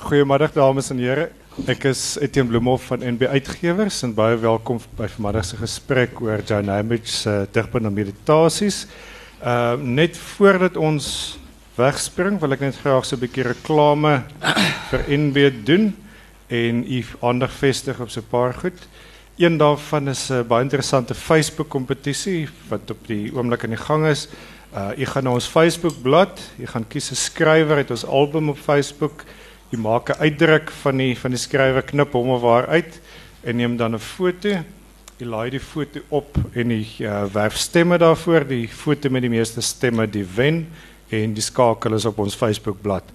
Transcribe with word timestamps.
Goedemiddag 0.00 0.52
dames 0.52 0.90
en 0.90 0.98
heren. 0.98 1.28
Ik 1.66 1.84
is 1.84 2.16
Etienne 2.20 2.50
Bloemhoff 2.50 2.86
van 2.86 2.98
NB 3.04 3.22
Uitgewers 3.22 4.02
en 4.02 4.14
baie 4.14 4.36
welkom 4.36 4.80
bij 4.96 5.08
vanmiddag 5.08 5.44
se 5.44 5.56
gesprek 5.56 6.20
oor 6.20 6.40
John 6.46 6.68
Hamish 6.68 7.10
se 7.10 7.48
digpunt 7.52 7.84
en 7.84 7.92
meditasies. 7.92 8.86
Uh 9.44 9.74
net 9.76 10.16
voordat 10.16 10.76
ons 10.76 11.38
wegspring, 11.76 12.40
wil 12.40 12.56
ek 12.56 12.64
net 12.64 12.78
graag 12.80 13.04
so 13.04 13.16
'n 13.16 13.28
reklame 13.44 14.24
vir 14.90 15.04
NB 15.08 15.52
doen 15.64 15.92
en 16.48 16.84
u 16.92 17.04
aandag 17.20 17.52
vestig 17.52 18.00
op 18.00 18.08
so 18.08 18.22
paar 18.22 18.54
goed. 18.54 18.88
Een 19.36 19.56
daarvan 19.56 20.08
is 20.08 20.30
'n 20.30 20.46
baie 20.46 20.62
interessante 20.62 21.14
Facebook 21.14 21.68
kompetisie 21.68 22.48
wat 22.68 22.90
op 22.90 23.06
die 23.06 23.30
oomblik 23.36 23.64
aan 23.64 23.76
die 23.76 23.84
gang 23.84 24.06
is. 24.06 24.28
Uh 24.74 24.96
jy 24.96 25.04
gaan 25.04 25.24
na 25.24 25.30
ons 25.30 25.46
Facebook 25.46 26.02
bladsy, 26.02 26.42
jy 26.56 26.66
gaan 26.66 26.88
kies 26.88 27.10
'n 27.10 27.14
skrywer 27.14 27.76
uit 27.76 27.90
ons 27.90 28.06
album 28.06 28.48
op 28.48 28.58
Facebook. 28.58 29.24
Jy 29.70 29.78
maak 29.78 30.10
'n 30.10 30.18
uitdruk 30.18 30.70
van 30.82 30.96
die 30.96 31.14
van 31.14 31.30
die 31.30 31.38
skrywer, 31.38 31.82
knip 31.82 32.12
hom 32.12 32.34
of 32.34 32.42
haar 32.42 32.66
uit 32.66 33.00
en 33.44 33.56
neem 33.56 33.76
dan 33.76 33.94
'n 33.94 33.98
foto. 33.98 34.48
Jy 35.18 35.26
laai 35.26 35.50
die 35.50 35.60
foto 35.60 36.00
op 36.08 36.36
en 36.54 36.70
jy 36.70 37.06
uh, 37.06 37.24
werf 37.32 37.56
stemme 37.56 37.98
daarvoor. 37.98 38.48
Die 38.48 38.68
foto 38.68 39.10
met 39.10 39.22
die 39.22 39.30
meeste 39.30 39.60
stemme 39.60 40.06
die 40.06 40.24
wen 40.24 40.66
en 41.10 41.34
die 41.34 41.42
skakel 41.42 41.94
is 41.94 42.04
op 42.04 42.18
ons 42.18 42.34
Facebook 42.34 42.82
bladsy. 42.82 43.12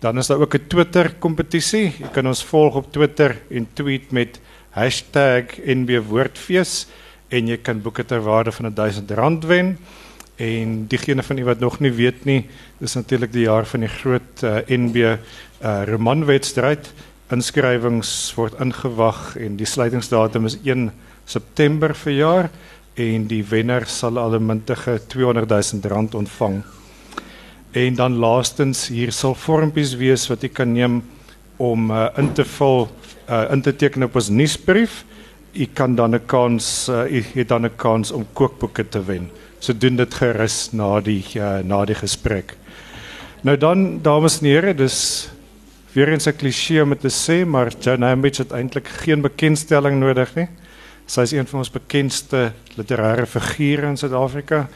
Dan 0.00 0.18
is 0.18 0.26
daar 0.26 0.40
ook 0.40 0.54
'n 0.54 0.66
Twitter 0.68 1.14
kompetisie. 1.18 1.92
Jy 1.98 2.08
kan 2.12 2.26
ons 2.26 2.44
volg 2.44 2.74
op 2.74 2.92
Twitter 2.92 3.36
en 3.50 3.68
tweet 3.72 4.10
met 4.10 4.40
#NBWoordfees 4.74 6.86
en 7.28 7.46
jy 7.46 7.56
kan 7.56 7.82
boeke 7.82 8.04
ter 8.04 8.20
waarde 8.20 8.52
van 8.52 8.72
R1000 8.72 9.46
wen. 9.46 9.78
En 10.36 10.86
diegene 10.86 11.22
van 11.22 11.38
u 11.38 11.44
wat 11.44 11.58
nog 11.58 11.78
niet 11.78 11.94
weet 11.94 12.24
nie, 12.24 12.46
is 12.80 12.94
natuurlijk 12.94 13.32
de 13.32 13.40
jaar 13.40 13.66
van 13.66 13.80
die 13.80 13.88
groot 13.88 14.42
uh, 14.42 14.56
NB 14.66 15.18
uh, 15.62 15.82
romanwedstrijd. 15.86 16.92
Inskrywings 17.32 18.34
word 18.36 18.58
ingewag 18.60 19.36
en 19.40 19.56
die 19.56 19.66
sluitingsdatum 19.66 20.46
is 20.46 20.58
1 20.64 20.90
September 21.24 21.94
verjaar 21.94 22.50
en 23.00 23.26
die 23.30 23.40
wenner 23.48 23.86
sal 23.88 24.18
al 24.18 24.36
'n 24.36 24.46
muntige 24.46 24.98
200 25.08 25.48
000 25.48 25.88
rand 25.88 26.14
ontvang. 26.14 26.62
En 27.72 27.94
dan 27.94 28.16
laastens 28.16 28.88
hier 28.88 29.12
sal 29.12 29.34
vormpies 29.34 29.94
wees 29.96 30.28
wat 30.28 30.42
jy 30.42 30.48
kan 30.48 30.72
neem 30.72 31.02
om 31.56 31.90
uh, 31.90 32.08
in 32.16 32.32
te 32.32 32.44
vul 32.44 32.88
uh, 33.30 33.50
in 33.52 33.62
te 33.62 33.72
teken 33.76 34.02
op 34.02 34.14
ons 34.14 34.28
nuusbrief. 34.28 35.04
Jy 35.52 35.68
kan 35.74 35.94
dan 35.94 36.14
'n 36.14 36.26
kans 36.26 36.88
uh, 36.88 37.08
jy 37.08 37.24
het 37.34 37.48
dan 37.48 37.64
'n 37.64 37.76
kans 37.76 38.12
om 38.12 38.26
kookboeke 38.32 38.88
te 38.88 39.00
wen. 39.04 39.30
So 39.58 39.72
doen 39.72 39.96
dit 39.96 40.14
gerus 40.14 40.72
na 40.72 41.00
die 41.00 41.24
uh, 41.36 41.58
na 41.64 41.84
die 41.84 41.94
gesprek. 41.94 42.56
Nou 43.42 43.56
dan 43.56 44.02
dames 44.02 44.40
en 44.40 44.46
here, 44.46 44.74
dis 44.74 45.28
weer 45.92 46.08
eens 46.08 46.26
'n 46.26 46.36
kliseë 46.36 46.82
om 46.82 46.98
te 46.98 47.08
sê, 47.08 47.46
maar 47.46 47.72
Joan 47.80 48.02
Hambidge 48.02 48.42
het 48.42 48.52
eintlik 48.52 48.88
geen 48.88 49.20
bekendstelling 49.20 50.00
nodig 50.00 50.34
nie. 50.34 50.48
Sy 51.06 51.20
is 51.20 51.32
een 51.32 51.46
van 51.46 51.58
ons 51.58 51.70
bekendste 51.70 52.52
literêre 52.76 53.26
figure 53.26 53.86
in 53.86 53.96
Suid-Afrika. 53.96 54.68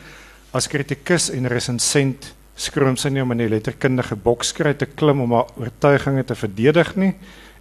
As 0.52 0.66
kritikus 0.66 1.30
en 1.30 1.46
resensent 1.46 2.34
skroom 2.56 2.96
sy 2.96 3.08
nie 3.08 3.22
om 3.22 3.32
in 3.32 3.38
die 3.38 3.48
letterkundige 3.48 4.16
bokskry 4.16 4.74
te 4.74 4.86
klim 4.86 5.20
om 5.20 5.32
haar 5.32 5.50
oortuigings 5.60 6.26
te 6.26 6.34
verdedig 6.34 6.96
nie 6.96 7.14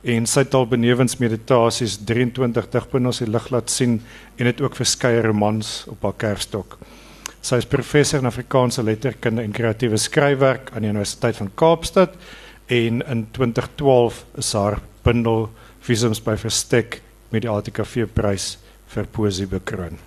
en 0.06 0.28
sy 0.30 0.44
het 0.44 0.53
al 0.53 0.67
benewens 0.69 1.17
meditasies 1.17 1.97
23 2.06 2.69
digpunte 2.69 3.25
die 3.25 3.31
lig 3.31 3.50
laat 3.52 3.73
sien 3.73 3.97
en 4.38 4.45
het 4.45 4.62
ook 4.62 4.78
verskeie 4.78 5.22
romans 5.25 5.86
op 5.90 6.03
haar 6.06 6.14
kerfstok. 6.22 6.78
Sy 7.42 7.59
is 7.62 7.67
professor 7.69 8.22
in 8.22 8.30
Afrikaanse 8.30 8.84
letterkunde 8.84 9.44
en 9.44 9.53
kreatiewe 9.53 9.97
skryfwerk 9.97 10.72
aan 10.73 10.86
die 10.86 10.92
Universiteit 10.94 11.38
van 11.38 11.52
Kaapstad 11.56 12.16
en 12.68 13.02
in 13.06 13.28
2012 13.32 14.26
is 14.42 14.54
haar 14.54 14.80
bundel 15.04 15.50
Visums 15.86 16.22
by 16.26 16.34
Verstek 16.40 17.02
met 17.30 17.44
die 17.46 17.52
ATKV 17.52 18.08
prys 18.14 18.56
vir 18.90 19.06
poesie 19.14 19.46
bekroon. 19.50 20.00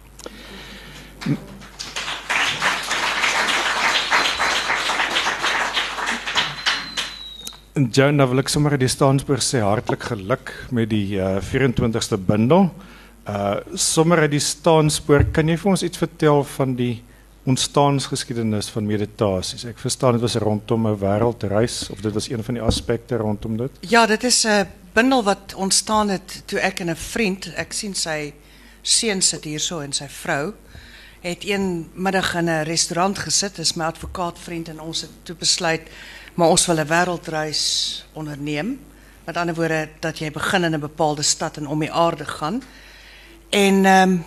En 7.78 7.86
Joan, 7.94 8.16
nou 8.18 8.26
wil 8.32 8.42
ek 8.42 8.50
sommer 8.50 8.74
die 8.74 8.90
Staansburg 8.90 9.42
sê 9.44 9.60
hartlik 9.62 10.08
geluk 10.08 10.50
met 10.74 10.90
die 10.90 11.14
uh, 11.14 11.36
24ste 11.38 12.18
bundel. 12.18 12.72
Uh 13.28 13.60
sommer 13.78 14.24
uit 14.24 14.32
die 14.32 14.42
Staanspoor, 14.42 15.28
kan 15.30 15.46
jy 15.46 15.54
vir 15.60 15.70
ons 15.76 15.84
iets 15.86 16.00
vertel 16.00 16.42
van 16.56 16.72
die 16.74 16.96
ontstaansgeskiedenis 17.48 18.68
van 18.74 18.86
meditasies? 18.86 19.64
Ek 19.68 19.80
verstaan 19.80 20.18
dit 20.18 20.24
was 20.24 20.36
rondom 20.36 20.86
'n 20.86 20.98
wêreldreis 21.00 21.88
of 21.90 22.00
dit 22.00 22.12
was 22.12 22.28
een 22.28 22.44
van 22.44 22.54
die 22.54 22.62
aspekte 22.62 23.16
rondom 23.16 23.56
dit. 23.56 23.70
Ja, 23.80 24.06
dit 24.06 24.24
is 24.24 24.44
'n 24.46 24.68
bundel 24.92 25.22
wat 25.24 25.54
ontstaan 25.54 26.08
het 26.08 26.42
toe 26.46 26.60
ek 26.60 26.80
en 26.80 26.90
'n 26.90 26.96
vriend, 26.96 27.52
ek 27.54 27.72
sien 27.72 27.94
sy 27.94 28.32
seun 28.82 29.22
sit 29.22 29.44
hierso 29.44 29.80
en 29.80 29.92
sy 29.92 30.08
vrou 30.08 30.52
het 31.20 31.44
een 31.44 31.90
middag 31.94 32.34
in 32.34 32.48
'n 32.48 32.62
restaurant 32.62 33.18
gesit, 33.18 33.56
dis 33.56 33.74
my 33.74 33.84
advokaatvriend 33.84 34.68
en 34.68 34.80
ons 34.80 35.00
het 35.00 35.10
toe 35.22 35.36
besluit 35.36 35.82
maar 36.38 36.48
ons 36.48 36.66
wil 36.66 36.78
'n 36.78 36.86
wêreldreis 36.86 37.62
onderneem. 38.12 38.80
Met 39.24 39.36
ander 39.36 39.54
woorde 39.54 39.88
dat 40.00 40.18
jy 40.18 40.30
begin 40.30 40.64
in 40.64 40.74
'n 40.74 40.80
bepaalde 40.80 41.22
stad 41.22 41.56
en 41.56 41.66
om 41.66 41.78
die 41.78 41.92
aarde 41.92 42.24
gaan. 42.24 42.62
En 43.50 43.84
ehm 43.84 44.18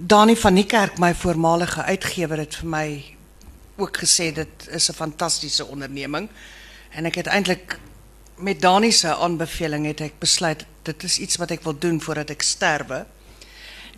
Dani 0.00 0.36
van 0.36 0.54
Niekerk, 0.54 0.98
my 0.98 1.10
voormalige 1.14 1.82
uitgewer 1.82 2.38
het 2.38 2.54
vir 2.60 2.68
my 2.70 2.86
ook 3.82 3.96
gesê 3.98 4.28
dit 4.32 4.68
is 4.70 4.88
'n 4.90 4.94
fantastiese 4.94 5.66
onderneming. 5.66 6.28
En 6.90 7.04
ek 7.04 7.14
het 7.14 7.26
eintlik 7.26 7.78
met 8.36 8.60
Dani 8.60 8.92
se 8.92 9.16
aanbeveling 9.16 9.86
het 9.86 10.00
ek 10.00 10.18
besluit 10.18 10.66
dit 10.82 11.02
is 11.02 11.18
iets 11.18 11.36
wat 11.36 11.50
ek 11.50 11.62
wil 11.62 11.78
doen 11.78 12.00
voordat 12.00 12.30
ek 12.30 12.42
sterwe. 12.42 13.06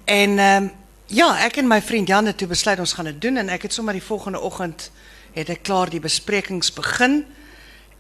En 0.04 0.38
um, 0.38 0.72
ja, 1.06 1.44
ek 1.44 1.56
en 1.56 1.66
my 1.66 1.82
vriend 1.82 2.08
Jan 2.08 2.26
het 2.26 2.48
besluit 2.48 2.78
ons 2.78 2.92
gaan 2.92 3.04
dit 3.04 3.20
doen 3.20 3.36
en 3.36 3.48
ek 3.48 3.62
het 3.62 3.72
sommer 3.72 3.92
die 3.92 4.02
volgende 4.02 4.40
oggend 4.40 4.90
het 5.32 5.48
ek 5.48 5.62
klaar 5.62 5.90
die 5.90 6.00
besprekings 6.00 6.72
begin. 6.72 7.26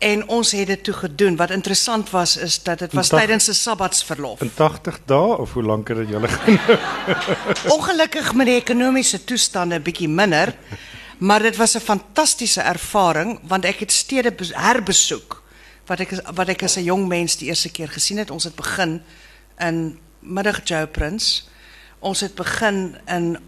En 0.00 0.22
ons 0.32 0.50
het 0.56 0.66
dit 0.66 0.84
toe 0.84 0.94
gedoen. 0.94 1.34
Wat 1.36 1.50
interessant 1.50 2.10
was 2.10 2.36
is 2.36 2.62
dat 2.62 2.78
dit 2.78 2.92
was 2.92 3.08
tydens 3.08 3.48
'n 3.48 3.52
sabbatsverlof. 3.52 4.40
In 4.40 4.54
80 4.54 5.00
dae 5.04 5.36
of 5.36 5.52
hoe 5.52 5.62
lank 5.62 5.88
het 5.88 5.96
dit 5.96 6.08
julle 6.08 6.28
geneem? 6.28 6.78
Ongelukkig 7.76 8.34
met 8.34 8.46
die 8.46 8.54
ekonomiese 8.54 9.24
toestande 9.24 9.80
bietjie 9.80 10.08
minder, 10.08 10.56
maar 11.18 11.42
dit 11.42 11.56
was 11.56 11.74
'n 11.74 11.80
fantastiese 11.80 12.60
ervaring 12.60 13.38
want 13.42 13.64
ek 13.64 13.78
het 13.78 13.92
stede 13.92 14.34
herbesoek 14.52 15.42
wat 15.86 16.00
ek 16.00 16.10
wat 16.34 16.48
ek 16.48 16.62
as 16.62 16.76
'n 16.76 16.84
jong 16.84 17.08
mens 17.08 17.36
die 17.36 17.48
eerste 17.48 17.70
keer 17.70 17.88
gesien 17.88 18.18
het. 18.18 18.30
Ons 18.30 18.44
het 18.44 18.54
begin 18.54 19.02
in 19.58 19.98
Middag 20.18 20.60
Joe 20.64 20.86
Prince. 20.86 21.42
Ons 21.98 22.20
het 22.20 22.34
begin 22.34 22.96
in 23.06 23.38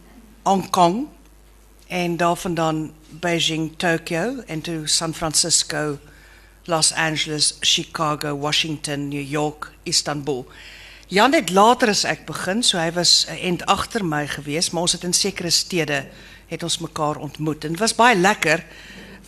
Hong 0.43 0.71
Kong 0.71 1.09
en 1.87 2.17
daarvandaan 2.17 2.93
Beijing, 3.09 3.73
Tokyo 3.77 4.43
en 4.47 4.61
toe 4.61 4.87
San 4.87 5.15
Francisco. 5.15 5.99
Los 6.67 6.93
Angeles, 6.93 7.57
Chicago, 7.61 8.35
Washington, 8.35 9.09
New 9.09 9.23
York, 9.23 9.73
Istanbul. 9.83 10.47
Jan 11.09 11.33
het 11.33 11.51
later 11.51 11.89
as 11.89 12.05
ek 12.05 12.27
begin, 12.27 12.63
so 12.63 12.79
hy 12.79 12.91
was 12.93 13.27
end 13.29 13.67
agter 13.67 14.05
my 14.05 14.27
gewees, 14.27 14.71
maar 14.71 14.87
ons 14.87 14.93
het 14.93 15.05
in 15.05 15.13
sekere 15.13 15.51
stede 15.51 16.07
het 16.53 16.63
ons 16.63 16.79
mekaar 16.79 17.17
ontmoet 17.17 17.65
en 17.65 17.75
dit 17.75 17.81
was 17.81 17.95
baie 17.97 18.17
lekker 18.17 18.65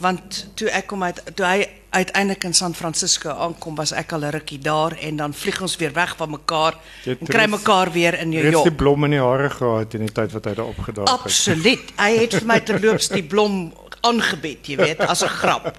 want 0.02 0.40
toe 0.58 0.68
ek 0.74 0.88
kom 0.90 1.04
uit 1.06 1.20
toe 1.38 1.46
hy 1.46 1.66
uiteindelik 1.94 2.44
in 2.48 2.56
San 2.56 2.74
Francisco 2.74 3.30
aankom 3.46 3.76
was 3.78 3.92
ek 3.94 4.12
al 4.12 4.24
'n 4.26 4.32
rukkie 4.34 4.58
daar 4.58 4.96
en 4.98 5.16
dan 5.16 5.34
vlieg 5.34 5.60
ons 5.62 5.76
weer 5.76 5.92
weg 5.92 6.16
van 6.16 6.30
mekaar 6.30 6.74
en 7.04 7.26
kry 7.26 7.46
mekaar 7.46 7.92
weer 7.92 8.18
in 8.18 8.28
New 8.28 8.42
York. 8.42 8.64
Het 8.64 8.74
die 8.74 8.82
blom 8.82 9.04
in 9.04 9.10
die 9.10 9.20
hare 9.20 9.50
gehad 9.50 9.94
in 9.94 10.00
die 10.00 10.12
tyd 10.12 10.32
wat 10.32 10.44
hy 10.44 10.54
daar 10.54 10.66
opgedaag 10.66 11.10
het? 11.10 11.20
Absoluut. 11.20 11.92
Hy 11.96 12.10
het 12.18 12.34
vir 12.34 12.46
my 12.46 12.60
terloops 12.60 13.08
die 13.08 13.22
blom 13.22 13.72
aangebied, 14.00 14.66
jy 14.66 14.76
weet, 14.76 15.00
as 15.00 15.22
'n 15.22 15.28
grap. 15.28 15.78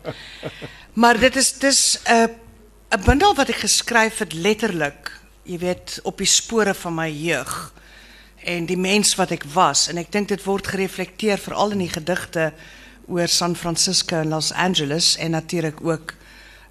Maar 0.96 1.20
dit 1.20 1.36
is 1.36 2.00
'n 2.04 2.12
uh, 2.12 2.24
'n 2.90 3.04
bundel 3.04 3.36
wat 3.36 3.50
ek 3.50 3.56
geskryf 3.56 4.18
het 4.18 4.34
letterlik, 4.34 5.20
jy 5.44 5.58
weet, 5.58 6.00
op 6.04 6.18
die 6.18 6.28
spore 6.28 6.74
van 6.74 6.94
my 6.94 7.10
jeug 7.10 7.74
en 8.44 8.66
die 8.66 8.78
mens 8.78 9.16
wat 9.16 9.32
ek 9.32 9.44
was 9.54 9.88
en 9.88 9.98
ek 9.98 10.12
dink 10.12 10.28
dit 10.28 10.44
word 10.44 10.68
gereflekteer 10.68 11.38
veral 11.38 11.72
in 11.72 11.84
die 11.84 11.90
gedigte 11.90 12.54
oor 13.08 13.28
San 13.28 13.56
Francisco 13.56 14.16
en 14.16 14.30
Los 14.30 14.52
Angeles 14.54 15.18
en 15.18 15.32
natuurlik 15.32 15.82
ook 15.82 16.14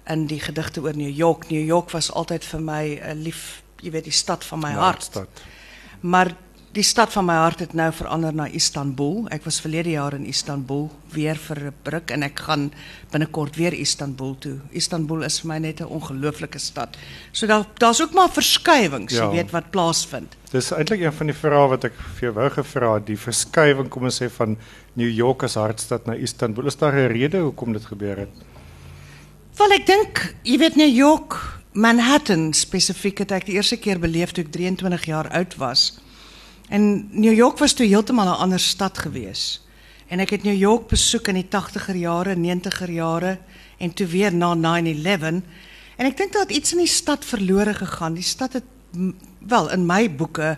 in 0.07 0.25
die 0.25 0.39
gedigte 0.39 0.81
oor 0.81 0.95
New 0.95 1.15
York. 1.15 1.49
New 1.49 1.65
York 1.65 1.91
was 1.91 2.11
altyd 2.11 2.45
vir 2.45 2.61
my 2.61 2.99
'n 3.03 3.21
lief, 3.21 3.61
jy 3.79 3.91
weet, 3.91 4.03
die 4.03 4.13
stad 4.13 4.43
van 4.43 4.59
my 4.59 4.71
hart. 4.71 5.21
Maar 5.99 6.35
die 6.75 6.83
stad 6.83 7.13
van 7.13 7.23
my 7.29 7.35
hart 7.39 7.61
het 7.63 7.73
nou 7.77 7.87
verander 7.95 8.33
na 8.35 8.45
Istanbul. 8.51 9.25
Ek 9.31 9.45
was 9.47 9.61
verlede 9.63 9.93
jaar 9.93 10.15
in 10.17 10.25
Istanbul 10.27 10.89
weer 11.13 11.37
vir 11.39 11.59
'n 11.71 11.73
bruk 11.83 12.11
en 12.11 12.23
ek 12.23 12.39
gaan 12.39 12.71
binnekort 13.11 13.55
weer 13.55 13.73
Istanbul 13.73 14.35
toe. 14.39 14.59
Istanbul 14.71 15.23
is 15.23 15.39
vir 15.39 15.47
my 15.47 15.57
net 15.59 15.79
'n 15.79 15.87
ongelooflike 15.87 16.59
stad. 16.59 16.97
So 17.31 17.47
daar 17.47 17.65
daar's 17.79 18.01
ook 18.01 18.13
maar 18.13 18.29
verskywings, 18.29 19.13
ja. 19.13 19.23
jy 19.23 19.31
weet 19.31 19.51
wat 19.51 19.71
plaasvind. 19.71 20.35
Dis 20.51 20.71
eintlik 20.71 21.01
een 21.01 21.13
van 21.13 21.27
die 21.27 21.35
vrae 21.35 21.67
wat 21.69 21.83
ek 21.83 21.93
vir 21.93 22.21
jou 22.21 22.33
wou 22.33 22.49
gevra 22.49 22.93
het, 22.93 23.05
die 23.07 23.17
verskywing 23.17 23.89
kom 23.89 24.03
ons 24.03 24.21
sê 24.21 24.29
van 24.29 24.57
New 24.93 25.09
York 25.09 25.43
as 25.43 25.55
hartstad 25.55 26.05
na 26.05 26.13
Istanbul. 26.13 26.65
Is 26.65 26.75
daar 26.75 26.93
'n 26.93 27.07
rede 27.07 27.37
hoekom 27.37 27.73
dit 27.73 27.85
gebeur 27.85 28.17
het? 28.17 28.29
Wel 29.57 29.71
ek 29.71 29.85
dink, 29.85 30.35
jy 30.43 30.57
weet 30.57 30.75
New 30.75 30.95
York 30.95 31.61
Manhattan 31.73 32.53
spesifiek 32.53 33.17
het 33.17 33.31
ek 33.31 33.45
die 33.45 33.55
eerste 33.55 33.77
keer 33.77 33.99
beleef 33.99 34.31
toe 34.31 34.43
ek 34.43 34.51
23 34.51 35.05
jaar 35.05 35.29
oud 35.29 35.55
was. 35.55 36.04
En 36.69 37.07
New 37.11 37.33
York 37.33 37.57
was 37.57 37.73
toe 37.73 37.85
heeltemal 37.85 38.25
'n 38.25 38.41
ander 38.41 38.59
stad 38.59 38.97
gewees. 38.97 39.61
En 40.07 40.19
ek 40.19 40.29
het 40.29 40.43
New 40.43 40.57
York 40.57 40.87
besoek 40.87 41.27
in 41.27 41.33
die 41.33 41.47
80er 41.49 41.95
jare, 41.95 42.35
90er 42.35 42.91
jare 42.91 43.39
en 43.77 43.93
toe 43.93 44.07
weer 44.07 44.33
na 44.33 44.53
9/11 44.53 45.43
en 45.95 46.05
ek 46.05 46.17
dink 46.17 46.33
dat 46.33 46.51
iets 46.51 46.71
in 46.71 46.77
die 46.77 46.87
stad 46.87 47.25
verlore 47.25 47.73
gegaan. 47.73 48.13
Die 48.13 48.23
stad 48.23 48.53
het 48.53 48.63
wel 49.39 49.71
in 49.71 49.85
my 49.85 50.15
boeke 50.15 50.57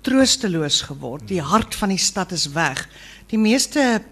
troosteloos 0.00 0.80
geword. 0.86 1.28
Die 1.28 1.42
hart 1.42 1.74
van 1.74 1.88
die 1.88 1.98
stad 1.98 2.32
is 2.32 2.46
weg. 2.54 2.88
Die 3.26 3.38
meeste 3.38 4.02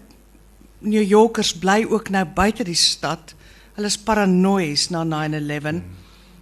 New 0.79 1.03
Yorkers 1.03 1.53
bly 1.57 1.85
ook 1.89 2.09
nou 2.09 2.25
buite 2.25 2.63
die 2.63 2.77
stad. 2.77 3.33
Hulle 3.75 3.87
is 3.87 3.97
paranoïes 3.97 4.89
na 4.89 5.03
9/11. 5.03 5.83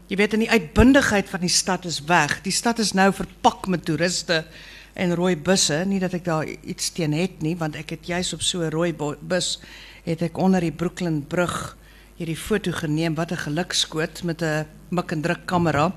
Jy 0.07 0.17
weet 0.17 0.33
in 0.33 0.39
die 0.39 0.51
uitbundigheid 0.51 1.29
van 1.29 1.39
die 1.39 1.49
stad 1.49 1.85
is 1.85 2.01
weg. 2.03 2.41
Die 2.41 2.51
stad 2.51 2.79
is 2.79 2.91
nou 2.93 3.13
verpak 3.13 3.67
met 3.67 3.85
toeriste 3.85 4.43
en 4.93 5.15
rooi 5.15 5.37
busse. 5.37 5.83
Nie 5.87 5.99
dat 5.99 6.13
ek 6.13 6.25
daar 6.25 6.45
iets 6.45 6.89
teen 6.89 7.13
het 7.13 7.41
nie, 7.41 7.57
want 7.57 7.75
ek 7.75 7.89
het 7.89 8.07
juis 8.07 8.33
op 8.33 8.41
so 8.41 8.61
'n 8.61 8.71
rooi 8.71 8.93
bus 9.21 9.59
het 10.03 10.21
ek 10.21 10.37
onder 10.37 10.61
die 10.61 10.71
Brooklyn 10.71 11.25
brug 11.27 11.77
hierdie 12.15 12.37
foto 12.37 12.71
geneem. 12.71 13.15
Wat 13.15 13.31
'n 13.31 13.37
gelukskoot 13.37 14.23
met 14.23 14.41
'n 14.41 14.65
mik 14.89 15.11
en 15.11 15.21
druk 15.21 15.45
kamera. 15.45 15.91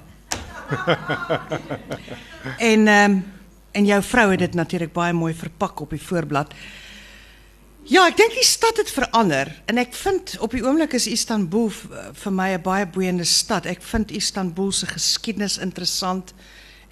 en 2.73 2.89
ehm 2.89 3.11
um, 3.11 3.25
en 3.77 3.85
jou 3.85 4.03
vrou 4.03 4.31
het 4.31 4.39
dit 4.39 4.55
natuurlik 4.55 4.93
baie 4.93 5.13
mooi 5.13 5.35
verpak 5.35 5.81
op 5.81 5.91
die 5.91 6.03
voorblad. 6.03 6.55
Ja, 7.87 8.09
ek 8.09 8.17
dink 8.17 8.33
die 8.35 8.43
stad 8.43 8.81
het 8.81 8.89
verander 8.91 9.53
en 9.71 9.79
ek 9.79 9.93
vind 9.95 10.33
op 10.43 10.57
die 10.57 10.63
oomblik 10.65 10.97
is 10.99 11.07
Istanbul 11.07 11.69
vir 11.71 12.33
my 12.33 12.49
'n 12.57 12.63
baie 12.63 12.87
boeiende 12.87 13.25
stad. 13.25 13.67
Ek 13.67 13.83
vind 13.83 14.11
Istanbul 14.11 14.73
se 14.73 14.87
geskiedenis 14.87 15.59
interessant. 15.59 16.35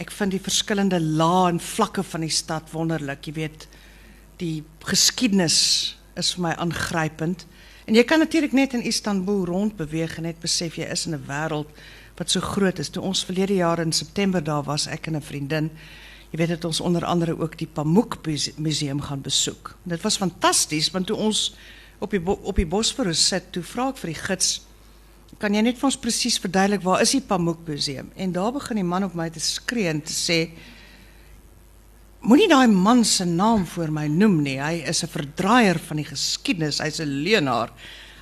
Ek 0.02 0.11
vind 0.11 0.35
die 0.35 0.43
verskillende 0.43 0.99
lae 1.00 1.52
en 1.52 1.61
vlakke 1.61 2.02
van 2.02 2.25
die 2.26 2.32
stad 2.32 2.70
wonderlik. 2.75 3.26
Jy 3.29 3.32
weet, 3.32 3.67
die 4.43 4.64
geskiedenis 4.82 5.58
is 6.19 6.32
vir 6.35 6.49
my 6.49 6.55
aangrypend. 6.58 7.46
En 7.87 7.94
jy 7.94 8.02
kan 8.08 8.19
natuurlik 8.19 8.52
net 8.56 8.75
in 8.75 8.82
Istanbul 8.82 9.44
rondbeweeg 9.46 10.17
en 10.19 10.26
net 10.26 10.41
besef 10.43 10.79
jy 10.81 10.88
is 10.91 11.06
in 11.06 11.14
'n 11.14 11.26
wêreld 11.29 11.69
wat 12.17 12.31
so 12.31 12.41
groot 12.41 12.79
is. 12.79 12.88
Toe 12.88 13.02
ons 13.02 13.25
verlede 13.25 13.55
jaar 13.55 13.79
in 13.79 13.93
September 13.93 14.44
daar 14.44 14.62
was, 14.62 14.87
ek 14.87 15.06
en 15.06 15.17
'n 15.17 15.23
vriendin, 15.23 15.70
jy 16.31 16.38
weet 16.38 16.49
dat 16.49 16.64
ons 16.64 16.81
onder 16.81 17.05
andere 17.05 17.38
ook 17.38 17.58
die 17.58 17.67
Pamuk 17.67 18.19
museum 18.56 19.00
gaan 19.00 19.20
besoek. 19.20 19.76
Dit 19.82 20.02
was 20.02 20.17
fantasties 20.17 20.91
want 20.91 21.06
toe 21.06 21.17
ons 21.17 21.55
op 21.99 22.11
die 22.11 22.20
op 22.26 22.56
die 22.56 22.67
Bosforus 22.67 23.29
sit, 23.29 23.52
toe 23.52 23.62
vra 23.62 23.88
ek 23.88 23.96
vir 23.96 24.11
die 24.11 24.20
gids, 24.20 24.64
kan 25.44 25.52
jy 25.52 25.61
net 25.61 25.76
vir 25.76 25.91
ons 25.91 26.00
presies 26.00 26.38
verduidelik 26.41 26.85
waar 26.87 27.02
is 27.05 27.12
die 27.12 27.20
Pamuk 27.20 27.67
museum? 27.69 28.08
En 28.17 28.32
daar 28.32 28.55
begin 28.55 28.81
die 28.81 28.87
man 28.88 29.05
op 29.05 29.17
my 29.19 29.26
te 29.32 29.43
skree 29.44 29.91
en 29.93 30.00
te 30.00 30.14
sê 30.14 30.38
Moenie 32.25 32.49
daai 32.49 32.70
man 32.73 33.02
se 33.05 33.26
naam 33.29 33.67
voor 33.69 33.91
my 33.93 34.06
noem 34.08 34.38
nie. 34.41 34.56
Hy 34.56 34.81
is 34.88 35.05
'n 35.05 35.12
verdraaier 35.12 35.79
van 35.79 35.99
die 36.00 36.08
geskiedenis. 36.08 36.81
Hy's 36.81 37.00
'n 37.00 37.20
leenaar. 37.25 37.69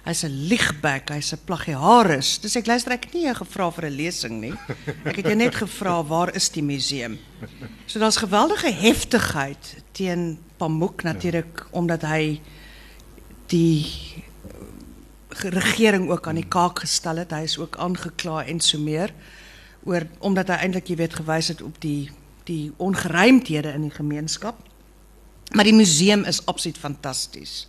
Hy's 0.05 0.25
'n 0.25 0.49
liegbek, 0.51 1.11
hy's 1.11 1.33
'n 1.33 1.45
plagiaris. 1.47 2.41
Dis 2.43 2.57
ek 2.57 2.67
luister 2.67 2.93
ek 2.93 3.15
nie 3.15 3.33
gevra 3.33 3.71
vir 3.71 3.87
'n 3.87 3.97
lesing 3.97 4.41
nie. 4.41 4.55
Ek 5.07 5.17
het 5.17 5.27
jou 5.27 5.37
net 5.37 5.55
gevra 5.55 6.03
waar 6.03 6.35
is 6.35 6.49
die 6.49 6.63
museum? 6.63 7.19
So 7.87 8.01
daar's 8.01 8.17
geweldige 8.19 8.73
heftigheid 8.73 9.77
teen 9.93 10.39
Pamuk 10.59 11.05
natuurlik 11.05 11.67
omdat 11.71 12.03
hy 12.03 12.41
die 13.47 13.87
regering 15.41 16.11
ook 16.11 16.27
aan 16.29 16.41
die 16.41 16.49
kaak 16.49 16.79
gestel 16.85 17.17
het. 17.17 17.31
Hy 17.31 17.43
is 17.43 17.59
ook 17.59 17.77
aangekla 17.77 18.45
en 18.45 18.61
so 18.61 18.79
meer 18.79 19.13
oor 19.85 20.07
omdat 20.19 20.49
hy 20.49 20.55
eintlik 20.55 20.89
jy 20.89 20.97
weet 20.97 21.15
gewys 21.15 21.49
het 21.49 21.63
op 21.63 21.81
die 21.81 22.11
die 22.45 22.73
ongeruimdhede 22.77 23.71
in 23.73 23.83
die 23.83 23.95
gemeenskap. 23.95 24.59
Maar 25.55 25.65
die 25.65 25.77
museum 25.77 26.25
is 26.25 26.47
absoluut 26.47 26.79
fantasties 26.79 27.67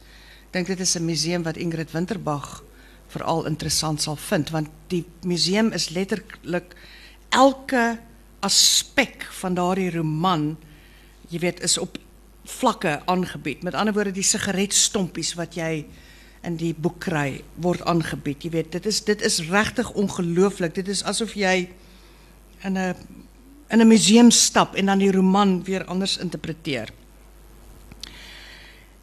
dink 0.53 0.69
dit 0.69 0.79
is 0.79 0.95
'n 0.95 1.05
museum 1.05 1.43
wat 1.43 1.57
Ingrid 1.57 1.91
Winterbag 1.91 2.63
veral 3.07 3.45
interessant 3.45 4.01
sal 4.01 4.15
vind 4.15 4.49
want 4.49 4.69
die 4.87 5.05
museum 5.21 5.71
is 5.71 5.89
letterlik 5.89 6.75
elke 7.29 7.99
aspek 8.39 9.27
van 9.41 9.53
daardie 9.53 9.91
roman 9.91 10.57
jy 11.29 11.39
weet 11.39 11.59
is 11.63 11.77
op 11.77 11.97
vlakke 12.43 13.01
aangebied. 13.05 13.63
Met 13.63 13.73
ander 13.73 13.93
woorde 13.93 14.11
die 14.11 14.23
sigaretstompies 14.23 15.33
wat 15.33 15.55
jy 15.55 15.85
in 16.43 16.57
die 16.59 16.73
boek 16.73 16.99
kry 16.99 17.43
word 17.55 17.83
aangebied. 17.87 18.43
Jy 18.43 18.49
weet 18.49 18.71
dit 18.71 18.85
is 18.85 19.03
dit 19.07 19.21
is 19.21 19.39
regtig 19.49 19.91
ongelooflik. 19.91 20.75
Dit 20.75 20.87
is 20.87 21.03
asof 21.03 21.35
jy 21.39 21.69
in 22.63 22.77
'n 22.77 22.95
in 23.69 23.81
'n 23.81 23.87
museum 23.87 24.31
stap 24.31 24.75
en 24.75 24.85
dan 24.85 24.99
die 24.99 25.11
roman 25.11 25.63
weer 25.63 25.85
anders 25.85 26.17
interpreteer. 26.17 26.89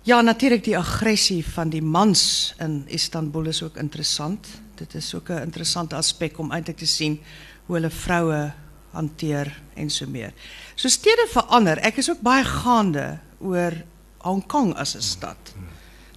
Ja, 0.03 0.21
natuurlijk 0.21 0.65
die 0.65 0.79
agressie 0.79 1.45
van 1.47 1.69
die 1.69 1.83
mans 1.83 2.55
in 2.59 2.85
Istanbul 2.87 3.47
is 3.47 3.63
ook 3.63 3.77
interessant. 3.77 4.47
Dit 4.75 4.95
is 4.95 5.15
ook 5.15 5.29
'n 5.29 5.43
interessante 5.43 5.97
aspek 5.97 6.39
om 6.39 6.53
eintlik 6.53 6.77
te 6.77 6.87
sien 6.87 7.21
hoe 7.67 7.75
hulle 7.75 7.91
vroue 7.91 8.53
hanteer 8.91 9.63
en 9.75 9.91
so 9.91 10.07
meer. 10.07 10.33
So 10.75 10.89
stede 10.89 11.27
verander. 11.31 11.79
Ek 11.79 11.97
is 11.97 12.11
ook 12.11 12.21
baie 12.21 12.45
gaande 12.45 13.19
oor 13.39 13.73
Hong 14.19 14.47
Kong 14.47 14.75
as 14.75 14.97
'n 14.97 15.03
stad. 15.03 15.55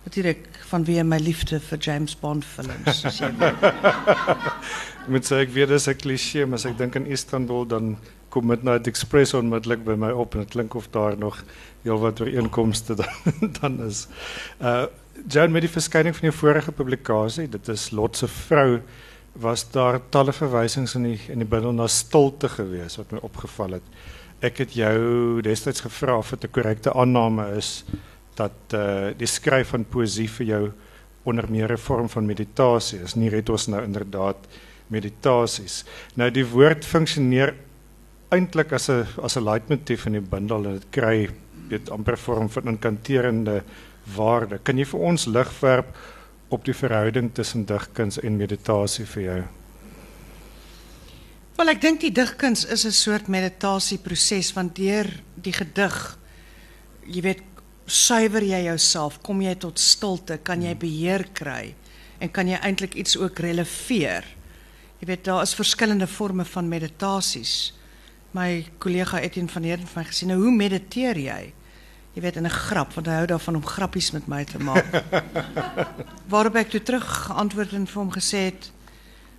Natuurlik 0.04 0.48
vanweë 0.74 1.06
my 1.06 1.20
liefde 1.22 1.60
vir 1.62 1.82
James 1.82 2.16
Bond 2.18 2.46
films, 2.46 3.04
moet 5.14 5.28
sê 5.28 5.44
ek 5.44 5.54
weet 5.54 5.70
dis 5.74 5.88
'n 5.92 6.00
kliseë, 6.02 6.48
maar 6.48 6.62
as 6.62 6.66
ek 6.70 6.78
dink 6.80 6.98
aan 6.98 7.06
Istanbul 7.06 7.68
dan 7.70 7.96
kom 8.34 8.48
Midnight 8.50 8.88
Express 8.90 9.36
onmiddellik 9.38 9.84
by 9.86 9.96
my 10.00 10.10
op 10.18 10.34
en 10.34 10.42
dit 10.42 10.54
klink 10.56 10.74
of 10.80 10.90
daar 10.96 11.18
nog 11.18 11.44
heel 11.84 12.00
wat 12.02 12.22
ooreenkomste 12.24 12.96
dan 13.02 13.54
dan 13.60 13.80
is. 13.88 14.08
Uh 14.60 14.86
met 15.54 15.62
die 15.62 15.70
verskyning 15.70 16.16
van 16.16 16.30
die 16.30 16.38
vorige 16.38 16.72
publikasie, 16.72 17.46
dit 17.48 17.68
is 17.70 17.92
Lot 17.92 18.18
se 18.18 18.28
vrou, 18.28 18.82
was 19.34 19.64
daar 19.72 20.00
talle 20.10 20.34
verwysings 20.34 20.96
in 20.96 21.04
die 21.04 21.20
in 21.30 21.40
die 21.40 21.48
bundel 21.48 21.74
na 21.74 21.88
stilte 21.88 22.50
gewees 22.50 22.98
wat 22.98 23.12
my 23.14 23.22
opgeval 23.22 23.78
het. 23.78 23.86
Ek 24.42 24.58
het 24.58 24.74
jou 24.74 25.42
destyds 25.46 25.86
gevra 25.86 26.18
of 26.18 26.34
dit 26.34 26.44
'n 26.44 26.52
korrekte 26.52 26.94
aanname 26.94 27.46
is 27.58 27.86
dat 28.36 28.74
uh 28.74 29.12
die 29.18 29.30
skryf 29.30 29.74
van 29.74 29.86
poësie 29.86 30.30
vir 30.30 30.46
jou 30.46 30.64
onder 31.24 31.50
meer 31.50 31.72
'n 31.72 31.78
vorm 31.78 32.10
van 32.10 32.26
meditasie 32.26 33.00
is. 33.00 33.16
Nie 33.16 33.30
red 33.30 33.50
ons 33.50 33.68
nou 33.68 33.84
inderdaad 33.84 34.38
meditasies. 34.88 35.84
Nou 36.16 36.30
die 36.32 36.46
woord 36.46 36.86
funksioneer 36.86 37.56
eintlik 38.30 38.74
as 38.74 38.90
'n 38.90 39.06
as 39.22 39.38
'n 39.38 39.44
leitmotief 39.44 40.06
in 40.06 40.14
die 40.14 40.30
bundel 40.30 40.66
en 40.66 40.74
dit 40.74 40.90
kry 40.90 41.30
weet 41.70 41.90
amper 41.90 42.18
vorm 42.18 42.50
van 42.50 42.68
inkanterende 42.68 43.64
waarde. 44.16 44.60
Kan 44.64 44.78
jy 44.78 44.86
vir 44.86 45.00
ons 45.00 45.26
lig 45.26 45.60
werp 45.60 45.96
op 46.50 46.66
die 46.66 46.76
verhouding 46.76 47.34
tussen 47.34 47.66
digkuns 47.66 48.20
en 48.20 48.38
meditasie 48.38 49.06
vir 49.06 49.24
jou? 49.24 49.44
Wel 51.58 51.70
ek 51.70 51.82
dink 51.82 52.00
die 52.02 52.12
digkuns 52.12 52.66
is 52.66 52.86
'n 52.86 52.92
soort 52.92 53.28
meditasieproses 53.28 54.54
want 54.54 54.76
deur 54.76 55.08
die 55.36 55.54
gedig 55.54 56.18
jy 57.06 57.22
weet 57.22 57.42
suiwer 57.86 58.44
jy 58.44 58.64
jouself, 58.64 59.22
kom 59.22 59.42
jy 59.42 59.56
tot 59.56 59.80
stilte, 59.80 60.38
kan 60.38 60.62
jy 60.62 60.76
beheer 60.76 61.26
kry 61.34 61.76
en 62.20 62.32
kan 62.32 62.48
jy 62.48 62.60
eintlik 62.64 62.94
iets 62.96 63.18
ook 63.18 63.40
releveer. 63.40 64.24
Jy 65.02 65.08
weet 65.08 65.26
daar 65.26 65.44
is 65.44 65.56
verskillende 65.56 66.08
forme 66.08 66.46
van 66.46 66.70
meditasies 66.70 67.74
my 68.34 68.66
collega 68.82 69.20
Etienne 69.22 69.52
van 69.52 69.64
Heerden 69.64 69.88
van 69.88 70.02
my 70.02 70.10
gesê, 70.10 70.26
nou 70.26 70.40
hoe 70.42 70.54
mediteer 70.56 71.20
jy? 71.22 71.42
Jy 72.14 72.22
weet 72.22 72.38
in 72.38 72.46
'n 72.46 72.50
grap, 72.50 72.94
want 72.94 73.08
hy 73.08 73.14
hou 73.14 73.26
daarvan 73.28 73.56
om 73.56 73.66
grappies 73.66 74.12
met 74.12 74.28
my 74.28 74.44
te 74.46 74.60
maak. 74.60 74.86
Waarop 76.34 76.56
ek 76.56 76.70
toe 76.70 76.82
terug 76.82 77.06
geantwoord 77.06 77.74
en 77.74 77.88
vir 77.88 78.02
hom 78.02 78.12
gesê 78.12 78.50
het, 78.50 78.72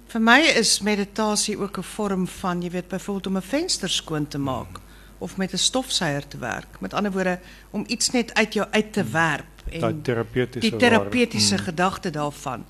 vir 0.08 0.20
my 0.20 0.40
is 0.58 0.80
meditasie 0.80 1.58
ook 1.58 1.78
'n 1.78 1.82
vorm 1.82 2.26
van, 2.26 2.62
jy 2.62 2.70
weet, 2.70 2.88
byvoorbeeld 2.88 3.26
om 3.26 3.36
'n 3.36 3.42
venster 3.42 3.90
skoon 3.90 4.28
te 4.28 4.38
maak 4.38 4.80
of 5.24 5.36
met 5.36 5.52
'n 5.52 5.56
stofsuier 5.70 6.28
te 6.28 6.38
werk. 6.38 6.80
Met 6.80 6.94
ander 6.94 7.12
woorde, 7.12 7.38
om 7.70 7.84
iets 7.86 8.10
net 8.10 8.34
uit 8.34 8.52
jou 8.54 8.66
uit 8.70 8.92
te 8.92 9.04
werp 9.04 9.54
en 9.70 9.80
die 9.80 10.02
terapeutiese 10.02 10.70
die 10.70 10.78
terapeutiese 10.78 11.54
hmm. 11.54 11.64
gedagte 11.64 12.10
daarvan. 12.10 12.66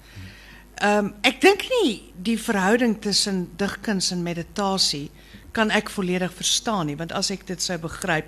Ehm 0.74 1.04
um, 1.04 1.14
ek 1.20 1.40
dink 1.40 1.66
nie 1.82 2.12
die 2.22 2.38
verhouding 2.40 3.00
tussen 3.00 3.48
digkuns 3.56 4.10
en 4.10 4.22
meditasie 4.22 5.10
kan 5.54 5.70
ek 5.70 5.90
volledig 5.90 6.32
verstaan 6.34 6.86
nie, 6.86 6.96
want 6.96 7.12
as 7.12 7.30
ek 7.30 7.46
dit 7.46 7.62
sou 7.62 7.78
begryp, 7.78 8.26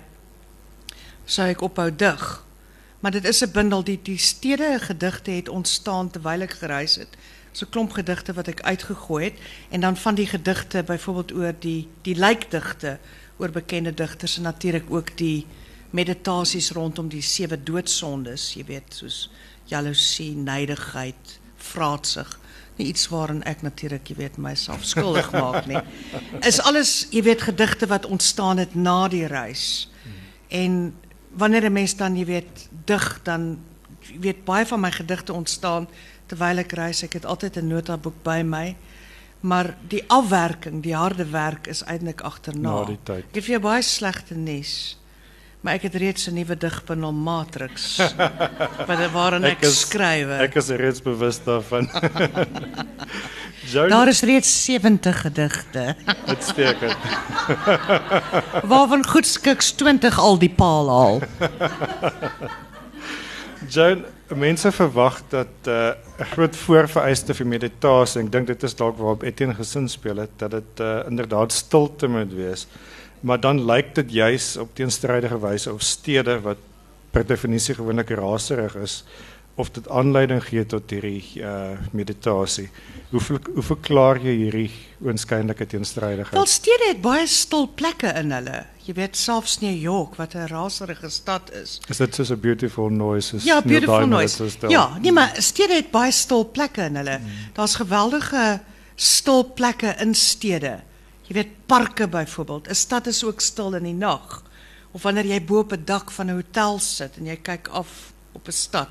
sou 1.25 1.47
ek 1.51 1.61
ophou 1.61 1.89
dig. 1.91 2.45
Maar 2.99 3.11
dit 3.11 3.25
is 3.25 3.43
'n 3.43 3.51
bundel 3.51 3.83
die 3.83 3.99
die 4.03 4.17
stede 4.17 4.79
gedigte 4.79 5.31
het 5.31 5.49
ontstaan 5.49 6.09
terwyl 6.09 6.41
ek 6.41 6.51
gereis 6.51 6.95
het. 6.95 7.17
So 7.51 7.65
klomp 7.69 7.91
gedigte 7.91 8.33
wat 8.33 8.47
ek 8.47 8.61
uitgegooi 8.61 9.23
het 9.23 9.37
en 9.69 9.81
dan 9.81 9.97
van 9.97 10.15
die 10.15 10.27
gedigte 10.27 10.83
byvoorbeeld 10.83 11.33
oor 11.33 11.53
die 11.59 11.87
die 12.01 12.15
lijkdigte 12.15 12.99
oor 13.37 13.49
bekende 13.53 13.93
digters 13.93 14.37
en 14.37 14.43
natuurlik 14.43 14.89
ook 14.89 15.17
die 15.17 15.45
meditasies 15.89 16.71
rondom 16.71 17.09
die 17.09 17.21
sewe 17.21 17.57
doodsondes, 17.63 18.53
jy 18.57 18.65
weet, 18.65 18.93
soos 18.93 19.29
jaloesie, 19.71 20.35
neidigheid, 20.35 21.39
vraatsig. 21.57 22.39
nie 22.77 22.91
iets 22.91 23.07
waarin 23.09 23.39
ek 23.49 23.63
natuurlik, 23.65 24.05
jy 24.05 24.15
weet, 24.15 24.35
myself 24.37 24.83
skuldig 24.85 25.31
maak 25.33 25.65
nie. 25.65 25.79
Is 26.49 26.59
alles, 26.61 27.07
jy 27.09 27.23
weet, 27.25 27.41
gedigte 27.41 27.87
wat 27.89 28.05
ontstaan 28.05 28.61
het 28.61 28.75
na 28.75 29.07
die 29.09 29.25
reis. 29.25 29.89
En 30.53 30.93
wanneer 31.33 31.65
'n 31.65 31.73
mens 31.73 31.95
dan, 31.95 32.15
jy 32.15 32.25
weet, 32.25 32.69
dig 32.85 33.19
dan 33.23 33.57
jy 34.13 34.19
weet 34.19 34.45
baie 34.45 34.65
van 34.65 34.79
my 34.79 34.91
gedigte 34.91 35.33
ontstaan 35.33 35.87
terwyl 36.27 36.57
ek 36.57 36.71
reis. 36.71 37.03
Ek 37.03 37.13
het 37.13 37.25
altyd 37.25 37.57
'n 37.57 37.67
notaboek 37.67 38.23
by 38.23 38.41
my. 38.45 38.75
Maar 39.39 39.75
die 39.87 40.03
afwerking, 40.07 40.81
die 40.83 40.95
harde 40.95 41.25
werk 41.29 41.67
is 41.67 41.83
eintlik 41.83 42.21
agterna. 42.21 42.69
Na 42.79 42.85
die 42.85 42.99
tyd. 43.03 43.25
Ek 43.29 43.35
het 43.35 43.43
vir 43.45 43.57
jou 43.57 43.61
baie 43.61 43.83
slegte 43.85 44.35
nuus. 44.35 44.97
Maar 45.61 45.73
ek 45.73 45.87
het 45.89 45.95
reeds 45.95 46.27
'n 46.29 46.33
nuwe 46.33 46.55
digbundel 46.57 47.11
Matrix 47.11 47.97
wat 48.87 49.11
waarin 49.11 49.43
ek, 49.43 49.63
Ek 49.63 49.65
skrywe. 49.65 50.37
Ek 50.45 50.55
is 50.55 50.69
reeds 50.69 51.01
bewus 51.01 51.39
daarvan. 51.43 51.89
Joan, 53.71 53.89
Daar 53.89 54.07
is 54.07 54.21
reeds 54.21 54.65
70 54.65 55.21
gedigte. 55.21 55.95
uitstekend. 56.31 56.95
Waarvan 58.63 59.05
goedskiks 59.05 59.71
20 59.71 60.19
al 60.19 60.37
die 60.37 60.49
paal 60.49 60.89
haal. 60.89 61.19
Joan, 63.67 64.05
mense 64.35 64.71
verwag 64.71 65.21
dat 65.29 65.67
uh, 65.67 65.95
'n 66.19 66.29
groot 66.33 66.55
voorvereiste 66.55 67.33
vir 67.33 67.47
meditasie, 67.47 68.21
ek 68.21 68.31
dink 68.31 68.47
dit 68.47 68.63
is 68.63 68.75
dalk 68.75 68.97
waarop 68.97 69.23
Etienne 69.23 69.55
gesin 69.55 69.87
speel 69.87 70.17
het, 70.17 70.31
dat 70.37 70.51
dit 70.51 70.81
uh, 70.81 70.99
inderdaad 71.07 71.51
stilte 71.51 72.07
moet 72.07 72.33
wees. 72.33 72.67
Maar 73.21 73.39
dan 73.39 73.65
lyk 73.65 73.95
dit 73.95 74.11
juis 74.11 74.57
op 74.57 74.75
teenstrydige 74.75 75.39
wyse 75.39 75.73
of 75.73 75.81
stede 75.81 76.39
wat 76.41 76.57
per 77.11 77.25
definisie 77.25 77.75
gewoonlik 77.75 78.09
raserig 78.09 78.75
is 78.75 79.03
of 79.57 79.71
dit 79.73 79.87
aanleiding 79.89 80.43
gee 80.45 80.65
tot 80.69 80.91
hierdie 80.93 81.41
uh, 81.41 81.73
meditasie. 81.91 82.67
Hoe 83.09 83.21
hoe 83.53 83.63
verklaar 83.65 84.19
jy 84.21 84.35
hierdie 84.43 84.69
oënskynlike 85.01 85.65
teenstrydigheid? 85.71 86.35
Wel 86.37 86.49
stede 86.51 86.91
het 86.91 86.99
baie 87.01 87.25
stil 87.27 87.65
plekke 87.79 88.11
in 88.21 88.35
hulle. 88.35 88.59
Jy 88.85 88.93
weet 88.99 89.17
selfs 89.17 89.57
New 89.63 89.73
York 89.73 90.15
wat 90.21 90.35
'n 90.35 90.47
raserige 90.51 91.09
stad 91.09 91.49
is. 91.51 91.79
Is 91.89 91.97
dit 91.97 92.15
soos 92.15 92.31
'n 92.31 92.39
beautiful 92.39 92.89
noise? 92.89 93.37
Ja, 93.43 93.61
beautiful 93.61 94.07
noise. 94.07 94.49
Ja, 94.69 94.97
nee 95.01 95.11
maar 95.11 95.33
stede 95.37 95.73
het 95.73 95.91
baie 95.91 96.11
stil 96.11 96.45
plekke 96.51 96.81
in 96.81 96.95
hulle. 96.95 97.17
Mm. 97.17 97.25
Daar's 97.53 97.75
geweldige 97.75 98.61
stil 98.95 99.53
plekke 99.53 99.95
in 99.99 100.15
stede. 100.15 100.79
Jy 101.27 101.33
weet 101.33 101.65
parke 101.65 102.07
byvoorbeeld. 102.07 102.69
'n 102.69 102.75
Stad 102.75 103.07
is 103.07 103.23
ook 103.23 103.41
stil 103.41 103.73
in 103.73 103.83
die 103.83 103.93
nag. 103.93 104.43
Of 104.91 105.01
wanneer 105.03 105.25
jy 105.25 105.43
bo 105.43 105.59
op 105.59 105.71
'n 105.71 105.81
dak 105.85 106.11
van 106.11 106.27
'n 106.27 106.33
hotel 106.33 106.79
sit 106.79 107.17
en 107.17 107.25
jy 107.25 107.35
kyk 107.41 107.67
af 107.67 108.13
op 108.31 108.47
'n 108.47 108.51
stad. 108.51 108.89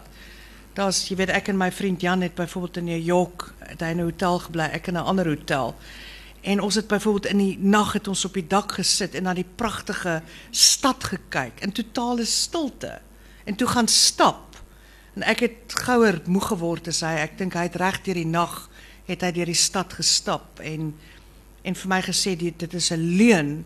Daar's 0.76 1.06
jy 1.08 1.16
weet 1.16 1.30
ek 1.32 1.46
en 1.48 1.56
my 1.56 1.70
vriend 1.72 2.02
Jan 2.04 2.20
het 2.20 2.34
byvoorbeeld 2.36 2.76
in 2.76 2.84
New 2.84 3.04
York 3.04 3.46
in 3.78 3.96
'n 3.96 4.02
hotel 4.04 4.38
gebly, 4.38 4.68
ek 4.72 4.86
in 4.86 4.94
'n 4.96 5.08
ander 5.08 5.26
hotel. 5.26 5.74
En 6.40 6.60
ons 6.60 6.74
het 6.74 6.86
byvoorbeeld 6.86 7.26
in 7.26 7.38
die 7.38 7.58
nag 7.58 7.92
het 7.92 8.08
ons 8.08 8.24
op 8.24 8.34
die 8.34 8.46
dak 8.46 8.72
gesit 8.72 9.14
en 9.14 9.22
na 9.22 9.34
die 9.34 9.48
pragtige 9.54 10.22
stad 10.50 11.04
gekyk 11.04 11.60
in 11.60 11.72
totale 11.72 12.24
stilte. 12.24 13.00
En 13.44 13.54
toe 13.54 13.66
gaan 13.66 13.88
stap. 13.88 14.56
En 15.14 15.22
ek 15.22 15.40
het 15.40 15.56
gouer 15.66 16.20
moeg 16.26 16.46
geword 16.46 16.88
as 16.88 17.00
hy. 17.00 17.16
Ek 17.24 17.38
dink 17.38 17.54
hy 17.54 17.62
het 17.62 17.76
reg 17.76 18.02
deur 18.02 18.14
die 18.14 18.26
nag 18.26 18.68
het 19.06 19.20
hy 19.20 19.32
deur 19.32 19.46
die 19.46 19.54
stad 19.54 19.92
gestap 19.92 20.60
en 20.60 20.94
en 21.62 21.74
vir 21.74 21.88
my 21.88 22.02
gesê 22.02 22.36
dit 22.36 22.58
dit 22.58 22.74
is 22.74 22.90
'n 22.92 23.16
leuen 23.16 23.64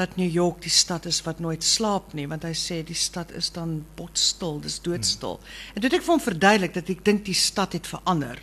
dat 0.00 0.16
New 0.16 0.30
York 0.32 0.62
die 0.64 0.72
stad 0.72 1.04
is 1.06 1.20
wat 1.26 1.42
nooit 1.44 1.64
slaap 1.64 2.14
nie 2.16 2.26
want 2.30 2.46
hy 2.48 2.54
sê 2.56 2.80
die 2.86 2.96
stad 2.96 3.32
is 3.36 3.50
dan 3.52 3.80
botstil, 3.98 4.60
dis 4.64 4.80
doodstil. 4.80 5.38
En 5.74 5.80
toe 5.80 5.90
het 5.90 5.98
ek 5.98 6.06
vir 6.06 6.14
hom 6.14 6.24
verduidelik 6.24 6.74
dat 6.76 6.88
ek 6.92 7.04
dink 7.04 7.26
die 7.28 7.36
stad 7.36 7.76
het 7.76 7.90
verander. 7.90 8.40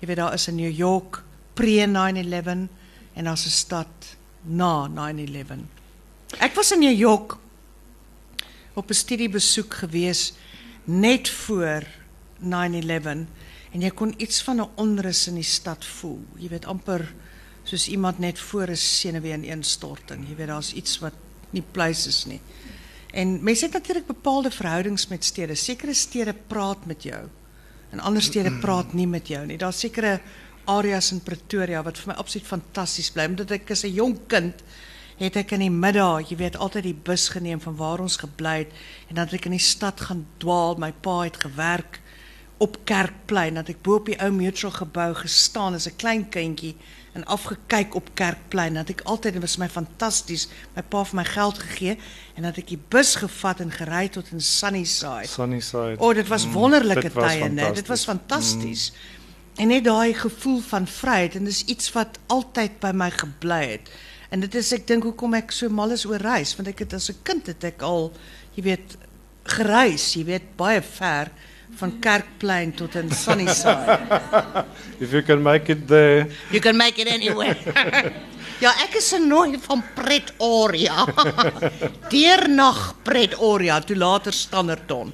Jy 0.00 0.10
weet 0.10 0.20
daar 0.20 0.34
is 0.34 0.48
'n 0.48 0.58
New 0.58 0.70
York 0.70 1.22
pre 1.54 1.86
9/11 1.86 2.68
en 3.14 3.24
daar's 3.24 3.46
'n 3.46 3.50
stad 3.50 4.16
na 4.42 4.88
9/11. 4.88 5.66
Ek 6.40 6.54
was 6.54 6.72
in 6.72 6.80
New 6.80 6.98
York 6.98 7.36
op 8.74 8.90
'n 8.90 8.94
studiebesoek 8.94 9.74
gewees 9.74 10.34
net 10.84 11.28
voor 11.28 11.86
9/11 12.38 13.26
en 13.72 13.80
jy 13.80 13.90
kon 13.90 14.14
iets 14.16 14.42
van 14.42 14.60
'n 14.60 14.70
onrus 14.74 15.28
in 15.28 15.34
die 15.34 15.42
stad 15.42 15.84
voel. 15.84 16.24
Jy 16.36 16.48
weet 16.48 16.66
amper 16.66 17.14
soos 17.66 17.88
iemand 17.90 18.18
net 18.22 18.38
voor 18.38 18.70
'n 18.70 18.76
senuweeineenstorting. 18.76 20.28
Jy 20.28 20.36
weet 20.36 20.46
daar's 20.46 20.72
iets 20.72 20.98
wat 20.98 21.14
nie 21.50 21.64
pleis 21.72 22.06
is 22.06 22.24
nie. 22.24 22.40
En 23.10 23.42
mense 23.42 23.64
het 23.64 23.72
natuurlik 23.72 24.06
bepaalde 24.06 24.50
verhoudings 24.50 25.06
met 25.08 25.24
stede. 25.24 25.54
Sekere 25.54 25.94
stede 25.94 26.34
praat 26.46 26.86
met 26.86 27.02
jou 27.02 27.28
en 27.90 28.00
ander 28.00 28.22
stede 28.22 28.52
praat 28.60 28.92
nie 28.92 29.06
met 29.06 29.28
jou 29.28 29.46
nie. 29.46 29.58
Daar's 29.58 29.80
sekere 29.80 30.20
areas 30.64 31.12
in 31.12 31.22
Pretoria 31.22 31.82
wat 31.82 31.98
vir 31.98 32.12
my 32.12 32.18
absoluut 32.18 32.46
fantasties 32.46 33.10
bly 33.14 33.28
omdat 33.30 33.50
ek 33.50 33.70
as 33.70 33.84
'n 33.84 33.94
jong 33.94 34.18
kind 34.26 34.62
het 35.16 35.36
ek 35.36 35.52
in 35.52 35.60
die 35.60 35.70
middag, 35.70 36.28
jy 36.28 36.36
weet, 36.36 36.56
altyd 36.56 36.82
die 36.82 37.00
bus 37.04 37.28
geneem 37.28 37.60
van 37.60 37.76
waar 37.76 38.00
ons 38.00 38.16
gebly 38.16 38.58
het 38.58 38.72
en 39.08 39.14
dan 39.14 39.24
het 39.24 39.34
ek 39.34 39.44
in 39.44 39.56
die 39.56 39.58
stad 39.58 40.00
gaan 40.00 40.26
dwaal. 40.38 40.76
My 40.76 40.92
pa 40.92 41.20
het 41.20 41.36
gewerk 41.36 42.00
op 42.58 42.76
Kerkplein 42.84 43.54
dat 43.54 43.68
ek 43.68 43.82
bo 43.82 43.94
op 44.00 44.06
die 44.06 44.18
ou 44.20 44.30
Mutual 44.32 44.72
gebou 44.72 45.14
gestaan 45.14 45.74
as 45.74 45.86
'n 45.88 45.96
klein 45.96 46.28
kindjie 46.28 46.76
en 47.16 47.24
afgekyk 47.32 47.96
op 47.98 48.12
Kerkplein 48.18 48.76
dat 48.78 48.92
ek 48.92 49.02
altyd 49.08 49.38
dit 49.38 49.44
was 49.44 49.56
my 49.62 49.68
fantasties 49.72 50.46
my 50.76 50.84
pa 50.84 51.02
het 51.02 51.16
my 51.16 51.24
geld 51.24 51.58
gegee 51.64 51.96
en 52.36 52.48
dat 52.48 52.60
ek 52.60 52.68
die 52.74 52.80
bus 52.92 53.16
gevat 53.22 53.64
en 53.64 53.72
gery 53.72 54.06
tot 54.12 54.30
in 54.36 54.40
Sunnyside 54.44 55.28
Sunnyside. 55.30 55.96
O, 55.98 56.12
dit 56.12 56.28
was 56.28 56.44
wonderlike 56.52 57.08
dit 57.08 57.16
was 57.16 57.32
tye, 57.32 57.48
né? 57.48 57.72
Dit 57.74 57.88
was 57.88 58.04
fantasties. 58.04 58.90
fantasties. 58.90 59.14
En 59.56 59.70
net 59.72 59.84
daai 59.84 60.12
gevoel 60.14 60.60
van 60.60 60.86
vryheid 60.86 61.34
en 61.38 61.48
dis 61.48 61.62
iets 61.64 61.88
wat 61.94 62.18
altyd 62.26 62.76
by 62.80 62.90
my 62.92 63.08
gebly 63.10 63.62
het. 63.70 63.88
En 64.28 64.42
dit 64.44 64.54
is 64.58 64.72
ek 64.76 64.84
dink 64.88 65.06
hoekom 65.08 65.36
ek 65.38 65.54
so 65.54 65.72
mal 65.72 65.94
is 65.94 66.04
oor 66.08 66.20
reis, 66.20 66.52
want 66.58 66.68
ek 66.68 66.82
het 66.84 66.96
as 66.98 67.08
'n 67.10 67.22
kind 67.24 67.46
het 67.46 67.64
ek 67.64 67.82
al, 67.82 68.12
jy 68.54 68.62
weet, 68.62 68.96
gereis, 69.44 70.12
jy 70.14 70.24
weet, 70.24 70.56
baie 70.56 70.82
ver 70.82 71.30
van 71.76 71.92
Kerkplein 72.00 72.72
tot 72.74 72.94
in 72.94 73.10
Sunnyside. 73.10 73.98
If 75.02 75.12
you 75.12 75.22
can 75.22 75.42
make 75.42 75.72
it 75.72 75.86
there. 75.88 76.26
You 76.50 76.60
can 76.60 76.76
make 76.76 77.00
it 77.00 77.08
anywhere. 77.08 77.56
ja, 78.64 78.72
ek 78.84 78.96
is 78.96 79.12
'n 79.12 79.28
nooi 79.28 79.58
van 79.60 79.82
Pretoria. 79.94 81.04
Deernag 82.12 82.94
Pretoria, 83.02 83.80
toe 83.80 83.96
later 83.96 84.32
Standerton. 84.32 85.12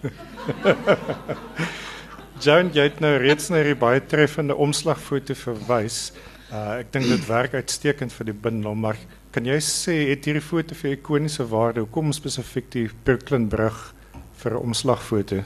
Joan, 2.42 2.70
jy 2.74 2.82
het 2.82 3.00
nou 3.00 3.16
reeds 3.22 3.50
na 3.50 3.60
hierdie 3.62 3.78
baie 3.78 4.00
treffende 4.02 4.54
omslagfoto 4.54 5.34
verwys. 5.34 6.12
Uh 6.52 6.82
ek 6.82 6.92
dink 6.92 7.06
dit 7.08 7.26
werk 7.26 7.54
uitstekend 7.54 8.12
vir 8.12 8.30
die 8.30 8.38
bindel, 8.46 8.74
maar 8.74 8.98
kan 9.32 9.46
jy 9.48 9.58
sê 9.64 9.94
het 10.10 10.26
hierdie 10.28 10.44
foto 10.44 10.74
vir 10.76 10.98
ikoniese 10.98 11.46
waarde? 11.48 11.86
Hoekom 11.86 12.12
spesifiek 12.12 12.70
die 12.74 12.88
Brooklyn 13.04 13.48
brug 13.48 13.94
vir 14.42 14.52
'n 14.58 14.62
omslagfoto? 14.70 15.42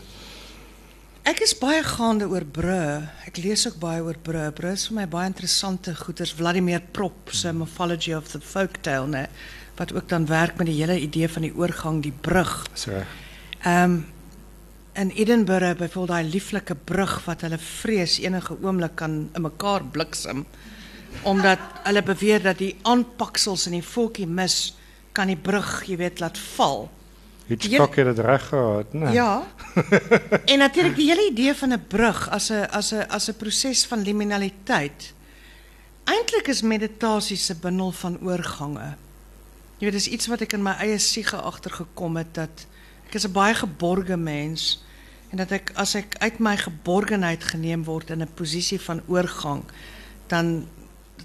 Ek 1.27 1.41
is 1.43 1.57
baie 1.59 1.81
gaande 1.83 2.29
oor 2.31 2.45
brûe. 2.47 3.01
Ek 3.27 3.41
lees 3.43 3.65
ook 3.67 3.81
baie 3.83 3.99
oor 3.99 4.15
brûe. 4.23 4.45
Brûe 4.55 4.77
is 4.77 4.85
vir 4.87 4.95
my 5.01 5.07
baie 5.11 5.27
interessante 5.27 5.91
goeters. 5.99 6.31
Vladimir 6.39 6.85
Prop 6.95 7.33
se 7.35 7.51
Mythology 7.51 8.13
of 8.15 8.29
the 8.31 8.39
Folktale, 8.39 9.09
né, 9.11 9.25
wat 9.75 9.91
ook 9.93 10.07
dan 10.09 10.29
werk 10.31 10.55
met 10.61 10.71
die 10.71 10.77
hele 10.79 11.01
idee 11.03 11.27
van 11.29 11.43
die 11.43 11.51
oorgang, 11.51 11.99
die 12.05 12.15
brug. 12.15 12.53
Reg. 12.87 13.17
Ehm 13.65 13.97
um, 13.97 14.05
in 14.97 15.11
Edinburgh 15.11 15.77
byvoorbeeld 15.77 16.09
daai 16.09 16.31
lieflike 16.31 16.75
brug 16.89 17.19
wat 17.27 17.43
hulle 17.45 17.59
vrees 17.59 18.15
enige 18.23 18.55
oomblik 18.63 18.95
kan 18.97 19.27
in 19.35 19.43
mekaar 19.45 19.85
bliksem 19.85 20.47
omdat 21.23 21.59
hulle 21.85 22.03
beweer 22.03 22.41
dat 22.43 22.63
die 22.63 22.77
aanpaksels 22.83 23.67
in 23.67 23.77
die 23.77 23.85
voetjie 23.85 24.27
mis 24.27 24.77
kan 25.13 25.29
die 25.29 25.37
brug, 25.37 25.83
jy 25.89 25.99
weet, 26.01 26.21
laat 26.21 26.39
val. 26.57 26.87
Hitchcock 27.47 27.95
het 27.97 28.07
dit 28.07 28.19
reg 28.19 28.49
gehad, 28.49 28.93
né? 28.93 29.11
Ja. 29.13 29.47
en 30.53 30.59
natuurlik 30.59 30.97
die 30.97 31.09
hele 31.11 31.29
idee 31.31 31.55
van 31.55 31.73
'n 31.73 31.85
brug 31.89 32.29
as 32.31 32.51
'n 32.51 32.67
as 32.71 32.93
'n 32.93 33.07
as 33.09 33.29
'n 33.29 33.37
proses 33.37 33.87
van 33.87 34.03
liminaliteit. 34.03 35.15
Eintlik 36.05 36.49
is 36.49 36.63
meditasie 36.63 37.37
se 37.37 37.55
bundel 37.55 37.93
van 37.93 38.19
oorgange. 38.23 38.95
Jy 39.79 39.85
weet 39.85 39.93
dis 39.93 40.09
iets 40.09 40.27
wat 40.27 40.41
ek 40.41 40.53
in 40.53 40.63
my 40.63 40.75
eie 40.81 40.99
siege 40.99 41.37
agtergekom 41.37 42.17
het 42.17 42.35
dat 42.35 42.67
ek 43.07 43.15
is 43.15 43.27
'n 43.27 43.33
baie 43.33 43.55
geborge 43.55 44.17
mens 44.17 44.85
en 45.31 45.37
dat 45.37 45.51
ek 45.51 45.73
as 45.75 45.95
ek 45.95 46.17
uit 46.19 46.39
my 46.39 46.57
geborgenheid 46.57 47.45
geneem 47.45 47.85
word 47.85 48.11
in 48.11 48.23
'n 48.23 48.35
posisie 48.35 48.81
van 48.81 49.03
oorgang 49.07 49.63
dan 50.27 50.67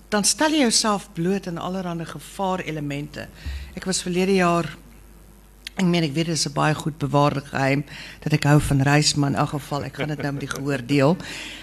dan 0.10 0.24
stel 0.24 0.52
jy 0.52 0.60
jouself 0.60 1.08
bloot 1.14 1.48
aan 1.48 1.58
allerlei 1.58 2.06
gevaarelemente. 2.06 3.28
Ek 3.74 3.86
was 3.86 4.02
verlede 4.02 4.34
jaar 4.34 4.78
Ek 5.80 5.88
meen 5.88 6.04
ek 6.04 6.12
weet 6.12 6.28
dit 6.28 6.36
is 6.36 6.48
'n 6.48 6.54
baie 6.54 6.76
goed 6.76 6.98
bewaarde 7.00 7.42
geheim 7.48 7.86
dat 8.24 8.34
ek 8.34 8.44
hou 8.44 8.60
van 8.60 8.82
reis 8.82 9.16
maar 9.16 9.30
in 9.30 9.36
elk 9.36 9.50
geval 9.50 9.84
ek 9.84 9.96
gaan 9.96 10.08
dit 10.08 10.22
nou 10.22 10.32
met 10.32 10.44
die 10.44 10.56
gehoor 10.56 10.86
deel. 10.86 11.18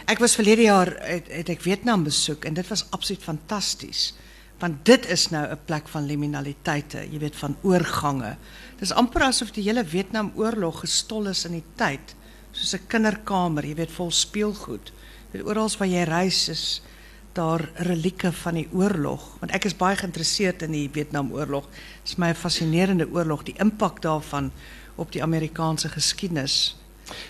Ek 0.06 0.18
was 0.18 0.34
verlede 0.34 0.62
jaar 0.62 0.96
het, 1.00 1.28
het 1.28 1.48
ek 1.48 1.60
Vietnam 1.60 2.04
besoek 2.04 2.44
en 2.44 2.54
dit 2.54 2.68
was 2.68 2.86
absoluut 2.90 3.22
fantasties. 3.22 4.14
Want 4.58 4.84
dit 4.84 5.06
is 5.06 5.28
nou 5.30 5.46
'n 5.46 5.58
plek 5.64 5.88
van 5.88 6.06
liminaliteite, 6.06 7.06
jy 7.10 7.18
weet 7.18 7.36
van 7.36 7.56
oorgange. 7.62 8.36
Dis 8.78 8.92
amper 8.92 9.22
asof 9.22 9.50
die 9.50 9.62
hele 9.62 9.84
Vietnam 9.84 10.32
oorlog 10.34 10.80
gestol 10.80 11.28
is 11.28 11.44
in 11.44 11.52
die 11.52 11.64
tyd, 11.76 12.14
soos 12.52 12.74
'n 12.74 12.86
kinderkamer, 12.88 13.64
jy 13.64 13.74
weet 13.74 13.90
vol 13.90 14.10
speelgoed. 14.10 14.92
Dit 15.32 15.42
oral 15.44 15.70
waar 15.78 15.88
jy 15.88 16.02
reis 16.02 16.48
is 16.48 16.82
daar 17.32 17.68
relieke 17.74 18.32
van 18.32 18.54
die 18.54 18.68
oorlog, 18.72 19.36
want 19.40 19.52
ek 19.52 19.64
is 19.64 19.76
baie 19.76 19.96
geïnteresseerd 19.96 20.62
in 20.62 20.74
die 20.74 20.88
Vietnamoorlog. 20.92 21.68
Dit 22.02 22.12
is 22.12 22.16
my 22.16 22.30
'n 22.30 22.34
fascinerende 22.34 23.08
oorlog, 23.12 23.42
die 23.42 23.54
impak 23.58 24.02
daarvan 24.02 24.50
op 24.94 25.12
die 25.12 25.22
Amerikaanse 25.22 25.88
geskiedenis. 25.88 26.76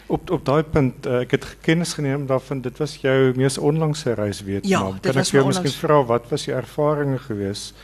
Op 0.06 0.30
op 0.30 0.44
daai 0.44 0.62
punt, 0.62 1.06
uh, 1.06 1.20
ek 1.20 1.30
het 1.30 1.46
kennis 1.60 1.92
geneem 1.94 2.26
daarvan 2.26 2.60
dit 2.60 2.78
was 2.78 2.96
jou 2.96 3.32
mees 3.36 3.58
onlangse 3.58 4.14
reis 4.14 4.40
Vietnam. 4.40 4.70
Ja, 4.70 4.92
dit 4.92 5.12
kan 5.12 5.22
ek 5.22 5.30
jou 5.30 5.42
my 5.42 5.46
miskien 5.46 5.64
onlangs- 5.64 5.84
vra 5.84 6.04
wat 6.04 6.28
was 6.28 6.44
je 6.44 6.52
ervarings 6.52 7.22
geweest? 7.22 7.74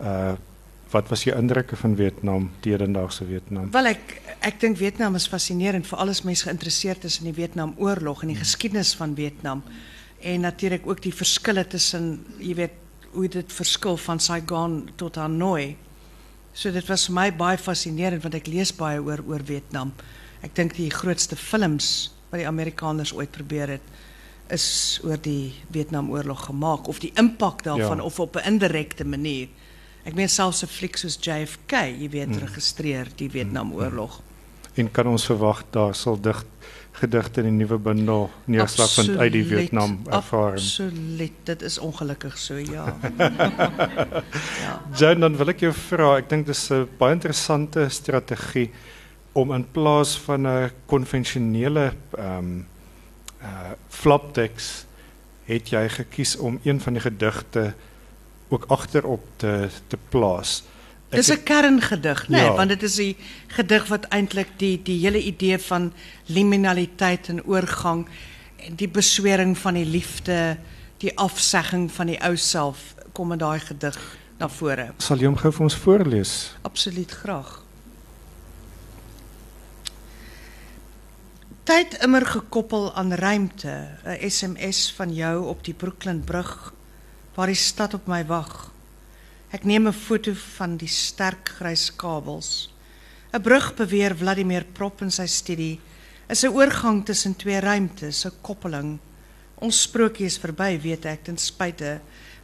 Uh 0.00 0.32
wat 0.94 1.08
was 1.08 1.24
je 1.24 1.34
indrukke 1.34 1.76
van 1.76 1.96
Vietnam, 1.96 2.50
die 2.60 2.72
hedendaagse 2.72 3.24
Vietnam? 3.24 3.70
Wel 3.70 3.86
ek 4.44 4.60
dink 4.60 4.76
Vietnam 4.76 5.14
is 5.14 5.26
fascinerend 5.26 5.86
vir 5.88 5.98
alles 5.98 6.22
mense 6.22 6.44
geïnteresseerd 6.44 7.04
is 7.04 7.18
in 7.18 7.24
die 7.24 7.34
Vietnamoorlog 7.34 8.22
en 8.22 8.28
die 8.28 8.38
geskiedenis 8.38 8.94
van 8.94 9.14
Vietnam. 9.16 9.62
En 10.24 10.40
natuurlik 10.40 10.86
ook 10.88 11.02
die 11.04 11.12
verskille 11.14 11.66
tussen, 11.68 12.24
jy 12.40 12.54
weet, 12.54 12.80
hoe 13.12 13.28
dit 13.30 13.52
verskil 13.52 13.96
van 14.00 14.20
Saigon 14.20 14.78
tot 14.98 15.18
Hanoi. 15.20 15.76
So 16.54 16.72
dit 16.72 16.86
was 16.88 17.04
vir 17.06 17.14
my 17.14 17.28
baie 17.36 17.58
fascinerend 17.60 18.22
want 18.24 18.34
ek 18.38 18.48
lees 18.50 18.72
baie 18.74 19.02
oor 19.02 19.20
oor 19.28 19.42
Vietnam. 19.46 19.92
Ek 20.42 20.54
dink 20.56 20.74
die 20.78 20.90
grootste 20.90 21.36
films 21.36 22.10
wat 22.30 22.40
die 22.40 22.48
Amerikaners 22.48 23.12
ooit 23.14 23.30
probeer 23.34 23.76
het 23.76 23.92
is 24.52 25.00
oor 25.04 25.16
die 25.24 25.54
Vietnamoorlog 25.72 26.46
gemaak 26.50 26.88
of 26.88 26.98
die 27.00 27.12
impak 27.20 27.62
daarvan 27.64 27.98
Ja. 27.98 28.04
of 28.04 28.20
op 28.20 28.36
'n 28.36 28.46
indirekte 28.48 29.04
manier. 29.04 29.48
Ek 30.04 30.14
meen 30.14 30.28
selfs 30.28 30.62
'n 30.62 30.66
fliek 30.68 30.96
soos 30.96 31.16
JFK, 31.20 31.72
jy 32.00 32.08
weet, 32.10 32.36
registreer 32.36 33.08
die 33.16 33.30
Vietnamoorlog. 33.30 34.20
En 34.74 34.90
kan 34.90 35.06
ons 35.06 35.24
verwag 35.24 35.64
daar 35.70 35.94
sal 35.94 36.20
dig 36.20 36.44
gedigte 36.94 37.42
in 37.42 37.48
die 37.50 37.64
nuwe 37.64 37.78
bundel 37.82 38.28
neerslag 38.50 38.92
vind 38.94 39.16
uit 39.18 39.32
die 39.34 39.44
Vietnam 39.44 39.96
ervaring? 40.06 40.60
Absoluut, 40.62 41.38
dit 41.50 41.62
is 41.62 41.78
ongelukkig 41.78 42.38
so, 42.38 42.58
ja. 42.58 42.86
ja. 44.64 44.74
Joan, 44.94 45.24
dan 45.26 45.38
wil 45.40 45.54
ek 45.54 45.64
jou 45.66 45.72
vra, 45.74 46.12
ek 46.22 46.28
dink 46.30 46.46
dis 46.46 46.68
'n 46.70 46.86
baie 46.98 47.16
interessante 47.16 47.88
strategie 47.90 48.70
om 49.34 49.52
in 49.52 49.66
plaas 49.74 50.14
van 50.26 50.46
'n 50.46 50.70
konvensionele 50.86 51.92
ehm 52.18 52.38
um, 52.38 52.66
uh 53.42 53.72
flapteks 53.88 54.86
het 55.44 55.68
jy 55.68 55.88
gekies 55.88 56.36
om 56.36 56.60
een 56.64 56.80
van 56.80 56.92
die 56.92 57.02
gedigte 57.02 57.74
ook 58.48 58.64
agterop 58.68 59.24
te 59.36 59.68
te 59.86 59.98
plaas. 60.08 60.62
Ek 61.14 61.20
Dis 61.22 61.30
'n 61.30 61.42
kerngedig, 61.42 62.28
né? 62.28 62.36
Nee, 62.36 62.44
Ja. 62.44 62.54
Want 62.54 62.68
dit 62.68 62.82
is 62.82 62.94
die 62.94 63.16
gedig 63.46 63.86
wat 63.88 64.04
eintlik 64.10 64.48
die 64.58 64.80
die 64.82 64.98
hele 65.00 65.22
idee 65.22 65.58
van 65.58 65.92
liminaliteit 66.26 67.28
en 67.28 67.44
oorgang 67.44 68.06
die 68.76 68.88
beswering 68.88 69.58
van 69.58 69.74
die 69.74 69.84
liefde, 69.86 70.56
die 70.98 71.12
afsegging 71.18 71.90
van 71.92 72.06
die 72.06 72.18
ou 72.24 72.36
self 72.36 72.94
kom 73.12 73.32
in 73.32 73.38
daai 73.38 73.60
gedig 73.60 73.98
na 74.38 74.48
vore. 74.48 74.92
sal 74.98 75.18
jy 75.18 75.26
hom 75.26 75.36
gou 75.36 75.52
vir 75.52 75.62
ons 75.62 75.74
voorlees? 75.76 76.54
Absoluut 76.62 77.10
graag. 77.10 77.62
Tyd 81.64 81.94
immer 82.04 82.26
gekoppel 82.26 82.94
aan 82.94 83.12
ruimte, 83.12 83.88
'n 84.04 84.30
SMS 84.30 84.92
van 84.96 85.14
jou 85.14 85.46
op 85.46 85.64
die 85.64 85.74
Brooklyn 85.74 86.20
brug 86.24 86.72
waar 87.34 87.46
die 87.46 87.54
stad 87.54 87.94
op 87.94 88.06
my 88.06 88.26
wag. 88.26 88.73
Ek 89.54 89.62
neem 89.62 89.86
'n 89.86 89.94
foto 89.94 90.32
van 90.34 90.72
die 90.76 90.90
sterk 90.90 91.52
grys 91.58 91.86
kabels. 91.94 92.70
'n 93.32 93.42
Brug 93.42 93.74
beweer 93.78 94.16
Vladimir 94.16 94.64
Prop 94.64 95.00
in 95.00 95.10
sy 95.10 95.26
studie 95.26 95.80
is 96.28 96.42
'n 96.42 96.50
oorgang 96.50 97.04
tussen 97.04 97.36
twee 97.36 97.60
ruimtes, 97.60 98.24
'n 98.26 98.32
koppeling. 98.42 98.98
Ons 99.54 99.82
sprokie 99.82 100.26
is 100.26 100.38
verby, 100.38 100.80
weet 100.82 101.04
ek, 101.04 101.24
ten 101.24 101.38
spyte 101.38 102.00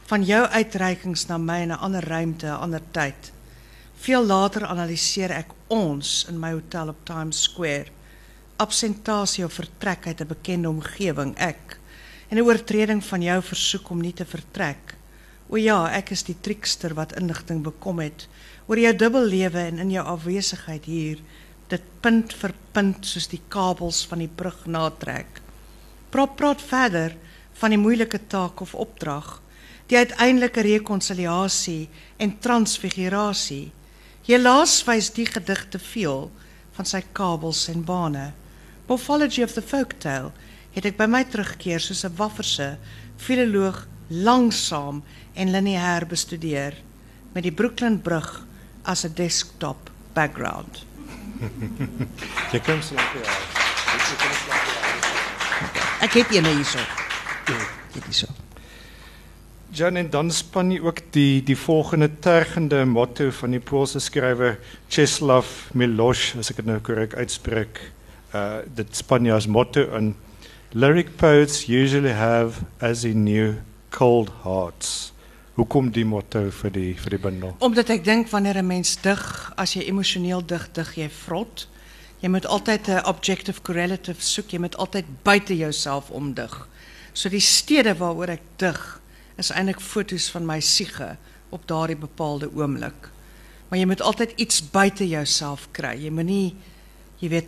van 0.07 0.23
jou 0.23 0.47
uitreikings 0.47 1.27
na 1.27 1.37
my 1.37 1.59
in 1.61 1.71
'n 1.71 1.83
ander 1.83 2.03
ruimte, 2.07 2.47
'n 2.47 2.61
ander 2.61 2.81
tyd. 2.91 3.31
Veel 3.95 4.23
later 4.25 4.65
analiseer 4.65 5.31
ek 5.31 5.51
ons 5.67 6.25
in 6.29 6.39
my 6.39 6.51
hotel 6.51 6.87
op 6.87 7.05
Times 7.05 7.41
Square. 7.41 7.91
Absentasie 8.57 9.43
of 9.43 9.53
vertrek 9.53 10.07
uit 10.07 10.21
'n 10.21 10.27
bekende 10.27 10.69
omgewing, 10.69 11.37
ek. 11.37 11.77
En 12.29 12.37
'n 12.37 12.45
oortreding 12.45 13.03
van 13.03 13.21
jou 13.21 13.41
versoek 13.41 13.89
om 13.89 14.01
nie 14.01 14.13
te 14.13 14.25
vertrek. 14.25 14.90
O 15.51 15.59
ja, 15.59 15.89
ek 15.91 16.13
is 16.15 16.21
die 16.23 16.37
triekster 16.39 16.93
wat 16.95 17.11
inligting 17.19 17.59
bekom 17.65 17.99
het 17.99 18.23
oor 18.71 18.79
jou 18.79 18.93
dubbellewe 18.95 19.59
en 19.67 19.81
in 19.83 19.89
jou 19.91 20.03
afwesigheid 20.07 20.85
hier, 20.87 21.19
dit 21.67 21.89
punt 21.99 22.31
vir 22.39 22.53
punt 22.71 23.03
soos 23.03 23.27
die 23.27 23.41
kabels 23.51 23.99
van 24.07 24.23
die 24.23 24.31
brug 24.31 24.61
natrek. 24.63 25.41
Praat 26.15 26.37
praat 26.39 26.63
verder 26.63 27.17
van 27.59 27.75
die 27.75 27.81
moeilike 27.81 28.21
taak 28.31 28.63
of 28.63 28.77
opdrag, 28.79 29.41
die 29.91 29.99
uiteindelike 29.99 30.63
rekonsiliasie 30.63 31.89
en 32.15 32.37
transfigurasie. 32.39 33.73
Helaas 34.23 34.79
wys 34.87 35.11
die 35.11 35.27
gedig 35.27 35.65
te 35.73 35.83
veel 35.83 36.29
van 36.77 36.87
sy 36.87 37.03
kabels 37.11 37.65
en 37.73 37.83
bane. 37.83 38.29
Morphology 38.87 39.43
of 39.43 39.59
the 39.59 39.63
Folktale 39.63 40.31
het 40.71 40.87
ek 40.87 40.95
by 40.95 41.11
my 41.11 41.25
terugkeer 41.27 41.83
soos 41.83 42.05
'n 42.07 42.15
wafferse 42.15 42.77
filoloog 43.19 43.83
langsaam 44.11 45.01
en 45.33 45.51
lineêr 45.51 46.05
bestudeer 46.07 46.75
met 47.31 47.43
die 47.47 47.55
Brooklyn 47.55 48.01
brug 48.03 48.43
as 48.83 49.05
'n 49.05 49.13
desktop 49.15 49.89
background. 50.13 50.85
Jy 52.51 52.59
kan 52.59 52.83
so 52.83 52.95
lank 52.95 53.13
ja. 53.15 53.31
Ek 56.01 56.13
het 56.13 56.35
een 56.35 56.45
hierso. 56.45 56.79
Dit 57.93 58.07
is 58.09 58.17
so. 58.17 58.27
Jan 59.71 59.95
en 59.95 60.09
dan 60.09 60.31
span 60.31 60.71
jy 60.71 60.81
ook 60.83 60.99
die 61.15 61.43
die 61.47 61.55
volgende 61.57 62.09
tergende 62.19 62.85
motto 62.85 63.29
van 63.31 63.51
die 63.55 63.59
Poolse 63.59 63.99
skrywer 63.99 64.57
Czeslaw 64.89 65.45
Milosz, 65.73 66.35
as 66.35 66.49
ek 66.51 66.59
dit 66.59 66.65
nou 66.65 66.79
korrek 66.83 67.15
uitspreek. 67.15 67.79
Uh 68.35 68.65
dit 68.65 68.95
span 68.95 69.25
jy 69.25 69.31
as 69.35 69.47
motto 69.47 69.85
in 69.95 70.15
lyric 70.73 71.15
poets 71.17 71.67
usually 71.69 72.11
have 72.11 72.65
as 72.79 73.03
he 73.03 73.13
knew 73.13 73.55
cold 73.91 74.31
hearts. 74.43 75.11
Hoekom 75.59 75.91
die 75.91 76.05
motto 76.07 76.45
vir 76.61 76.71
die 76.73 76.91
vir 76.97 77.15
die 77.17 77.21
bundel? 77.21 77.55
Omdat 77.59 77.91
ek 77.93 78.05
dink 78.07 78.31
wanneer 78.31 78.57
'n 78.57 78.67
mens 78.67 78.95
dig, 78.95 79.51
as 79.55 79.73
jy 79.73 79.83
emosioneel 79.87 80.45
dig, 80.45 80.71
dig 80.73 80.95
jy 80.95 81.09
vrot. 81.09 81.67
Jy 82.21 82.29
moet 82.29 82.45
altyd 82.45 82.87
'n 82.87 83.05
objective 83.05 83.61
correlative 83.61 84.21
soek. 84.21 84.51
Jy 84.51 84.59
moet 84.59 84.77
altyd 84.77 85.05
buite 85.23 85.57
jouself 85.57 86.09
omdig. 86.09 86.67
So 87.13 87.29
die 87.29 87.39
stede 87.39 87.95
waaroor 87.95 88.29
ek 88.29 88.41
dig 88.57 89.01
is 89.37 89.51
eintlik 89.51 89.81
fotos 89.81 90.29
van 90.31 90.45
my 90.45 90.59
siege 90.59 91.17
op 91.49 91.67
daardie 91.67 91.97
bepaalde 91.97 92.49
oomblik. 92.55 93.09
Maar 93.69 93.79
jy 93.79 93.85
moet 93.85 94.01
altyd 94.01 94.33
iets 94.35 94.69
buite 94.71 95.07
jouself 95.07 95.67
kry. 95.71 95.95
Jy 95.95 96.09
moenie 96.09 96.55
jy 97.19 97.29
weet 97.29 97.47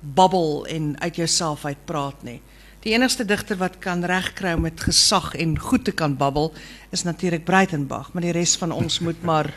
babbel 0.00 0.66
en 0.66 1.00
uit 1.00 1.16
jouself 1.16 1.64
uit 1.64 1.84
praat 1.84 2.22
nie. 2.22 2.40
Die 2.80 2.94
enigste 2.96 3.26
digter 3.28 3.58
wat 3.60 3.76
kan 3.84 4.04
regkry 4.08 4.54
om 4.56 4.62
met 4.64 4.80
gesag 4.80 5.34
en 5.36 5.58
goed 5.60 5.84
te 5.84 5.92
kan 5.92 6.14
babbel 6.16 6.52
is 6.90 7.02
natuurlik 7.04 7.44
Breitenberg, 7.44 8.12
maar 8.12 8.24
die 8.24 8.32
res 8.32 8.54
van 8.56 8.72
ons 8.72 9.02
moet 9.04 9.20
maar 9.22 9.50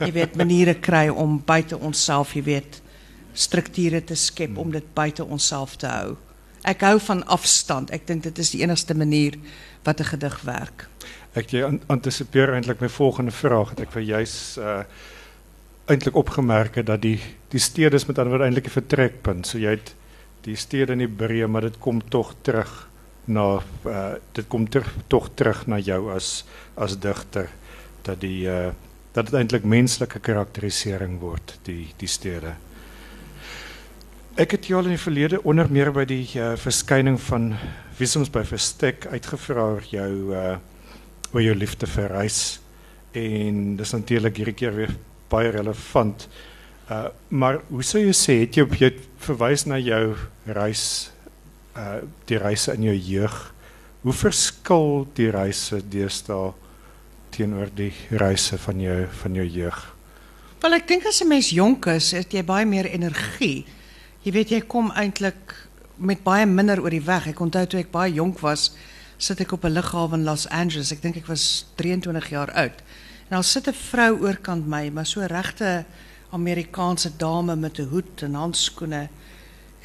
jy 0.00 0.10
weet 0.16 0.34
maniere 0.40 0.74
kry 0.82 1.06
om 1.08 1.36
buite 1.46 1.78
onsself, 1.78 2.34
jy 2.34 2.42
weet, 2.42 2.80
strukture 3.34 4.00
te 4.04 4.18
skep 4.18 4.58
om 4.58 4.74
dit 4.74 4.88
buite 4.94 5.22
onsself 5.22 5.76
te 5.78 5.86
hou. 5.86 6.16
Ek 6.66 6.82
hou 6.82 6.96
van 7.06 7.22
afstand. 7.30 7.92
Ek 7.94 8.06
dink 8.08 8.24
dit 8.26 8.38
is 8.42 8.50
die 8.54 8.62
enigste 8.64 8.94
manier 8.94 9.38
wat 9.84 10.00
'n 10.00 10.10
gedig 10.10 10.40
werk. 10.42 10.88
Ek 11.34 11.50
jy 11.50 11.62
an- 11.62 11.82
antisipeer 11.86 12.54
eintlik 12.54 12.80
my 12.80 12.88
volgende 12.88 13.32
vraag. 13.32 13.70
Het 13.70 13.80
ek 13.80 13.92
vir 13.92 14.02
juis 14.02 14.58
uh 14.58 14.82
eintlik 15.86 16.16
opgemerk 16.16 16.74
het 16.74 16.86
dat 16.86 17.02
die 17.02 17.20
die 17.50 17.60
is 17.92 18.06
met 18.06 18.18
ander 18.18 18.30
woorde 18.32 18.44
eintlik 18.44 18.66
'n 18.66 18.80
vertrekpunt. 18.80 19.46
So 19.46 19.58
jy 19.58 19.70
het 19.70 19.94
die 20.44 20.56
stede 20.60 20.94
in 20.94 21.04
die 21.04 21.10
breë, 21.10 21.48
maar 21.48 21.68
dit 21.68 21.78
kom 21.82 22.02
tog 22.12 22.34
terug 22.44 22.72
na 23.24 23.46
uh 23.88 24.16
dit 24.36 24.48
kom 24.52 24.66
terug 24.68 24.90
tog 25.08 25.30
terug 25.34 25.64
na 25.66 25.78
jou 25.80 26.10
as 26.12 26.44
as 26.76 26.98
digter 27.00 27.48
dat 28.04 28.20
die 28.20 28.44
uh 28.48 28.72
dat 29.14 29.30
dit 29.30 29.38
eintlik 29.38 29.64
menslike 29.64 30.20
karakterisering 30.20 31.20
word 31.20 31.56
die 31.64 31.94
die 31.98 32.10
stede. 32.10 32.56
Ek 34.36 34.56
het 34.56 34.66
jou 34.66 34.80
al 34.80 34.90
in 34.90 34.96
die 34.96 35.04
verlede 35.04 35.38
onder 35.46 35.70
meer 35.70 35.92
by 35.94 36.02
die 36.10 36.26
uh, 36.34 36.56
verskyning 36.58 37.20
van 37.22 37.52
Wiesoms 37.98 38.32
by 38.34 38.42
Verstek 38.42 39.06
uitgevra 39.06 39.68
oor 39.76 39.86
jou 39.88 40.34
uh 40.34 40.56
oor 41.32 41.42
jou 41.42 41.54
liefde 41.54 41.86
vir 41.90 42.10
reis 42.10 42.60
en 43.14 43.76
dis 43.78 43.92
natuurlik 43.94 44.36
hierdie 44.36 44.58
keer 44.58 44.74
weer 44.74 44.92
baie 45.30 45.50
relevant. 45.54 46.28
Uh 46.28 46.53
maar 47.28 47.62
hoe 47.68 47.82
sou 47.82 48.00
jy 48.02 48.12
sê 48.12 48.40
het 48.44 48.56
jy 48.56 48.66
het 48.90 49.00
verwys 49.24 49.64
jou 49.64 50.16
reis 50.44 51.10
uh 51.76 52.02
die 52.28 52.38
reise 52.38 52.74
in 52.74 52.82
jou 52.82 52.94
jeug. 52.94 53.54
Hoe 54.02 54.12
verskil 54.12 55.06
die 55.14 55.30
reise 55.30 55.80
deesdae 55.80 56.52
teenoor 57.30 57.70
die 57.74 57.92
reise 58.10 58.58
van 58.58 58.80
jou 58.80 59.06
van 59.22 59.34
jou 59.34 59.46
jeug? 59.46 59.94
Wel 60.60 60.74
ek 60.74 60.88
dink 60.88 61.06
as 61.06 61.20
'n 61.20 61.28
mens 61.28 61.50
jonk 61.50 61.86
is, 61.86 62.12
het 62.12 62.32
jy 62.32 62.44
baie 62.44 62.66
meer 62.66 62.86
energie. 62.86 63.66
Jy 64.22 64.32
weet 64.32 64.50
jy 64.50 64.60
kom 64.60 64.90
eintlik 64.92 65.68
met 65.96 66.22
baie 66.22 66.46
minder 66.46 66.80
oor 66.80 66.90
die 66.90 67.04
weg. 67.04 67.26
Ek 67.26 67.40
onthou 67.40 67.66
toe 67.66 67.80
ek 67.80 68.14
jonk 68.14 68.40
was, 68.40 68.72
sit 69.18 69.40
ek 69.40 69.52
op 69.52 69.64
'n 69.64 69.72
lughawe 69.72 70.14
in 70.14 70.24
Los 70.24 70.48
Angeles. 70.48 70.92
Ek 70.92 71.02
dink 71.02 71.16
ek 71.16 71.26
was 71.26 71.66
23 71.76 72.30
jaar 72.30 72.52
oud. 72.52 72.82
En 73.28 73.36
daar 73.36 73.44
sit 73.44 73.68
'n 73.68 73.72
vrou 73.72 74.20
oorkant 74.20 74.66
my, 74.66 74.90
maar 74.90 75.06
so 75.06 75.20
regte 75.20 75.84
Amerikaanse 76.34 77.10
dame 77.16 77.56
met 77.56 77.78
'n 77.78 77.88
hoed 77.92 78.22
en 78.22 78.34
handskoene. 78.34 79.08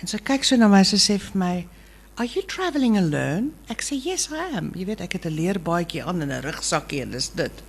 En 0.01 0.07
sy 0.07 0.17
kyk 0.17 0.43
so 0.43 0.55
na 0.55 0.67
my 0.67 0.77
en 0.77 0.99
sê 0.99 1.19
vir 1.19 1.37
my, 1.37 1.67
"Are 2.15 2.27
you 2.27 2.45
travelling 2.45 2.97
alone?" 2.97 3.51
Ek 3.67 3.81
sê, 3.81 4.03
"Yes, 4.03 4.29
I 4.31 4.55
am." 4.55 4.71
Jy 4.75 4.85
weet, 4.85 5.01
ek 5.01 5.13
het 5.13 5.25
'n 5.25 5.35
leerbaadjie 5.35 6.03
aan 6.03 6.21
en 6.21 6.31
'n 6.31 6.41
rugsakkie 6.41 7.01
en 7.01 7.11
dis 7.11 7.29
dit. 7.29 7.63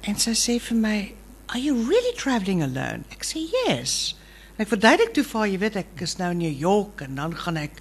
En 0.00 0.18
sy 0.18 0.30
sê 0.30 0.60
vir 0.60 0.76
my, 0.76 1.14
"Are 1.46 1.60
you 1.60 1.88
really 1.88 2.16
travelling 2.16 2.62
alone?" 2.62 3.02
Ek 3.10 3.24
sê, 3.24 3.38
"Yes." 3.38 4.16
En 4.56 4.64
ek 4.64 4.68
verduidelik 4.68 5.12
toe 5.14 5.24
vir 5.24 5.46
jy 5.46 5.58
weet, 5.58 5.76
ek 5.76 6.00
is 6.00 6.16
nou 6.16 6.30
in 6.30 6.38
New 6.38 6.58
York 6.58 7.00
en 7.00 7.14
dan 7.14 7.36
gaan 7.36 7.56
ek 7.56 7.80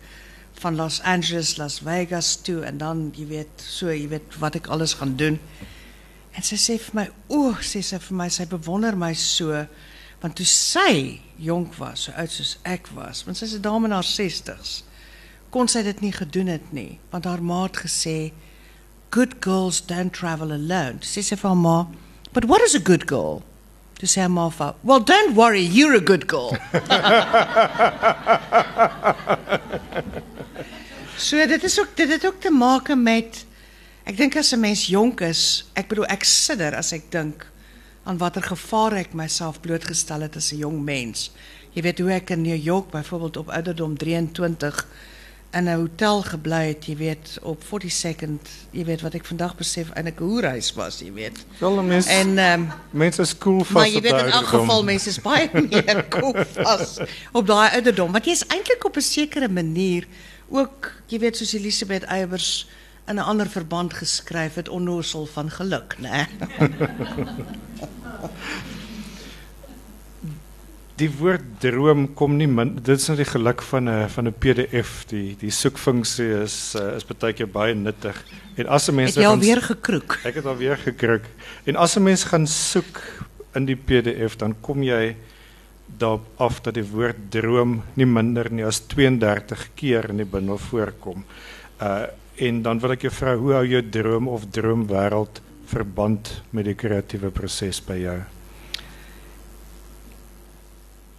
van 0.61 0.75
Los 0.75 1.01
Angeles, 1.01 1.57
Las 1.57 1.79
Vegas 1.79 2.35
toe 2.41 2.61
en 2.63 2.77
dan 2.77 3.11
jy 3.17 3.25
weet, 3.27 3.61
so 3.61 3.89
jy 3.89 4.07
weet 4.07 4.37
wat 4.39 4.55
ek 4.55 4.67
alles 4.67 4.93
gaan 4.93 5.15
doen. 5.15 5.39
En 6.35 6.43
sy 6.43 6.55
sê 6.55 6.79
vir 6.79 6.95
my, 6.95 7.07
"O," 7.29 7.53
sê 7.61 7.83
sy 7.83 7.97
vir 7.97 8.17
my, 8.17 8.29
sy 8.29 8.45
bewonder 8.45 8.95
my 8.95 9.13
so 9.13 9.67
want 10.21 10.35
toe 10.37 10.45
sy 10.45 11.19
jonk 11.41 11.79
was, 11.79 11.99
so 12.05 12.11
oud 12.15 12.29
soos 12.29 12.57
ek 12.63 12.87
was, 12.95 13.25
want 13.25 13.37
sy's 13.37 13.55
'n 13.55 13.61
dame 13.61 13.85
in 13.85 13.91
haar 13.91 14.05
60's, 14.05 14.83
kon 15.49 15.67
sy 15.67 15.81
dit 15.83 16.01
nie 16.01 16.11
gedoen 16.11 16.47
het 16.47 16.73
nie, 16.73 16.99
want 17.11 17.25
haar 17.25 17.41
ma 17.41 17.63
het 17.63 17.77
gesê, 17.77 18.31
"Good 19.11 19.41
girls 19.41 19.81
don't 19.81 20.13
travel 20.13 20.51
alone." 20.51 20.99
Toe 20.99 21.09
Sê 21.09 21.23
sy 21.23 21.35
vir 21.35 21.49
haar 21.49 21.57
ma, 21.57 21.87
"But 22.33 22.45
what 22.45 22.61
is 22.61 22.75
a 22.75 22.79
good 22.79 23.07
girl?" 23.07 23.41
Toe 23.97 24.07
sê 24.07 24.21
haar 24.21 24.29
ma 24.29 24.49
vir, 24.49 24.65
haar, 24.65 24.75
"Well, 24.83 24.99
don't 24.99 25.35
worry, 25.35 25.63
you're 25.63 25.95
a 25.95 25.99
good 25.99 26.27
girl." 26.27 26.55
so 31.17 31.47
dit 31.47 31.63
is 31.63 31.79
ook 31.79 31.95
dit 31.95 32.09
het 32.09 32.25
ook 32.25 32.39
te 32.41 32.49
maak 32.49 32.95
met 32.95 33.45
ek 34.05 34.17
dink 34.17 34.35
as 34.35 34.51
'n 34.53 34.59
mens 34.59 34.87
jonk 34.87 35.21
is, 35.21 35.65
ek 35.73 35.87
bedoel 35.87 36.05
ek 36.05 36.23
sidder 36.23 36.75
as 36.75 36.91
ek 36.93 37.11
dink 37.11 37.47
aan 38.03 38.17
watter 38.17 38.41
gevare 38.41 38.99
ek 38.99 39.13
myself 39.13 39.61
blootgestel 39.61 40.21
het 40.21 40.35
as 40.35 40.51
'n 40.51 40.57
jong 40.57 40.83
mens. 40.83 41.31
Jy 41.73 41.81
weet 41.81 41.99
hoe 41.99 42.11
ek 42.11 42.29
in 42.29 42.41
New 42.41 42.63
York 42.63 42.89
byvoorbeeld 42.91 43.37
op 43.37 43.49
ouderdom 43.49 43.97
23 43.97 44.87
in 45.51 45.67
'n 45.67 45.75
hotel 45.75 46.21
gebly 46.21 46.67
het, 46.67 46.85
jy 46.85 46.95
weet 46.95 47.39
op 47.41 47.63
42nd, 47.63 48.47
jy 48.71 48.85
weet 48.85 49.01
wat 49.01 49.13
ek 49.13 49.25
vandag 49.25 49.55
besef 49.55 49.89
eintlik 49.89 50.19
'n 50.19 50.23
hoerhuis 50.23 50.73
was, 50.73 50.99
jy 50.99 51.13
weet. 51.13 51.45
Wel, 51.59 51.79
En 52.07 52.37
ehm 52.37 52.65
mense 52.91 53.21
is 53.21 53.37
cool 53.37 53.63
vas 53.63 53.73
maar 53.73 53.87
jy 53.87 53.97
op 53.97 54.03
weet 54.03 54.19
in 54.19 54.31
elk 54.31 54.45
geval 54.47 54.83
mense 54.83 55.09
is 55.09 55.21
baie 55.21 55.49
meer 55.69 56.05
koop 56.09 56.47
vas 56.53 56.99
op 57.31 57.47
daai 57.47 57.69
ouderdom. 57.73 58.11
Want 58.11 58.25
jy's 58.25 58.45
eintlik 58.47 58.85
op 58.85 58.95
'n 58.95 59.01
sekere 59.01 59.49
manier 59.49 60.07
ook, 60.49 60.91
jy 61.07 61.19
weet 61.19 61.37
soos 61.37 61.53
Elisabeth 61.53 62.03
Eybers 62.03 62.67
in 63.07 63.15
'n 63.15 63.19
ander 63.19 63.49
verband 63.49 63.93
geskryf 63.93 64.53
het 64.55 64.69
onnosel 64.69 65.25
van 65.25 65.49
geluk, 65.49 65.97
né? 65.99 66.27
Die 71.01 71.09
woord 71.17 71.41
droom 71.63 72.13
kom 72.13 72.35
nie 72.37 72.47
min 72.47 72.75
dit 72.77 72.99
is 72.99 73.07
nou 73.09 73.15
die 73.17 73.25
geluk 73.25 73.61
van 73.65 73.89
'n 73.89 74.09
van 74.09 74.27
'n 74.27 74.33
PDF. 74.37 75.05
Die 75.09 75.35
die 75.39 75.49
soekfunksie 75.49 76.43
is 76.43 76.75
uh, 76.77 76.95
is 76.95 77.05
baie 77.05 77.33
keer 77.33 77.49
baie 77.49 77.73
nuttig. 77.73 78.23
En 78.55 78.67
as 78.67 78.87
'n 78.87 78.95
mens 78.95 79.15
Het 79.15 79.23
jy 79.23 79.29
alweer 79.29 79.61
gekroek? 79.61 80.19
Ek 80.23 80.35
het 80.35 80.45
alweer 80.45 80.77
gekruk. 80.77 81.25
En 81.65 81.75
as 81.75 81.95
'n 81.95 82.03
mens 82.03 82.23
gaan 82.23 82.47
soek 82.47 83.01
in 83.53 83.65
die 83.65 83.75
PDF, 83.75 84.35
dan 84.35 84.55
kom 84.61 84.83
jy 84.83 85.15
daarop 85.97 86.25
af 86.37 86.61
dat 86.61 86.73
die 86.73 86.85
woord 86.85 87.31
droom 87.31 87.81
nie 87.93 88.05
minder 88.05 88.51
nie 88.51 88.65
as 88.65 88.79
32 88.87 89.69
keer 89.75 90.09
in 90.09 90.17
die 90.17 90.25
bundel 90.25 90.57
voorkom. 90.57 91.25
Uh 91.81 92.05
en 92.35 92.61
dan 92.61 92.79
wil 92.79 92.91
ek 92.91 93.01
jou 93.01 93.13
vra 93.13 93.35
hoe 93.35 93.53
hou 93.53 93.65
jou 93.65 93.81
droom 93.89 94.27
of 94.27 94.45
droomwêreld 94.53 95.41
verband 95.71 96.41
met 96.51 96.65
die 96.65 96.75
kreatiewe 96.75 97.31
proses 97.31 97.81
by 97.83 97.97
jou? 98.01 98.19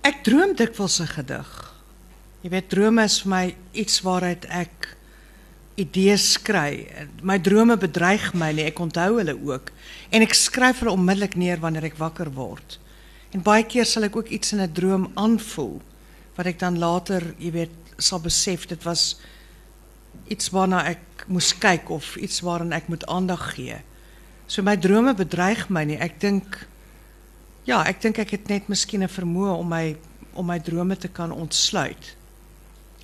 Ek 0.02 0.24
droom 0.24 0.56
dikwels 0.56 1.00
'n 1.00 1.06
gedig. 1.06 1.50
Jy 2.42 2.50
weet 2.50 2.68
drome 2.68 3.04
is 3.04 3.20
vir 3.22 3.30
my 3.30 3.54
iets 3.72 4.00
waaruit 4.02 4.44
ek 4.50 4.96
idees 5.76 6.36
kry. 6.42 6.88
My 7.22 7.38
drome 7.38 7.76
bedreig 7.76 8.34
my 8.34 8.52
nie, 8.52 8.64
ek 8.64 8.80
onthou 8.80 9.20
ook 9.20 9.72
en 10.10 10.22
ek 10.22 10.34
skryf 10.34 10.80
hulle 10.80 10.92
onmiddellik 10.92 11.36
neer 11.36 11.60
wanneer 11.62 11.84
ek 11.84 11.96
wakker 11.96 12.30
word. 12.30 12.78
En 13.32 13.40
baie 13.40 13.64
keer 13.64 13.86
sal 13.88 14.04
ek 14.04 14.16
ook 14.16 14.28
iets 14.28 14.52
in 14.52 14.60
'n 14.60 14.72
droom 14.72 15.10
aanvoel 15.14 15.80
wat 16.36 16.46
ek 16.46 16.58
dan 16.58 16.78
later, 16.78 17.34
jy 17.38 17.50
weet, 17.50 17.70
sal 17.98 18.20
besef 18.20 18.66
dit 18.66 18.82
was 18.84 19.16
iets 20.32 20.50
waarna 20.54 20.82
ek 20.90 21.26
moes 21.30 21.52
kyk 21.62 21.90
of 21.94 22.16
iets 22.16 22.40
waaraan 22.44 22.74
ek 22.74 22.88
moet 22.92 23.06
aandag 23.06 23.52
gee. 23.54 23.78
So 24.46 24.64
my 24.66 24.76
drome 24.76 25.14
bedreig 25.16 25.68
my 25.70 25.84
nie. 25.88 25.98
Ek 26.00 26.18
dink 26.20 26.58
ja, 27.68 27.82
ek 27.86 28.02
dink 28.02 28.18
ek 28.18 28.34
het 28.36 28.48
net 28.50 28.68
miskien 28.72 29.04
'n 29.04 29.12
vermoë 29.12 29.54
om 29.58 29.68
my 29.68 29.96
om 30.34 30.46
my 30.46 30.58
drome 30.58 30.96
te 30.96 31.08
kan 31.08 31.32
ontsluit. 31.32 32.16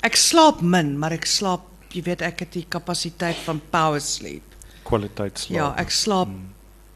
Ek 0.03 0.17
slaap 0.17 0.63
min, 0.63 0.99
maar 0.99 1.13
ek 1.13 1.27
slaap, 1.27 1.67
jy 1.93 2.03
weet, 2.03 2.23
ek 2.23 2.41
het 2.41 2.53
die 2.53 2.65
kapasiteit 2.69 3.37
van 3.45 3.61
power 3.71 4.01
sleep. 4.01 4.43
Kwaliteit 4.85 5.39
slaap. 5.39 5.57
Ja, 5.57 5.75
ek 5.77 5.91
slaap 5.91 6.29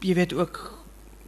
jy 0.03 0.15
weet 0.17 0.33
ook 0.33 0.59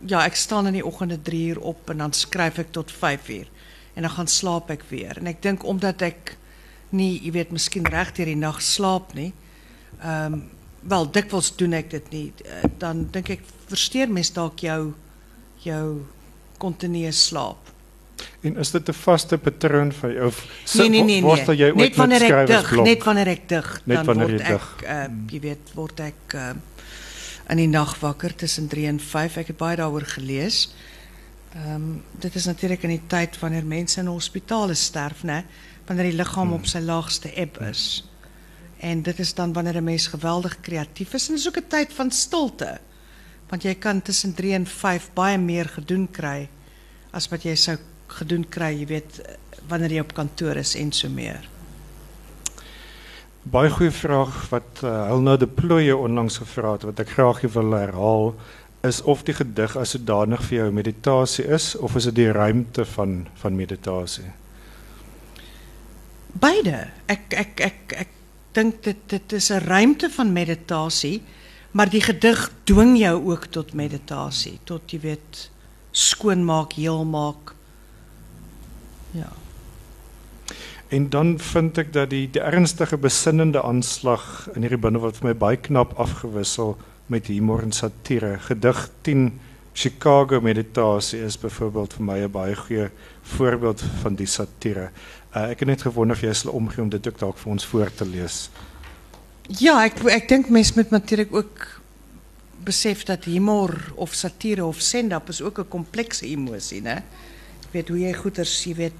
ja, 0.06 0.22
ek 0.26 0.36
staan 0.36 0.68
in 0.70 0.78
die 0.78 0.86
oggende 0.86 1.18
3 1.22 1.42
uur 1.54 1.60
op 1.72 1.90
en 1.90 2.04
dan 2.04 2.14
skryf 2.14 2.60
ek 2.62 2.74
tot 2.76 2.92
5 2.92 3.30
uur 3.30 3.48
en 3.96 4.04
dan 4.04 4.12
gaan 4.12 4.28
slaap 4.28 4.70
ek 4.70 4.84
weer. 4.90 5.16
En 5.18 5.30
ek 5.32 5.42
dink 5.42 5.64
omdat 5.64 6.04
ek 6.04 6.36
nie, 6.90 7.22
jy 7.24 7.32
weet, 7.32 7.52
miskien 7.52 7.86
reg 7.86 8.12
deur 8.14 8.26
die 8.26 8.36
nag 8.36 8.62
slaap 8.62 9.14
nie. 9.14 9.34
Ehm 10.04 10.34
um, 10.34 10.44
wel 10.86 11.08
dikwels 11.12 11.56
doen 11.58 11.74
ek 11.74 11.90
dit 11.90 12.10
nie. 12.12 12.34
eh, 12.46 12.64
Dan 12.78 13.08
dink 13.12 13.30
ek 13.30 13.42
versteur 13.68 14.08
mens 14.10 14.30
dalk 14.34 14.60
jou 14.60 14.94
jou 15.64 16.02
kontinue 16.62 17.12
slaap. 17.12 17.58
En 18.44 18.58
is 18.58 18.72
dit 18.72 18.90
'n 18.90 18.94
vaste 18.94 19.38
patroon 19.38 19.92
vir 19.92 20.14
jou 20.14 20.28
of 20.28 20.46
Nee 20.76 20.90
nee 20.90 21.02
nee 21.04 21.22
nee. 21.22 21.22
worstel 21.22 21.56
jy 21.56 21.70
ooit 21.72 21.76
Net 21.76 21.96
wanneer 21.96 22.20
met 22.22 22.30
ek 22.30 22.46
skrywersblok? 22.46 22.86
net 22.86 23.04
wanneer 23.04 23.28
ek 23.28 23.50
dig, 23.50 23.82
Net 23.86 24.06
dan 24.06 24.18
word 24.20 24.42
ek 24.42 24.62
uh, 24.88 25.08
jy 25.32 25.40
weet 25.40 25.74
word 25.74 26.00
ek 26.00 26.34
uh, 26.36 26.54
in 27.50 27.58
die 27.58 27.68
nag 27.68 28.00
wakker 28.00 28.36
tussen 28.36 28.68
3 28.68 28.86
en 28.88 29.00
5. 29.00 29.38
Ek 29.38 29.48
het 29.48 29.58
baie 29.58 29.76
daaroor 29.78 30.06
gelees. 30.06 30.70
Ehm 31.56 31.76
um, 31.76 32.04
dit 32.20 32.36
is 32.36 32.46
natuurlik 32.46 32.84
in 32.84 32.90
die 32.90 33.02
tyd 33.08 33.40
wanneer 33.40 33.66
mense 33.66 34.00
in 34.00 34.08
hospitale 34.08 34.74
sterf, 34.76 35.24
né? 35.24 35.44
Wanneer 35.86 36.10
die 36.10 36.18
liggaam 36.18 36.54
op 36.54 36.66
sy 36.66 36.80
laagste 36.80 37.32
eb 37.36 37.60
is. 37.62 38.04
En 38.80 39.02
dit 39.02 39.20
is 39.20 39.34
dan 39.34 39.54
wanneer 39.54 39.78
'n 39.78 39.84
mens 39.84 40.08
geweldig 40.08 40.60
kreatief 40.62 41.14
is 41.14 41.30
en 41.30 41.36
dis 41.36 41.48
ook 41.48 41.58
'n 41.58 41.68
tyd 41.68 41.94
van 41.94 42.12
stilte. 42.12 42.80
Want 43.50 43.64
jy 43.64 43.76
kan 43.76 44.02
tussen 44.02 44.34
3 44.34 44.54
en 44.54 44.66
5 44.66 45.10
baie 45.14 45.38
meer 45.38 45.66
gedoen 45.66 46.08
kry 46.12 46.50
as 47.12 47.30
wat 47.30 47.44
jy 47.44 47.56
sou 47.56 47.78
gedoen 48.08 48.46
kry, 48.50 48.80
jy 48.80 48.86
weet, 48.86 49.22
wanneer 49.68 49.92
jy 49.92 50.00
op 50.00 50.14
kantoor 50.14 50.56
is 50.56 50.76
en 50.76 50.92
so 50.92 51.10
meer. 51.10 51.50
Baie 53.44 53.70
goeie 53.70 53.92
vraag 53.94 54.50
wat 54.50 54.82
uh, 54.84 55.08
Helena 55.08 55.38
de 55.38 55.48
Plooie 55.48 55.96
onlangs 55.98 56.38
gevra 56.42 56.72
het 56.72 56.86
wat 56.88 57.00
ek 57.00 57.10
graag 57.14 57.42
wil 57.42 57.76
herhaal 57.78 58.34
is 58.82 59.02
of 59.02 59.24
die 59.26 59.36
gedig 59.38 59.76
as 59.78 59.94
sodanig 59.96 60.42
vir 60.48 60.58
jou 60.58 60.72
meditasie 60.74 61.46
is 61.46 61.76
of 61.76 61.96
is 61.96 62.10
dit 62.10 62.16
die 62.24 62.32
ruimte 62.32 62.86
van 62.96 63.28
van 63.42 63.56
meditasie? 63.56 64.32
Beide. 66.40 66.90
Ek 67.08 67.32
ek 67.32 67.62
ek 67.64 67.96
ek 68.04 68.12
dink 68.56 68.84
dit 68.84 69.00
dit 69.08 69.34
is 69.34 69.52
'n 69.52 69.64
ruimte 69.68 70.10
van 70.10 70.34
meditasie, 70.34 71.22
maar 71.72 71.90
die 71.90 72.02
gedig 72.02 72.52
dwing 72.64 72.98
jou 72.98 73.32
ook 73.32 73.46
tot 73.46 73.74
meditasie, 73.74 74.60
tot 74.64 74.92
jy 74.92 75.00
weet 75.00 75.50
skoonmaak, 75.92 76.74
heel 76.74 77.06
maak. 77.06 77.56
Ja. 79.12 79.32
En 80.88 81.10
dan 81.10 81.40
vind 81.40 81.78
ek 81.78 81.94
dat 81.94 82.10
die 82.10 82.28
die 82.32 82.42
ernstige 82.42 82.98
besinnende 82.98 83.64
aanslag 83.64 84.50
in 84.56 84.62
hierdie 84.62 84.80
bundel 84.80 85.02
wat 85.02 85.18
vir 85.18 85.28
my 85.28 85.36
baie 85.36 85.58
knap 85.58 85.96
afgewissel 86.00 86.78
met 87.08 87.28
humor 87.28 87.64
en 87.64 87.72
satire. 87.72 88.38
Gedig 88.40 88.90
10 89.02 89.40
Chicago 89.76 90.40
meditasie 90.42 91.20
is 91.20 91.36
byvoorbeeld 91.40 91.94
vir 91.94 92.06
my 92.06 92.20
'n 92.24 92.32
baie 92.32 92.56
goeie 92.56 92.90
voorbeeld 93.22 93.82
van 94.02 94.16
die 94.16 94.26
satire. 94.28 94.90
Uh, 95.36 95.50
ek 95.52 95.60
het 95.60 95.68
net 95.68 95.82
gewonder 95.82 96.16
of 96.16 96.22
jy 96.24 96.34
sal 96.34 96.54
omgee 96.56 96.82
om 96.82 96.90
dit 96.90 97.08
ook 97.08 97.20
dalk 97.20 97.42
ons 97.46 97.66
voor 97.66 97.90
te 97.92 98.06
lees. 98.08 98.50
Ja, 99.60 99.84
ek 99.84 100.00
ek 100.08 100.30
dink 100.30 100.50
mense 100.50 100.74
moet 100.76 100.90
natuurlik 100.90 101.34
ook 101.36 101.82
besef 102.64 103.04
dat 103.04 103.28
humor 103.28 103.76
of 103.96 104.14
satire 104.16 104.66
of 104.66 104.80
send-up 104.80 105.30
is 105.30 105.42
ook 105.42 105.60
'n 105.60 105.68
komplekse 105.68 106.26
emosie, 106.26 106.82
né? 106.82 107.04
Jy 107.62 107.72
weet 107.72 107.88
hoe 107.88 108.00
jy 108.00 108.14
goeters, 108.14 108.64
jy 108.64 108.76
weet, 108.76 108.94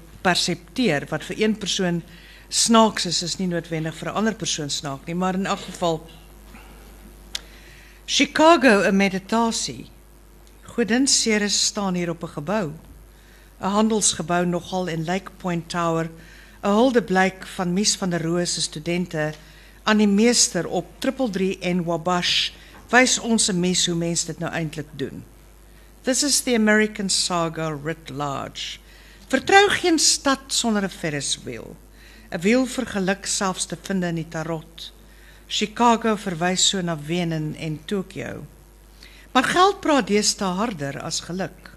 wat 1.08 1.24
vir 1.24 1.36
een 1.38 1.54
persoon 1.58 2.02
snaaks 2.48 3.06
is, 3.06 3.22
is 3.22 3.38
nie 3.38 3.46
noodwendig 3.46 3.94
vir 3.94 4.08
'n 4.08 4.14
ander 4.14 4.34
persoon 4.34 4.70
snaak 4.70 5.14
maar 5.14 5.34
in 5.34 5.46
elk 5.46 5.60
geval 5.60 6.06
Chicago 8.06 8.82
'n 8.84 8.96
meditasie. 8.96 9.90
Godin 10.62 11.06
Ceres 11.06 11.64
staan 11.66 11.94
hier 11.94 12.10
op 12.10 12.22
'n 12.22 12.28
gebou. 12.28 12.72
'n 13.60 13.70
Handelsgebou 13.70 14.44
nogal 14.44 14.86
in 14.86 15.04
Lake 15.04 15.30
Point 15.36 15.68
Tower. 15.68 16.10
'n 16.62 16.68
Hulde 16.68 17.02
blyk 17.02 17.46
van 17.46 17.72
Mies 17.72 17.96
van 17.96 18.10
der 18.10 18.22
Roos 18.22 18.54
se 18.54 18.60
studente 18.60 19.34
aan 19.82 19.96
die 19.96 20.08
meester 20.08 20.66
op 20.66 20.86
333 20.98 21.58
en 21.62 21.84
Wabash 21.84 22.50
wys 22.90 23.18
ons 23.18 23.48
'n 23.48 23.60
mes 23.60 23.86
hoe 23.86 23.94
mense 23.94 24.26
dit 24.26 24.38
nou 24.38 24.52
eintlik 24.52 24.86
doen. 24.96 25.24
This 26.02 26.22
is 26.22 26.40
the 26.40 26.54
American 26.54 27.08
saga 27.08 27.78
writ 27.82 28.08
large. 28.08 28.78
Vertrou 29.28 29.68
geen 29.68 29.98
stad 29.98 30.40
sonder 30.46 30.82
'n 30.82 30.88
Ferris 30.90 31.38
wheel. 31.44 31.76
'n 32.30 32.40
Wiel 32.40 32.66
vir 32.66 32.86
geluk 32.86 33.26
selfs 33.26 33.66
te 33.66 33.76
vind 33.82 34.04
in 34.04 34.14
die 34.14 34.28
tarot. 34.28 34.92
Chicago 35.46 36.16
verwys 36.16 36.68
so 36.68 36.80
na 36.80 36.98
Wenen 37.06 37.54
en 37.54 37.80
Tokio. 37.84 38.44
Maar 39.32 39.44
geld 39.44 39.80
praat 39.80 40.06
deesdae 40.06 40.54
harder 40.54 41.02
as 41.02 41.20
geluk. 41.20 41.70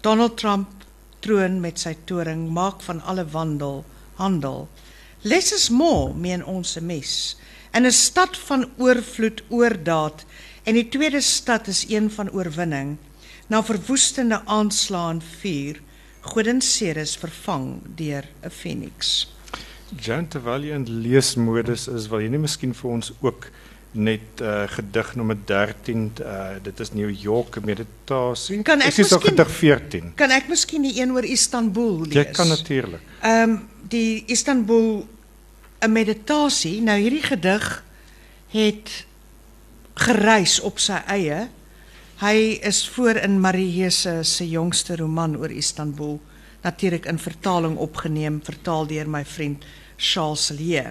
Donald 0.00 0.36
Trump 0.36 0.83
troon 1.24 1.60
met 1.64 1.80
sy 1.80 1.94
toring 2.08 2.48
maak 2.52 2.82
van 2.84 3.00
alle 3.08 3.24
wandel 3.32 3.84
handel. 4.20 4.68
Less 5.24 5.52
is 5.56 5.70
more, 5.70 6.12
meen 6.14 6.44
ons 6.44 6.76
se 6.76 6.80
mes. 6.80 7.36
In 7.72 7.86
'n 7.86 7.92
stad 7.92 8.36
van 8.36 8.70
oorvloed 8.76 9.42
oordaad 9.48 10.24
en 10.64 10.74
die 10.74 10.88
tweede 10.88 11.20
stad 11.20 11.66
is 11.66 11.84
een 11.88 12.10
van 12.10 12.30
oorwinning. 12.30 12.96
Na 13.48 13.62
verwoestende 13.62 14.42
aanslaan 14.44 15.22
vuur, 15.40 15.80
Godinseres 16.20 17.16
vervang 17.16 17.80
deur 17.96 18.24
'n 18.42 18.50
Phoenix. 18.50 19.28
Jan 20.00 20.28
terwyl 20.28 20.62
jy 20.64 20.74
is, 21.68 22.08
wil 22.08 22.20
jy 22.20 22.28
nie 22.28 22.38
miskien 22.38 22.74
vir 22.74 22.90
ons 22.90 23.12
ook 23.20 23.50
net 23.94 24.40
uh, 24.42 24.64
gedig 24.68 25.14
nommer 25.14 25.36
13 25.46 26.12
uh, 26.20 26.46
dit 26.62 26.80
is 26.80 26.92
New 26.92 27.10
York 27.10 27.60
meditasie. 27.64 28.62
Kan 28.62 28.82
ek 28.82 28.92
is 28.92 28.98
miskien- 28.98 29.20
gedig 29.30 29.50
14? 29.50 30.12
Kan 30.18 30.30
ek 30.34 30.48
miskien 30.48 30.82
die 30.82 31.00
een 31.00 31.12
oor 31.14 31.24
Istanbul 31.24 32.00
lees? 32.06 32.14
Jy 32.14 32.24
kan 32.34 32.48
natuurlik. 32.48 33.00
Ehm 33.22 33.56
die 33.88 34.24
Istanbul 34.26 35.06
'n 35.84 35.92
meditasie. 35.92 36.80
Nou 36.82 36.98
hierdie 36.98 37.22
gedig 37.22 37.84
het 38.48 39.04
gereis 39.94 40.60
op 40.60 40.78
sy 40.78 40.98
eie. 41.06 41.48
Hy 42.22 42.58
is 42.62 42.88
voor 42.88 43.16
in 43.16 43.40
Marie 43.40 43.90
se 43.90 44.22
se 44.22 44.48
jongste 44.48 44.96
roman 44.96 45.36
oor 45.36 45.50
Istanbul 45.50 46.20
natuurlik 46.64 47.06
in 47.06 47.18
vertaling 47.18 47.76
opgeneem, 47.76 48.40
vertaal 48.44 48.86
deur 48.86 49.08
my 49.08 49.24
vriend 49.24 49.64
Charles 49.96 50.48
Lee. 50.48 50.82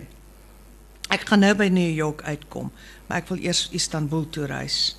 Ek 1.09 1.27
gaan 1.27 1.39
nou 1.39 1.53
by 1.53 1.67
New 1.67 1.91
York 1.95 2.23
uitkom, 2.23 2.71
maar 3.07 3.17
ek 3.17 3.27
wil 3.27 3.41
eers 3.43 3.69
Istanbul 3.71 4.29
toe 4.29 4.45
reis. 4.45 4.95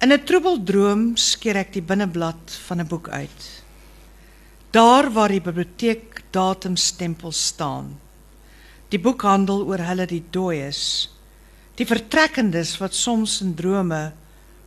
In 0.00 0.12
'n 0.12 0.24
troebel 0.24 0.62
droom 0.64 1.16
skeer 1.16 1.56
ek 1.56 1.72
die 1.72 1.82
binneblad 1.82 2.56
van 2.66 2.80
'n 2.80 2.88
boek 2.88 3.08
uit. 3.08 3.62
Daar 4.70 5.10
waar 5.12 5.28
die 5.28 5.40
biblioteek 5.40 6.22
datumstempel 6.30 7.32
staan. 7.32 7.98
Die 8.88 8.98
boek 8.98 9.22
handel 9.22 9.66
oor 9.66 9.78
hulle 9.78 10.06
die 10.06 10.24
dooies, 10.30 11.10
die 11.74 11.86
vertrekkendes 11.86 12.78
wat 12.78 12.94
soms 12.94 13.40
in 13.40 13.54
drome 13.54 14.12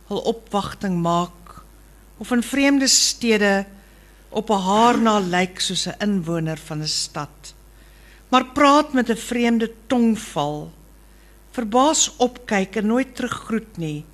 hul 0.08 0.18
opwagting 0.18 1.00
maak 1.02 1.64
of 2.18 2.30
in 2.30 2.42
vreemde 2.42 2.88
stede 2.88 3.66
op 4.30 4.50
'n 4.50 4.60
haar 4.60 4.98
na 5.00 5.18
lyk 5.18 5.60
soos 5.60 5.86
'n 5.86 5.98
inwoner 6.00 6.58
van 6.58 6.82
'n 6.82 6.86
stad. 6.86 7.53
Maar 8.34 8.50
praat 8.50 8.92
met 8.92 9.08
'n 9.10 9.16
vreemde 9.30 9.72
tongval. 9.86 10.72
Verbaas 11.50 12.16
opkyk 12.16 12.76
en 12.76 12.86
nooit 12.86 13.14
teruggroet 13.14 13.76
nie 13.76 14.04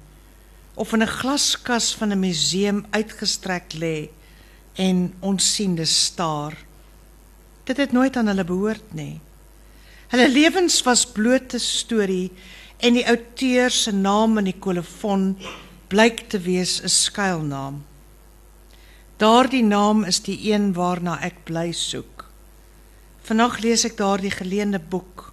of 0.74 0.92
in 0.92 1.02
'n 1.02 1.06
glaskas 1.20 1.94
van 1.94 2.12
'n 2.12 2.18
museum 2.18 2.84
uitgestrek 2.90 3.72
lê 3.72 4.08
en 4.72 5.14
onsiende 5.20 5.84
staar. 5.84 6.56
Dit 7.64 7.76
het 7.76 7.92
nooit 7.92 8.16
aan 8.16 8.26
hulle 8.26 8.44
behoort 8.44 8.92
nie. 8.92 9.20
Hulle 10.08 10.28
lewens 10.28 10.82
was 10.82 11.06
blote 11.06 11.58
storie 11.58 12.32
en 12.76 12.92
die 12.92 13.08
outeur 13.08 13.70
se 13.70 13.92
naam 13.92 14.38
in 14.38 14.44
die 14.44 14.58
kolofon 14.58 15.38
blyk 15.86 16.28
te 16.28 16.38
wees 16.38 16.82
'n 16.82 16.88
skuilnaam. 16.88 17.84
Daardie 19.16 19.64
naam 19.64 20.04
is 20.04 20.20
die 20.20 20.52
een 20.52 20.72
waarna 20.72 21.20
ek 21.22 21.44
bly 21.44 21.72
soek. 21.72 22.09
Vanaand 23.30 23.60
lees 23.62 23.84
ek 23.86 23.94
daardie 23.94 24.32
geleende 24.34 24.80
boek 24.82 25.28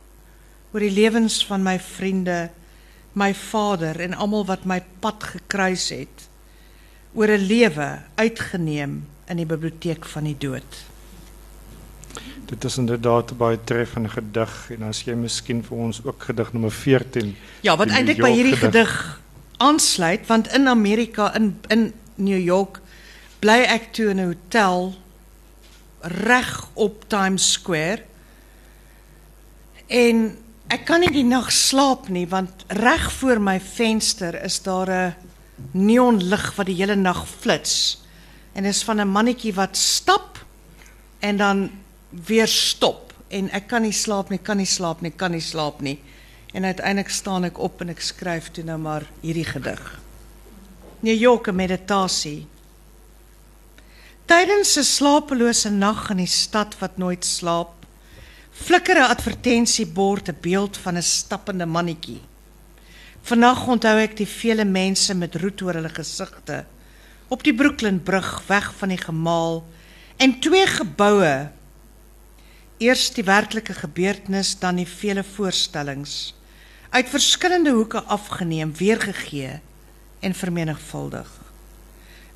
oor 0.69 0.83
die 0.83 0.93
lewens 0.93 1.39
van 1.47 1.63
my 1.65 1.79
vriende, 1.81 2.51
my 3.17 3.31
vader 3.33 3.97
en 4.05 4.13
almal 4.13 4.43
wat 4.45 4.67
my 4.69 4.77
pad 5.01 5.23
gekruis 5.31 5.87
het. 5.89 6.27
Oor 7.17 7.33
'n 7.33 7.47
lewe 7.49 7.87
uitgeneem 8.15 9.07
in 9.25 9.37
die 9.37 9.45
biblioteek 9.49 10.05
van 10.05 10.29
die 10.29 10.37
dood. 10.37 10.85
Dit 12.45 12.63
is 12.63 12.77
inderdaad 12.77 13.31
'n 13.31 13.37
baie 13.37 13.57
treffende 13.63 14.09
gedig 14.09 14.69
en 14.69 14.83
as 14.83 15.01
jy 15.01 15.15
miskien 15.15 15.63
vir 15.63 15.77
ons 15.77 16.03
ook 16.03 16.21
gedig 16.23 16.53
nommer 16.53 16.71
14. 16.71 17.35
Ja, 17.61 17.75
wat 17.77 17.89
eintlik 17.89 18.21
by 18.21 18.29
hierdie 18.29 18.55
gedig. 18.55 18.89
gedig 18.91 19.21
aansluit 19.57 20.27
want 20.27 20.53
in 20.53 20.67
Amerika 20.67 21.35
in 21.35 21.59
in 21.67 21.93
New 22.15 22.43
York 22.43 22.81
bly 23.39 23.65
ek 23.65 23.93
toe 23.93 24.09
in 24.09 24.19
'n 24.19 24.25
hotel 24.25 24.93
reg 26.01 26.69
op 26.73 27.09
Times 27.09 27.51
Square. 27.51 28.03
En 29.87 30.37
ek 30.67 30.85
kan 30.85 30.99
nie 30.99 31.11
die 31.11 31.25
nag 31.27 31.51
slaap 31.51 32.09
nie 32.11 32.27
want 32.27 32.65
reg 32.67 33.11
voor 33.19 33.39
my 33.39 33.59
venster 33.59 34.35
is 34.43 34.59
daar 34.61 34.89
'n 34.89 35.15
neonlig 35.71 36.55
wat 36.55 36.65
die 36.65 36.75
hele 36.75 36.95
nag 36.95 37.27
flits. 37.27 38.03
En 38.53 38.63
dit 38.63 38.73
is 38.73 38.83
van 38.83 38.99
'n 38.99 39.11
mannetjie 39.11 39.53
wat 39.53 39.77
stap 39.77 40.45
en 41.19 41.37
dan 41.37 41.71
weer 42.09 42.47
stop 42.47 43.13
en 43.27 43.49
ek 43.51 43.67
kan 43.67 43.81
nie 43.81 43.91
slaap 43.91 44.29
nie, 44.29 44.39
kan 44.39 44.57
nie 44.57 44.65
slaap 44.65 45.01
nie, 45.01 45.11
kan 45.11 45.31
nie 45.31 45.41
slaap 45.41 45.81
nie. 45.81 45.99
En 46.53 46.65
uiteindelik 46.65 47.09
staan 47.09 47.43
ek 47.43 47.59
op 47.59 47.81
en 47.81 47.89
ek 47.89 48.01
skryf 48.01 48.51
toe 48.51 48.63
nou 48.63 48.77
maar 48.77 49.03
hierdie 49.21 49.45
gedig. 49.45 49.99
New 50.99 51.15
York 51.15 51.47
'n 51.47 51.55
meditasie. 51.55 52.47
Tydens 54.27 54.75
'n 54.75 54.83
slapelose 54.83 55.69
nag 55.71 56.09
in 56.11 56.17
die 56.19 56.27
stad 56.27 56.73
wat 56.79 56.97
nooit 56.97 57.25
slaap, 57.25 57.85
flikker 58.51 58.97
'n 58.99 59.11
advertensiebord 59.15 60.27
'n 60.27 60.37
beeld 60.41 60.77
van 60.77 60.97
'n 60.97 61.01
stappende 61.01 61.65
mannetjie. 61.65 62.21
Vannag 63.21 63.67
onthou 63.67 63.97
ek 63.97 64.17
die 64.17 64.27
vele 64.27 64.65
mense 64.65 65.13
met 65.13 65.35
roet 65.35 65.61
oor 65.61 65.73
hulle 65.73 65.89
gesigte 65.89 66.65
op 67.29 67.43
die 67.43 67.53
Brooklyn 67.53 68.03
brug 68.03 68.43
weg 68.47 68.73
van 68.77 68.89
die 68.89 68.97
gemaal 68.97 69.63
en 70.17 70.39
twee 70.39 70.67
geboue 70.67 71.51
Eers 72.77 73.13
die 73.13 73.23
werklike 73.23 73.73
gebeurtenis, 73.73 74.59
dan 74.59 74.75
die 74.75 74.87
vele 74.87 75.23
voorstellings 75.23 76.35
uit 76.89 77.09
verskillende 77.09 77.71
hoeke 77.71 78.03
afgeneem, 78.03 78.75
weergegee 78.75 79.59
en 80.19 80.33
vermenigvuldig. 80.33 81.46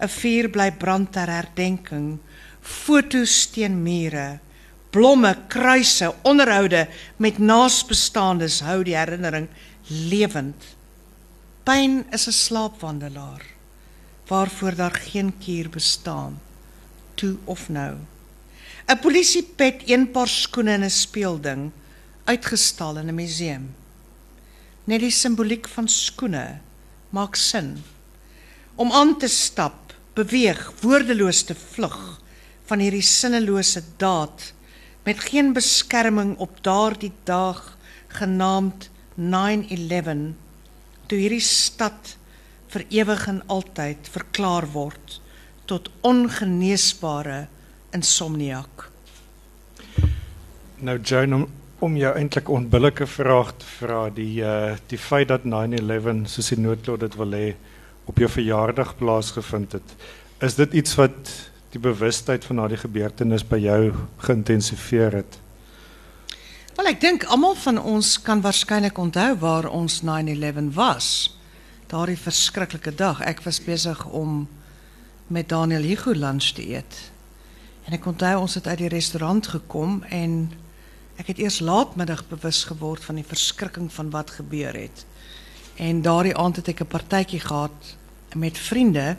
'n 0.01 0.09
Vuur 0.09 0.49
bly 0.49 0.71
brand 0.71 1.11
ter 1.13 1.29
herdenking, 1.29 2.19
foto's 2.61 3.45
teen 3.53 3.83
mure, 3.83 4.39
blomme, 4.89 5.35
kruise, 5.47 6.09
onderhoude 6.23 6.87
met 7.17 7.37
naasbestaandes 7.37 8.59
hou 8.65 8.81
die 8.83 8.97
herinnering 8.97 9.47
lewend. 10.09 10.75
Pyn 11.63 12.05
is 12.11 12.27
'n 12.27 12.31
slaapwandelaar 12.31 13.45
waarvoor 14.27 14.75
daar 14.75 14.95
geen 15.11 15.33
kuur 15.37 15.69
bestaan, 15.69 16.39
toe 17.15 17.37
of 17.45 17.69
nou. 17.69 17.97
'n 18.87 18.99
Polisiepet, 18.99 19.83
een 19.85 20.11
paar 20.11 20.27
skoene 20.27 20.71
en 20.71 20.83
'n 20.83 20.89
speelding 20.89 21.71
uitgestal 22.25 22.97
in 22.97 23.07
'n 23.07 23.15
museum. 23.15 23.75
Net 24.83 24.99
die 24.99 25.11
simboliek 25.11 25.67
van 25.67 25.87
skoene 25.87 26.59
maak 27.09 27.35
sin. 27.35 27.83
Om 28.75 28.91
aan 28.91 29.17
te 29.17 29.27
stap, 29.27 29.80
beweeg, 30.17 30.59
woordeloos 30.81 31.43
te 31.47 31.55
vlug 31.55 31.99
van 32.69 32.83
hierdie 32.83 33.05
sinnelose 33.05 33.83
daad 34.01 34.51
met 35.07 35.19
geen 35.31 35.53
beskerming 35.53 36.35
op 36.43 36.59
daardie 36.63 37.13
dag 37.23 37.77
genaamd 38.19 38.89
9/11 39.15 40.33
toe 41.07 41.19
hierdie 41.19 41.43
stad 41.43 42.15
vir 42.71 42.85
ewig 42.89 43.27
en 43.27 43.41
altyd 43.47 44.11
verklaar 44.11 44.67
word 44.71 45.19
tot 45.65 45.89
ongeneesbare 46.01 47.47
insomniak. 47.95 48.89
Nou 50.79 50.99
Joan 50.99 51.33
om 51.33 51.49
om 51.81 51.95
jou 51.97 52.11
eintlik 52.13 52.49
onbillike 52.49 53.07
vraag 53.09 53.55
te 53.57 53.65
vra 53.79 54.01
die 54.13 54.43
uh 54.45 54.75
die 54.87 54.99
feit 55.01 55.27
dat 55.27 55.47
9/11 55.49 56.27
soos 56.29 56.49
die 56.53 56.59
noodlot 56.59 56.99
dit 56.99 57.15
wil 57.17 57.31
hê 57.33 57.47
op 58.05 58.17
jou 58.17 58.29
verjaardag 58.29 58.95
plaasgevind 58.97 59.71
het. 59.71 59.95
Is 60.39 60.55
dit 60.55 60.73
iets 60.73 60.95
wat 60.95 61.31
die 61.71 61.79
bewustheid 61.79 62.45
van 62.45 62.55
daardie 62.55 62.81
gebeurtenis 62.81 63.45
by 63.47 63.59
jou 63.61 63.93
geïntensiveer 64.25 65.21
het? 65.21 65.37
Wel 66.75 66.87
ek 66.91 67.01
dink 67.01 67.23
almal 67.29 67.55
van 67.61 67.77
ons 67.77 68.15
kan 68.23 68.41
waarskynlik 68.41 68.97
onthou 68.97 69.35
waar 69.39 69.67
ons 69.69 70.01
9/11 70.01 70.73
was. 70.73 71.37
Daardie 71.87 72.17
verskriklike 72.17 72.95
dag. 72.95 73.21
Ek 73.21 73.43
was 73.43 73.63
besig 73.63 74.05
om 74.05 74.47
met 75.27 75.49
Daniel 75.49 75.81
Hugo 75.81 76.11
lunch 76.11 76.53
te 76.55 76.67
eet. 76.67 77.11
En 77.85 77.93
ek 77.93 78.05
onthou 78.05 78.39
ons 78.39 78.53
het 78.53 78.67
uit 78.67 78.77
die 78.77 78.91
restaurant 78.91 79.47
gekom 79.47 80.03
en 80.03 80.51
ek 81.15 81.27
het 81.27 81.37
eers 81.37 81.59
laatmiddag 81.59 82.27
bewus 82.27 82.63
geword 82.63 83.03
van 83.03 83.15
die 83.15 83.27
verskrikking 83.27 83.91
van 83.93 84.09
wat 84.09 84.31
gebeur 84.31 84.73
het. 84.73 85.05
En 85.81 86.01
daardie 86.05 86.35
aand 86.37 86.55
het 86.55 86.67
ek 86.67 86.83
'n 86.83 86.93
partytjie 86.93 87.39
gehad 87.39 87.95
met 88.35 88.57
vriende 88.57 89.17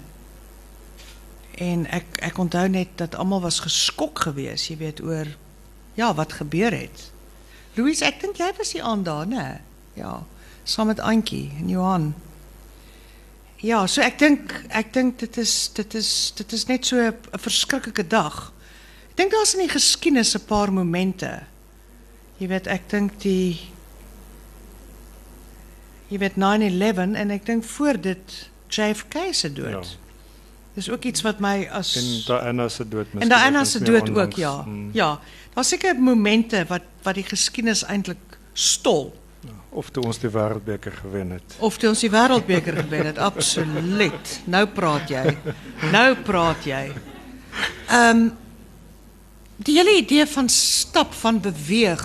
en 1.55 1.87
ek 1.91 2.07
ek 2.23 2.39
onthou 2.39 2.69
net 2.69 2.89
dat 2.95 3.15
almal 3.15 3.41
was 3.41 3.59
geskok 3.61 4.19
geweest, 4.19 4.69
jy 4.69 4.77
weet 4.77 5.03
oor 5.03 5.27
ja, 5.95 6.15
wat 6.15 6.33
gebeur 6.33 6.73
het. 6.73 7.11
Louis, 7.75 8.01
ek 8.01 8.21
dink 8.21 8.37
jy 8.37 8.53
was 8.57 8.73
die 8.73 8.83
aand 8.83 9.05
daar, 9.05 9.27
né? 9.27 9.61
Ja, 9.95 10.23
saam 10.65 10.87
met 10.87 11.01
Antjie 11.01 11.51
en 11.59 11.69
Johan. 11.69 12.15
Ja, 13.57 13.87
so 13.87 14.01
ek 14.01 14.19
dink 14.19 14.65
ek 14.69 14.93
dink 14.93 15.19
dit 15.19 15.37
is 15.37 15.71
dit 15.75 15.95
is 15.95 16.33
dit 16.37 16.53
is 16.53 16.67
net 16.67 16.87
so 16.87 16.97
'n 16.97 17.17
verskriklike 17.39 18.07
dag. 18.07 18.53
Ek 19.11 19.17
dink 19.17 19.31
daar's 19.31 19.55
in 19.55 19.67
die 19.67 19.75
geskiedenis 19.75 20.35
'n 20.35 20.47
paar 20.47 20.73
momente. 20.73 21.43
Jy 22.39 22.49
weet, 22.49 22.67
ek 22.67 22.89
dink 22.89 23.21
die 23.21 23.72
jy 26.13 26.21
weet 26.21 26.37
9/11 26.37 27.17
en 27.17 27.31
ek 27.33 27.47
dink 27.49 27.65
voor 27.65 28.01
dit 28.01 28.39
JFK 28.69 29.33
se 29.33 29.53
dood. 29.53 29.71
Ja. 29.71 30.01
Dis 30.75 30.89
ook 30.91 31.05
iets 31.05 31.21
wat 31.25 31.41
my 31.41 31.69
as 31.73 31.97
En 31.97 32.09
Diana 32.27 32.69
se 32.69 32.89
dood 32.89 33.07
en 33.19 33.29
Diana 33.29 33.65
se 33.65 33.81
dood 33.85 34.09
ook 34.11 34.37
ja. 34.41 34.63
Mm. 34.67 34.91
Ja. 34.93 35.19
Daar's 35.55 35.69
seker 35.69 35.99
momente 36.01 36.65
wat 36.69 36.89
wat 37.03 37.15
die 37.15 37.27
geskiedenis 37.27 37.85
eintlik 37.85 38.39
stol 38.53 39.13
Of 39.73 39.89
toe 39.91 40.03
ons 40.05 40.19
die 40.21 40.29
wêreldbeker 40.29 40.93
gewen 40.93 41.31
het. 41.31 41.55
of 41.59 41.79
toe 41.81 41.89
ons 41.89 42.01
die 42.05 42.11
wêreldbeker 42.13 42.77
gewen 42.77 43.07
het. 43.09 43.19
Absoluut. 43.19 44.41
Nou 44.45 44.67
praat 44.69 45.09
jy. 45.09 45.37
Nou 45.93 46.15
praat 46.17 46.65
jy. 46.69 46.93
Ehm 47.89 48.29
die 49.63 49.77
hele 49.79 49.95
idee 50.01 50.27
van 50.27 50.49
stap 50.49 51.13
van 51.15 51.41
beweeg 51.41 52.05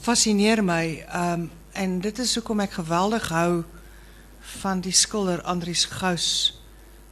fascineer 0.00 0.64
my. 0.64 1.04
Ehm 1.08 1.48
en 1.80 1.98
dit 2.04 2.18
is 2.20 2.34
hoekom 2.36 2.60
ek 2.64 2.74
geweldig 2.78 3.28
hou 3.32 3.62
van 4.60 4.80
die 4.84 4.92
skilder 4.96 5.40
Andries 5.48 5.86
Gous 5.88 6.26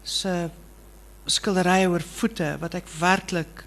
se 0.09 0.35
skilderye 1.29 1.89
oor 1.93 2.05
voete 2.19 2.55
wat 2.63 2.75
ek 2.79 2.89
werklik 3.01 3.65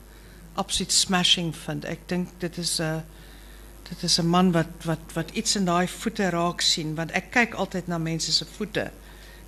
absoluut 0.60 0.92
smashing 0.94 1.52
vind. 1.66 1.86
Ek 1.90 2.02
dink 2.10 2.30
dit 2.42 2.58
is 2.62 2.80
'n 2.82 3.02
dit 3.90 4.04
is 4.04 4.20
'n 4.20 4.26
man 4.28 4.52
wat 4.52 4.68
wat 4.86 5.00
wat 5.14 5.32
iets 5.34 5.56
in 5.56 5.66
daai 5.66 5.88
voete 5.88 6.30
raak 6.30 6.62
sien 6.62 6.96
want 6.96 7.12
ek 7.12 7.32
kyk 7.32 7.54
altyd 7.54 7.88
na 7.88 7.98
mense 7.98 8.32
se 8.32 8.46
voete. 8.58 8.92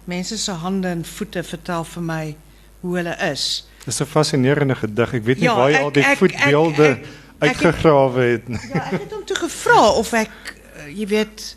Mense 0.05 0.37
se 0.37 0.51
hande 0.51 0.87
en 0.87 1.03
voete 1.05 1.43
vertel 1.43 1.83
vir 1.83 2.01
my 2.03 2.35
hoe 2.81 2.95
hulle 2.97 3.15
is. 3.31 3.67
Dis 3.85 3.99
'n 4.01 4.05
fascinerende 4.05 4.75
gedig. 4.75 5.13
Ek 5.13 5.23
weet 5.23 5.37
nie 5.39 5.45
Ja, 5.45 5.55
waar 5.55 5.69
jy 5.71 5.75
ek- 5.77 5.83
al 5.83 5.91
die 5.91 6.03
voetbeelde 6.17 6.89
ek 6.89 6.97
het- 6.99 7.07
uitgegrawe 7.39 8.21
het 8.21 8.47
nie. 8.47 8.59
Ja, 8.73 8.91
ek 8.91 9.01
het 9.01 9.11
hom 9.11 9.25
toe 9.25 9.35
gevra 9.35 9.89
of 9.91 10.13
ek 10.13 10.52
jy 10.93 11.07
weet 11.11 11.55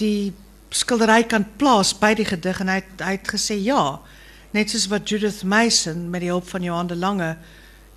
die 0.00 0.32
skildery 0.70 1.22
kan 1.28 1.46
plaas 1.56 1.94
by 1.96 2.14
die 2.18 2.26
gedig 2.28 2.60
en 2.60 2.72
hy 2.72 2.80
het 2.98 3.28
gesê 3.28 3.56
ja. 3.62 4.00
Net 4.56 4.72
soos 4.72 4.88
wat 4.88 5.08
Judith 5.08 5.44
Mason 5.44 6.08
met 6.10 6.24
die 6.24 6.32
hulp 6.32 6.48
van 6.48 6.64
Johan 6.64 6.88
de 6.90 6.96
Lange 6.96 7.36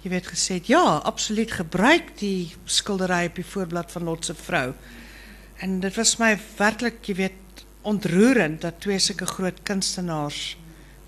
jy 0.04 0.14
weet 0.14 0.30
het 0.32 0.68
ja, 0.68 0.84
absoluut 1.04 1.52
gebruik 1.52 2.14
die 2.22 2.52
skildery 2.66 3.26
op 3.28 3.36
die 3.36 3.46
voorblad 3.46 3.92
van 3.92 4.04
Lot 4.08 4.26
se 4.26 4.36
vrou. 4.36 4.74
En 5.60 5.80
dit 5.84 5.96
was 5.96 6.16
my 6.22 6.38
werklik, 6.58 7.04
jy 7.04 7.16
weet, 7.16 7.66
ontroerend 7.82 8.62
dat 8.62 8.80
twee 8.84 9.00
sulke 9.00 9.26
groot 9.28 9.60
kunstenaars 9.68 10.58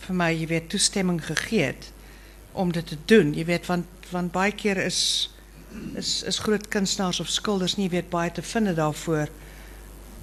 vir 0.06 0.15
my, 0.15 0.32
jy 0.34 0.47
weet, 0.47 0.69
toestemming 0.71 1.21
gegee 1.24 1.71
het 1.71 1.91
om 2.52 2.71
dit 2.71 2.88
te 2.88 2.97
doen. 3.08 3.34
Jy 3.36 3.45
weet 3.47 3.67
want 3.71 3.88
want 4.12 4.34
baie 4.36 4.52
keer 4.52 4.76
is 4.84 5.32
is 5.95 6.23
is 6.23 6.39
groot 6.39 6.67
kunstenaars 6.67 7.19
of 7.19 7.29
skilders 7.29 7.77
nie 7.77 7.89
weet 7.89 8.10
baie 8.10 8.31
te 8.31 8.41
vind 8.41 8.75
daarvoor 8.75 9.29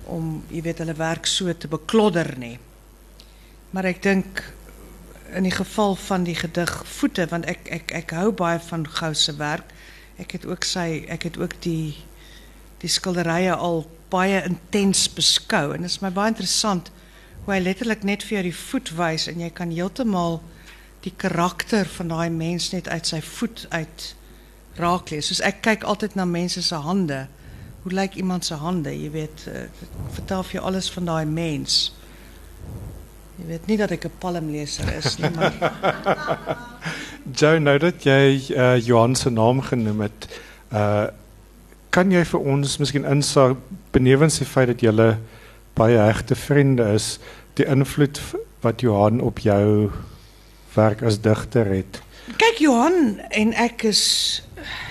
om 0.08 0.42
jy 0.48 0.62
weet 0.64 0.78
hulle 0.78 0.96
werk 0.96 1.26
so 1.26 1.52
te 1.52 1.68
beklodder 1.68 2.34
nie. 2.38 2.58
Maar 3.70 3.90
ek 3.92 4.02
dink 4.02 4.42
in 5.36 5.44
die 5.44 5.52
geval 5.52 5.96
van 6.00 6.24
die 6.24 6.36
gedig 6.36 6.72
voete 6.98 7.26
want 7.28 7.46
ek 7.46 7.68
ek 7.68 7.92
ek 7.92 8.14
hou 8.16 8.30
baie 8.32 8.60
van 8.70 8.86
Gou 8.88 9.12
se 9.14 9.36
werk. 9.36 9.74
Ek 10.18 10.32
het 10.32 10.46
ook 10.48 10.64
sy 10.64 11.04
ek 11.08 11.28
het 11.28 11.38
ook 11.38 11.58
die 11.64 11.96
die 12.80 12.90
skilderye 12.90 13.52
al 13.54 13.84
baie 14.10 14.40
intens 14.46 15.08
beskou 15.12 15.74
en 15.74 15.84
dit 15.84 15.90
is 15.90 16.00
my 16.00 16.10
baie 16.14 16.32
interessant 16.32 16.92
hoe 17.44 17.54
hy 17.54 17.60
letterlik 17.60 18.04
net 18.06 18.24
jou 18.24 18.42
die 18.44 18.54
voet 18.54 18.92
wys 18.96 19.26
en 19.28 19.40
jy 19.42 19.50
kan 19.50 19.72
heeltemal 19.74 20.40
die 21.04 21.12
karakter 21.16 21.88
van 21.96 22.12
daai 22.12 22.30
mens 22.32 22.70
net 22.72 22.88
uit 22.88 23.06
sy 23.06 23.20
voet 23.24 23.66
uit 23.70 24.06
raak 24.78 25.10
lees. 25.10 25.28
Soos 25.28 25.42
ek 25.44 25.62
kyk 25.66 25.84
altyd 25.88 26.16
na 26.18 26.26
mense 26.28 26.62
se 26.62 26.78
hande. 26.82 27.26
Hoe 27.82 27.92
lyk 27.94 28.18
iemand 28.18 28.44
se 28.44 28.58
hande? 28.58 28.92
Jy 28.94 29.10
weet, 29.14 29.46
uh, 29.50 29.66
vertel 30.16 30.42
vir 30.48 30.58
jou 30.58 30.64
alles 30.70 30.90
van 30.94 31.08
daai 31.10 31.26
mens. 31.26 31.78
Jy 33.38 33.46
weet 33.52 33.68
nie 33.70 33.76
dat 33.78 33.94
ek 33.94 34.08
'n 34.08 34.18
palmleser 34.18 34.88
is 34.96 35.18
nie, 35.18 35.30
maar 35.30 35.54
Joe, 37.38 37.60
nou 37.60 37.78
dat 37.78 38.02
jy 38.02 38.50
uh, 38.56 38.78
Johan 38.80 39.14
se 39.14 39.30
naam 39.30 39.62
genoem 39.62 40.00
het, 40.08 40.28
uh 40.72 41.08
kan 41.90 42.10
jy 42.12 42.20
vir 42.24 42.40
ons 42.52 42.76
miskien 42.78 43.06
insaag 43.08 43.56
benewens 43.96 44.36
die 44.38 44.46
feit 44.46 44.68
dat 44.68 44.82
julle 44.84 45.16
baie 45.74 45.96
hegte 45.96 46.36
vriende 46.36 46.84
is, 46.94 47.16
die 47.56 47.64
invloed 47.64 48.20
wat 48.60 48.84
Johan 48.84 49.20
op 49.24 49.40
jou 49.40 49.90
werk 50.74 51.02
as 51.02 51.16
digter 51.24 51.66
het? 51.66 52.02
kyk 52.36 52.60
Johan 52.60 53.18
en 53.32 53.54
ek 53.56 53.86
is 53.88 54.02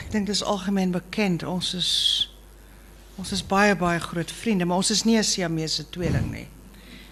ek 0.08 0.14
dink 0.14 0.30
dis 0.30 0.44
algemeen 0.48 0.94
bekend. 0.96 1.44
Ons 1.44 1.74
is 1.76 1.94
ons 3.20 3.32
is 3.36 3.42
baie 3.44 3.74
baie 3.76 4.00
groot 4.00 4.30
vriende, 4.32 4.64
maar 4.64 4.80
ons 4.80 4.92
is 4.94 5.04
nie 5.04 5.18
'n 5.18 5.24
Siamese 5.24 5.84
tweeling 5.90 6.32
nie. 6.32 6.48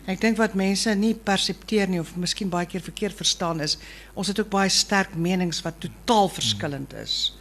Ek 0.07 0.21
dink 0.21 0.37
wat 0.37 0.53
mense 0.53 0.95
nie 0.95 1.13
persepteer 1.13 1.89
nie 1.89 1.99
of 1.99 2.15
miskien 2.15 2.49
baie 2.49 2.65
keer 2.65 2.81
verkeerd 2.81 3.15
verstaan 3.15 3.59
is, 3.59 3.77
ons 4.13 4.27
het 4.27 4.39
ook 4.39 4.49
baie 4.49 4.69
sterk 4.69 5.15
menings 5.15 5.61
wat 5.61 5.79
totaal 5.79 6.29
verskillend 6.29 6.93
is. 6.93 7.33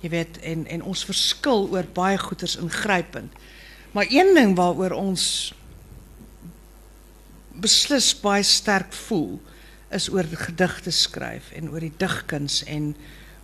Jy 0.00 0.08
weet 0.08 0.38
en 0.38 0.66
en 0.66 0.82
ons 0.82 1.04
verskil 1.04 1.68
oor 1.70 1.84
baie 1.92 2.18
goeters 2.18 2.56
ingrypend. 2.56 3.32
Maar 3.92 4.06
een 4.08 4.34
ding 4.34 4.56
waaroor 4.56 4.92
ons 4.92 5.52
beslis 7.52 8.14
baie 8.20 8.42
sterk 8.42 8.92
voel 8.92 9.40
is 9.90 10.08
oor 10.08 10.24
gedigte 10.24 10.90
skryf 10.90 11.52
en 11.52 11.68
oor 11.70 11.80
die 11.80 11.96
digkuns 11.98 12.64
en 12.64 12.94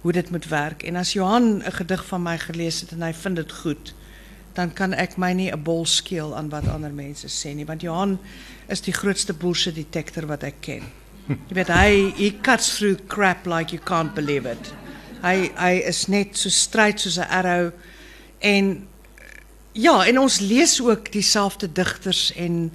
hoe 0.00 0.12
dit 0.12 0.30
moet 0.30 0.48
werk. 0.48 0.82
En 0.82 0.96
as 0.96 1.12
Johan 1.12 1.62
'n 1.62 1.72
gedig 1.72 2.04
van 2.06 2.22
my 2.22 2.38
gelees 2.38 2.80
het 2.80 2.90
en 2.90 3.02
hy 3.02 3.12
vind 3.12 3.36
dit 3.36 3.52
goed, 3.52 3.94
dan 4.52 4.72
kan 4.72 4.92
ek 4.92 5.16
my 5.16 5.32
nie 5.32 5.50
'n 5.50 5.62
bol 5.62 5.86
skeel 5.86 6.36
aan 6.36 6.48
wat 6.48 6.68
ander 6.68 6.92
mense 6.92 7.28
sê 7.28 7.54
nie, 7.54 7.66
want 7.66 7.80
Johan 7.80 8.18
is 8.66 8.80
die 8.80 8.92
grootste 8.92 9.32
bullshit 9.32 9.74
detector 9.74 10.26
wat 10.26 10.42
ek 10.42 10.54
ken. 10.60 10.82
Jy 11.28 11.54
weet 11.54 11.68
he 12.16 12.30
cuts 12.42 12.76
through 12.76 12.96
crap 13.06 13.46
like 13.46 13.72
you 13.72 13.82
can't 13.84 14.14
believe 14.14 14.50
it. 14.50 14.72
Hy 15.22 15.82
is 15.84 16.06
net 16.06 16.36
so 16.38 16.48
stryd 16.48 17.00
soos 17.00 17.18
'n 17.18 17.28
arrow 17.28 17.72
en 18.38 18.86
ja, 19.72 20.06
en 20.06 20.18
ons 20.18 20.40
lees 20.40 20.80
ook 20.80 21.12
dieselfde 21.12 21.72
digters 21.72 22.32
en 22.36 22.70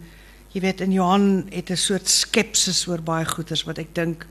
jy 0.53 0.61
weet 0.61 0.81
in 0.81 0.91
Johan 0.91 1.47
het 1.49 1.69
'n 1.69 1.77
soort 1.77 2.09
skepsis 2.09 2.87
oor 2.87 3.01
baie 3.01 3.25
goeters 3.25 3.63
wat 3.63 3.77
ek 3.77 3.95
dink 3.95 4.25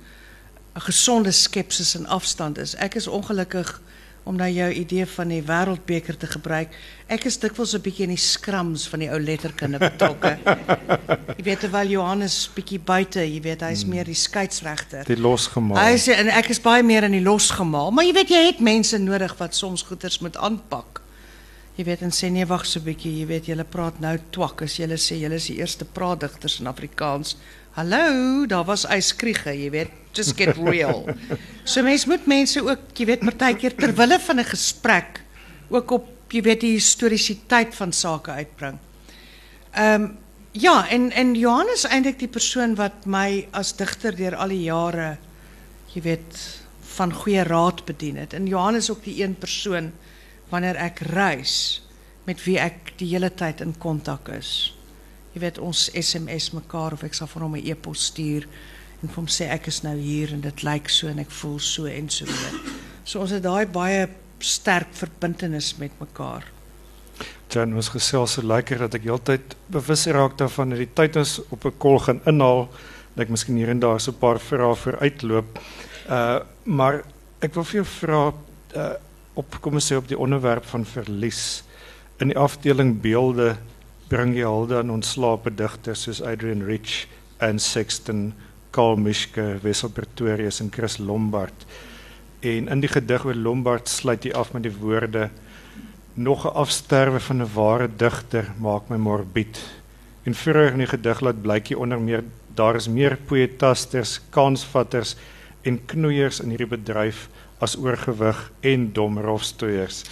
'n 0.75 0.81
gesonde 0.81 1.31
skepsis 1.31 1.95
en 1.95 2.07
afstand 2.07 2.59
is. 2.59 2.75
Ek 2.75 2.95
is 2.95 3.07
ongelukkig 3.07 3.81
om 4.23 4.37
nou 4.39 4.49
jou 4.51 4.71
idee 4.73 5.07
van 5.07 5.29
die 5.29 5.43
wêreldbeker 5.43 6.17
te 6.17 6.29
gebruik. 6.31 6.75
Ek 7.11 7.25
is 7.27 7.39
dikwels 7.43 7.75
'n 7.75 7.83
bietjie 7.83 8.05
in 8.07 8.15
die 8.15 8.23
skrams 8.23 8.87
van 8.89 9.03
die 9.03 9.11
ou 9.11 9.19
letterkunde 9.21 9.79
betrokke. 9.79 10.39
jy 11.39 11.43
weet 11.43 11.61
terwyl 11.61 11.89
Johannes 11.89 12.51
bietjie 12.55 12.79
buite, 12.79 13.21
jy 13.21 13.41
weet 13.43 13.61
hy's 13.61 13.85
meer 13.85 14.05
die 14.05 14.15
skeieregter. 14.15 15.05
Die 15.05 15.19
losgemaak. 15.19 15.83
Hy 15.83 15.99
sê 15.99 16.17
en 16.17 16.29
ek 16.29 16.49
is 16.55 16.61
baie 16.61 16.83
meer 16.83 17.05
in 17.05 17.19
die 17.19 17.25
losgemaal, 17.25 17.91
maar 17.91 18.05
jy 18.05 18.13
weet 18.13 18.31
jy 18.31 18.47
het 18.47 18.61
mense 18.61 18.99
nodig 18.99 19.35
wat 19.39 19.55
soms 19.55 19.83
goeters 19.83 20.21
moet 20.21 20.37
aanpak. 20.37 21.02
Jy 21.73 21.87
weet 21.89 22.03
en 22.05 22.13
sê 22.13 22.29
nee 22.29 22.45
wag 22.45 22.67
so 22.69 22.81
'n 22.81 22.85
bietjie, 22.85 23.13
jy 23.21 23.27
weet 23.27 23.47
julle 23.49 23.65
praat 23.65 24.01
nou 24.01 24.19
twak 24.31 24.63
as 24.63 24.77
julle 24.77 24.99
sê 25.01 25.17
julle 25.17 25.41
is 25.41 25.47
die 25.49 25.57
eerste 25.57 25.85
praatdigters 25.85 26.61
in 26.61 26.67
Afrikaans. 26.67 27.37
Hallo, 27.73 28.45
daar 28.47 28.65
was 28.65 28.85
yskriege, 28.85 29.55
jy 29.57 29.71
weet, 29.71 29.91
just 30.13 30.37
get 30.37 30.57
real. 30.57 31.09
so 31.65 31.83
mens 31.83 32.05
moet 32.05 32.27
mense 32.27 32.61
ook, 32.61 32.93
jy 32.95 33.07
weet, 33.07 33.25
partykeer 33.25 33.73
ter 33.77 33.95
wille 33.97 34.19
van 34.21 34.41
'n 34.41 34.45
gesprek 34.45 35.23
ook 35.71 35.91
op 35.91 36.09
jy 36.29 36.43
weet 36.43 36.61
die 36.61 36.75
historiesiteit 36.77 37.75
van 37.75 37.93
sake 37.93 38.31
uitbring. 38.31 38.79
Ehm 39.73 40.03
um, 40.03 40.19
ja, 40.53 40.87
en 40.91 41.11
en 41.11 41.35
Johannes 41.35 41.87
eintlik 41.89 42.19
die 42.19 42.29
persoon 42.29 42.75
wat 42.77 43.07
my 43.07 43.49
as 43.53 43.73
digter 43.73 44.13
deur 44.17 44.37
al 44.37 44.49
die 44.49 44.65
jare 44.69 45.17
jy 45.95 46.03
weet 46.03 46.41
van 46.97 47.13
goeie 47.13 47.45
raad 47.45 47.85
bedien 47.85 48.17
het. 48.17 48.33
En 48.33 48.47
Johannes 48.47 48.91
ook 48.91 49.05
die 49.05 49.23
een 49.23 49.35
persoon 49.35 49.93
wanneer 50.53 50.77
ek 50.77 51.01
reis 51.17 51.83
met 52.29 52.45
wie 52.45 52.59
ek 52.61 52.95
die 53.01 53.09
hele 53.15 53.33
tyd 53.35 53.63
in 53.65 53.75
kontak 53.83 54.29
is. 54.37 54.73
Jy 55.33 55.41
weet 55.41 55.59
ons 55.65 55.89
SMS 55.97 56.53
mekaar 56.53 56.93
of 56.93 57.03
ek 57.07 57.17
sal 57.17 57.31
vir 57.33 57.43
hom 57.43 57.57
'n 57.57 57.67
e-pos 57.73 58.07
stuur 58.13 58.47
en 59.03 59.09
vir 59.09 59.17
hom 59.17 59.27
sê 59.27 59.49
ek 59.51 59.67
is 59.67 59.83
nou 59.83 59.97
hier 59.97 60.33
en 60.33 60.41
dit 60.41 60.63
lyk 60.63 60.89
so 60.89 61.09
en 61.09 61.19
ek 61.19 61.31
voel 61.31 61.59
so 61.59 61.87
en 61.87 62.09
so 62.09 62.25
weer. 62.25 62.61
So 63.05 63.21
ons 63.21 63.31
het 63.31 63.43
daai 63.43 63.67
baie 63.67 64.09
sterk 64.39 64.93
verbintenis 64.95 65.79
met 65.79 65.93
mekaar. 66.01 66.45
Jan 67.53 67.75
was 67.75 67.89
gesels 67.93 68.33
so 68.33 68.43
lekker 68.43 68.79
dat 68.79 68.95
ek 68.95 69.05
heeltyd 69.05 69.57
bewus 69.73 70.07
raak 70.07 70.39
daarvan 70.39 70.71
dat 70.71 70.79
die 70.79 70.95
tyd 70.95 71.17
ons 71.17 71.41
op 71.51 71.65
'n 71.65 71.79
kol 71.79 71.99
gaan 71.99 72.21
inhaal 72.27 72.69
dat 73.15 73.25
ek 73.25 73.31
miskien 73.31 73.57
hier 73.57 73.69
en 73.69 73.81
daar 73.81 74.01
so 74.01 74.11
'n 74.11 74.19
paar 74.19 74.39
vrae 74.39 74.77
vooruitloop. 74.77 75.59
Uh 76.09 76.41
maar 76.65 77.05
ek 77.41 77.55
wil 77.55 77.65
vir 77.65 77.83
jou 77.83 77.85
vra 77.85 78.33
uh 78.77 78.95
op 79.35 79.61
kom 79.61 79.75
ons 79.75 79.87
sê 79.93 79.97
op 79.97 80.09
die 80.09 80.19
onderwerp 80.19 80.65
van 80.65 80.85
verlies 80.85 81.63
in 82.21 82.31
die 82.31 82.39
afdeling 82.39 83.01
beelde 83.03 83.57
bring 84.13 84.35
jy 84.37 84.45
hulde 84.45 84.77
aan 84.79 84.93
ontslape 84.93 85.51
digters 85.57 86.05
soos 86.07 86.21
Adrian 86.23 86.63
Rich 86.69 87.07
en 87.43 87.59
Sexton 87.59 88.33
Karl 88.73 88.97
Mischke, 88.97 89.59
Wessel 89.65 89.91
Pretorius 89.93 90.61
en 90.61 90.71
Chris 90.73 90.99
Lombard. 90.99 91.67
En 92.41 92.69
in 92.73 92.81
die 92.81 92.89
gedig 92.89 93.25
oor 93.27 93.37
Lombard 93.37 93.89
sluit 93.89 94.25
hy 94.25 94.33
af 94.37 94.53
met 94.55 94.65
die 94.65 94.75
woorde 94.75 95.29
nog 96.15 96.47
'n 96.47 96.55
afsterwe 96.63 97.21
van 97.21 97.43
'n 97.43 97.53
ware 97.55 97.89
digter 97.97 98.53
maak 98.59 98.89
my 98.89 98.97
morbied. 98.97 99.59
En 100.25 100.35
vroeër 100.35 100.73
in 100.73 100.85
die 100.85 100.93
gedig 100.93 101.21
laat 101.21 101.43
blykie 101.43 101.79
onder 101.79 102.01
meer 102.01 102.25
daar 102.55 102.75
is 102.75 102.89
meer 102.89 103.19
poetasters, 103.27 104.21
kansvatters 104.31 105.17
en 105.63 105.85
knoeiers 105.87 106.41
in 106.41 106.49
hierdie 106.49 106.67
bedryf 106.77 107.29
as 107.63 107.77
oorgewig 107.79 108.39
en 108.61 108.89
dom 108.93 109.21
rofstoeiers. 109.23 110.03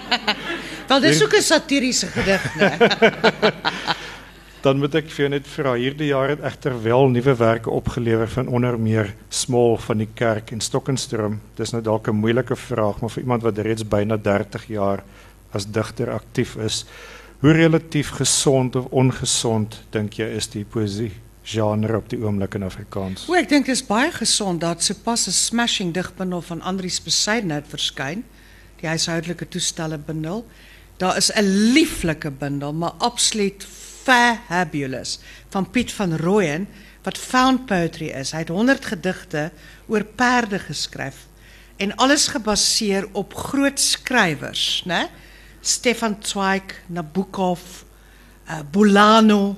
Wel 0.88 1.00
dis 1.00 1.22
ook 1.22 1.36
'n 1.36 1.42
satiriese 1.42 2.06
gedig, 2.06 2.54
né? 2.56 2.70
Dan 4.64 4.76
moet 4.76 4.94
ek 4.94 5.06
vir 5.08 5.22
jou 5.24 5.28
net 5.32 5.46
vra, 5.48 5.72
hierdie 5.72 6.10
jaar 6.10 6.28
het 6.28 6.42
egter 6.44 6.74
wel 6.82 7.08
nuwe 7.08 7.32
werke 7.36 7.70
opgelewer 7.70 8.28
van 8.28 8.48
onder 8.48 8.76
meer 8.76 9.14
Small 9.28 9.78
van 9.80 10.02
die 10.02 10.08
Kerk 10.14 10.50
en 10.52 10.60
Stokkenstroom. 10.60 11.40
Dis 11.56 11.72
nou 11.72 11.80
dalk 11.82 12.08
'n 12.08 12.20
moeilike 12.20 12.56
vraag, 12.56 13.00
maar 13.00 13.10
vir 13.10 13.22
iemand 13.22 13.42
wat 13.42 13.58
reeds 13.58 13.88
byna 13.88 14.16
30 14.16 14.66
jaar 14.68 15.02
as 15.52 15.64
digter 15.64 16.12
aktief 16.12 16.56
is, 16.56 16.84
hoe 17.40 17.52
relatief 17.52 18.10
gesond 18.10 18.76
of 18.76 18.84
ongesond 18.90 19.80
dink 19.90 20.12
jy 20.12 20.28
is 20.36 20.48
die 20.48 20.64
poesie 20.64 21.12
genre 21.50 21.96
op 21.96 22.08
die 22.10 22.18
oomblik 22.20 22.54
in 22.54 22.66
Afrikaans? 22.66 23.26
O, 23.28 23.36
ek 23.38 23.48
dink 23.50 23.66
dit 23.66 23.74
is 23.74 23.84
baie 23.86 24.10
gesond 24.14 24.60
dat 24.62 24.82
sopas 24.82 25.26
'n 25.26 25.34
smashing 25.34 25.94
digbundel 25.94 26.42
van 26.42 26.62
Andrius 26.62 27.00
Besaidnout 27.02 27.66
verskyn, 27.68 28.24
die 28.80 28.88
huishoudelike 28.88 29.48
toestelle 29.48 29.98
bundel. 29.98 30.46
Daar 30.98 31.16
is 31.16 31.30
'n 31.32 31.72
lieflike 31.74 32.30
bundel, 32.30 32.72
maar 32.72 32.94
absoluut 32.98 33.66
fabulous 34.04 35.18
van 35.48 35.70
Piet 35.70 35.92
van 35.92 36.16
Rooyen 36.16 36.68
wat 37.02 37.18
found 37.18 37.66
poetry 37.66 38.08
is. 38.08 38.32
Hy 38.32 38.38
het 38.38 38.48
100 38.48 38.84
gedigte 38.84 39.50
oor 39.88 40.04
perde 40.04 40.58
geskryf 40.58 41.26
en 41.76 41.96
alles 41.96 42.26
gebaseer 42.28 43.08
op 43.12 43.34
groot 43.34 43.80
skrywers, 43.80 44.82
né? 44.84 45.08
Stefan 45.60 46.16
Zweig, 46.20 46.62
Nabokov, 46.86 47.60
uh, 48.48 48.60
Bolano 48.70 49.56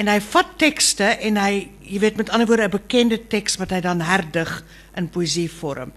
en 0.00 0.08
hy 0.08 0.20
vat 0.32 0.52
tekste 0.60 1.04
en 1.28 1.36
hy, 1.36 1.66
jy 1.84 2.00
weet 2.00 2.16
met 2.16 2.30
ander 2.32 2.48
woorde 2.48 2.68
'n 2.68 2.76
bekende 2.78 3.18
teks 3.28 3.58
wat 3.60 3.70
hy 3.70 3.80
dan 3.84 4.00
herdig 4.00 4.64
in 4.96 5.08
poësievorm. 5.08 5.92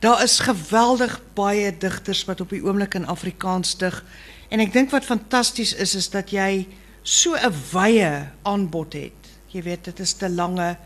Daar 0.00 0.22
is 0.22 0.40
geweldig 0.40 1.20
baie 1.34 1.70
digters 1.78 2.24
wat 2.24 2.40
op 2.40 2.50
die 2.50 2.62
oomblik 2.64 2.94
in 2.94 3.06
Afrikaans 3.06 3.76
dig 3.78 4.04
en 4.50 4.60
ek 4.60 4.72
dink 4.72 4.90
wat 4.90 5.04
fantasties 5.04 5.74
is 5.74 5.94
is 5.94 6.08
dat 6.08 6.30
jy 6.30 6.66
so 7.02 7.34
'n 7.34 7.52
wye 7.72 8.28
aanbod 8.42 8.92
het. 8.92 9.20
Jy 9.48 9.62
weet 9.62 9.84
dit 9.84 10.00
is 10.00 10.12
te 10.12 10.28
lange, 10.28 10.76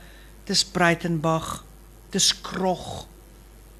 dis 0.44 0.64
Breitenberg, 0.64 1.64
dis 2.10 2.40
Krog. 2.40 3.06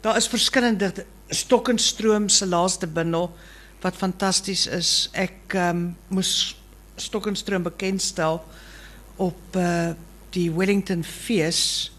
Daar 0.01 0.17
is 0.17 0.29
verskillende 0.29 1.05
Stokkenstroom 1.29 2.29
se 2.29 2.47
laaste 2.47 2.87
bundel 2.87 3.35
wat 3.81 3.97
fantasties 3.97 4.67
is. 4.67 5.09
Ek 5.13 5.55
ehm 5.55 5.77
um, 5.77 5.97
moes 6.09 6.57
Stokkenstroom 6.97 7.63
bekendstel 7.63 8.41
op 9.17 9.57
uh, 9.57 9.93
die 10.37 10.51
Wellington 10.53 11.05
fees 11.05 11.93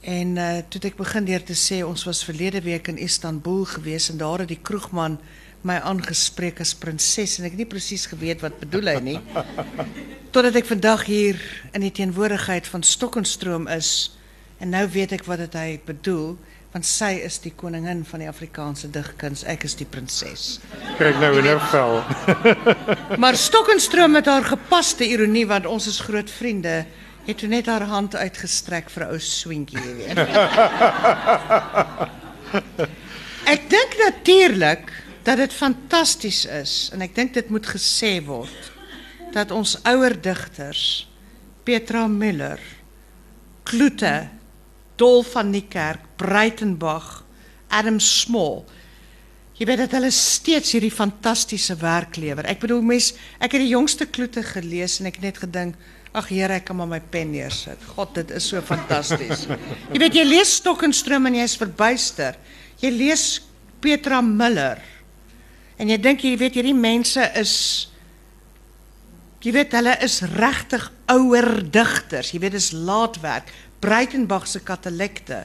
en 0.00 0.36
uh, 0.40 0.62
toe 0.72 0.80
ek 0.88 0.96
begin 0.96 1.26
deur 1.28 1.42
te 1.44 1.56
sê 1.58 1.82
ons 1.84 2.06
was 2.08 2.24
verlede 2.24 2.62
week 2.64 2.88
in 2.88 3.00
Istanbul 3.00 3.66
gewees 3.68 4.08
en 4.12 4.20
daar 4.20 4.44
het 4.44 4.52
die 4.52 4.62
kroegman 4.62 5.18
my 5.66 5.76
aangespreek 5.84 6.62
as 6.64 6.72
prinses 6.72 7.36
en 7.36 7.44
ek 7.44 7.52
het 7.52 7.60
nie 7.60 7.68
presies 7.68 8.06
geweet 8.08 8.40
wat 8.40 8.56
bedoel 8.62 8.94
hy 8.94 9.00
nie. 9.04 9.18
Totdat 10.32 10.56
ek 10.62 10.70
vandag 10.70 11.04
hier 11.04 11.40
in 11.76 11.84
die 11.84 11.92
teenwoordigheid 11.92 12.68
van 12.70 12.86
Stokkenstroom 12.86 13.68
is 13.68 14.14
en 14.60 14.72
nou 14.72 14.86
weet 14.88 15.12
ek 15.18 15.26
wat 15.28 15.42
dit 15.44 15.58
hy 15.60 15.68
bedoel 15.84 16.38
want 16.70 16.86
sy 16.86 17.18
is 17.26 17.40
die 17.42 17.50
koningin 17.58 18.04
van 18.06 18.22
die 18.22 18.28
Afrikaanse 18.30 18.86
digkuns, 18.94 19.42
ek 19.50 19.64
is 19.66 19.74
die 19.78 19.86
prinses. 19.90 20.60
Kyk 21.00 21.16
nou 21.18 21.32
in 21.40 21.48
haar 21.50 21.64
vel. 21.72 21.94
maar 23.22 23.34
Stokkenstroom 23.38 24.12
met 24.14 24.26
haar 24.30 24.46
gepaste 24.46 25.04
ironie 25.06 25.46
want 25.50 25.66
ons 25.66 25.86
is 25.90 26.00
groot 26.06 26.30
vriende 26.30 26.84
het 27.26 27.38
toe 27.42 27.50
net 27.50 27.66
haar 27.66 27.82
hand 27.90 28.14
uitgestrek 28.16 28.90
vir 28.90 29.04
'n 29.04 29.10
ou 29.12 29.18
swinkie, 29.18 29.78
jy 29.78 29.94
weet. 29.98 30.18
ek 33.54 33.62
dink 33.70 33.92
natuurlik 33.98 34.92
dat 35.26 35.36
dit 35.36 35.52
fantasties 35.52 36.46
is 36.46 36.90
en 36.94 37.02
ek 37.02 37.14
dink 37.14 37.34
dit 37.34 37.50
moet 37.50 37.66
gesê 37.66 38.24
word 38.24 38.72
dat 39.34 39.50
ons 39.50 39.78
ouer 39.86 40.14
digters 40.14 41.10
Petra 41.64 42.08
Müller, 42.08 42.58
Kloete, 43.62 44.39
Dol 45.00 45.24
van 45.26 45.54
die 45.54 45.64
Kerk, 45.70 46.04
Breitenberg, 46.20 47.22
Adam 47.72 48.00
Small 48.02 48.62
Jy 49.60 49.66
weet 49.68 49.82
dat 49.82 49.92
hulle 49.98 50.08
steeds 50.08 50.70
hierdie 50.72 50.88
fantastiese 50.88 51.74
werk 51.82 52.14
lewer. 52.16 52.46
Ek 52.48 52.62
bedoel 52.62 52.80
mes, 52.80 53.10
ek 53.36 53.52
het 53.52 53.60
die 53.60 53.74
jongste 53.74 54.06
kloete 54.08 54.40
gelees 54.40 54.94
en 55.02 55.10
ek 55.10 55.18
net 55.20 55.36
gedink, 55.42 55.74
ag 56.16 56.30
Here, 56.32 56.56
ek 56.56 56.64
kan 56.70 56.78
maar 56.78 56.88
my 56.88 57.00
pen 57.12 57.28
neersit. 57.34 57.82
God, 57.92 58.14
dit 58.16 58.32
is 58.38 58.46
so 58.48 58.64
fantasties. 58.64 59.44
jy 59.92 60.00
weet 60.00 60.16
jy 60.16 60.24
lees 60.24 60.54
Stokkenstroom 60.62 61.28
en 61.28 61.36
is 61.44 61.58
verbuister. 61.60 62.40
Jy 62.80 62.94
lees 62.96 63.26
Petra 63.84 64.22
Müller 64.24 64.80
En 65.80 65.88
jy 65.88 65.96
dink 65.96 66.24
jy 66.26 66.34
weet 66.36 66.58
hierdie 66.58 66.76
mense 66.76 67.24
is 67.40 67.54
jy 69.40 69.54
weet 69.56 69.72
hulle 69.72 69.94
is 70.04 70.18
regtig 70.36 70.90
ouer 71.08 71.48
digters. 71.72 72.34
Jy 72.34 72.42
weet 72.42 72.58
dis 72.58 72.68
laatwerk. 72.76 73.48
Breitenberg 73.80 74.46
se 74.46 74.60
Katolekte. 74.60 75.44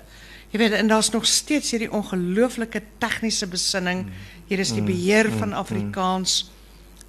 Jy 0.52 0.60
weet 0.60 0.76
en 0.78 0.88
daar's 0.88 1.12
nog 1.12 1.26
steeds 1.28 1.72
hierdie 1.72 1.92
ongelooflike 1.92 2.82
tegniese 2.98 3.48
besinning. 3.48 4.06
Hier 4.48 4.60
is 4.60 4.72
die 4.76 4.84
mm, 4.84 4.92
beheer 4.92 5.32
van 5.32 5.52
mm. 5.52 5.60
Afrikaans, 5.60 6.52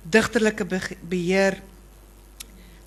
digterlike 0.02 0.66
beheer. 1.08 1.60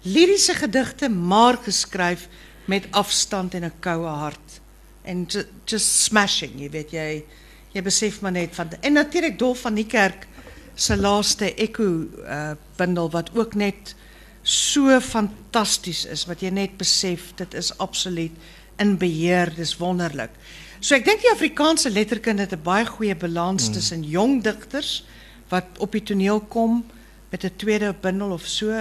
Liriese 0.02 0.56
gedigte 0.56 1.10
maar 1.10 1.60
geskryf 1.64 2.28
met 2.66 2.88
afstand 2.92 3.54
en 3.54 3.66
'n 3.66 3.80
koue 3.80 4.08
hart. 4.08 4.60
En 5.04 5.28
just 5.66 6.04
smashing, 6.04 6.60
jy 6.60 6.70
weet 6.70 6.92
jy 6.92 7.26
jy 7.74 7.82
besef 7.86 8.22
maar 8.22 8.34
net 8.34 8.56
van 8.56 8.72
en 8.82 8.94
natuurlik 8.94 9.38
Dolf 9.40 9.62
van 9.62 9.76
die 9.78 9.86
kerk 9.86 10.28
se 10.76 10.96
laaste 10.98 11.54
Echo 11.54 12.08
uh, 12.24 12.52
bundel 12.76 13.10
wat 13.10 13.30
ook 13.36 13.54
net 13.54 13.96
so 14.44 15.00
fantasties 15.00 16.06
is 16.06 16.26
wat 16.26 16.42
jy 16.42 16.50
net 16.50 16.78
besef 16.78 17.34
dit 17.36 17.54
is 17.54 17.72
absoluut 17.78 18.32
in 18.80 18.98
beheer 18.98 19.52
dis 19.56 19.76
wonderlik. 19.78 20.32
So 20.80 20.96
ek 20.96 21.06
dink 21.06 21.22
die 21.22 21.32
Afrikaanse 21.34 21.92
letterkunde 21.92 22.48
het 22.48 22.56
'n 22.56 22.64
baie 22.64 22.86
goeie 22.86 23.16
balans 23.16 23.68
mm. 23.68 23.74
tussen 23.74 24.04
jong 24.04 24.44
digters 24.44 25.04
wat 25.50 25.66
op 25.80 25.92
die 25.92 26.04
toneel 26.04 26.40
kom 26.40 26.86
met 27.32 27.44
'n 27.44 27.56
tweede 27.58 27.94
bundel 28.02 28.32
of 28.32 28.48
so 28.48 28.72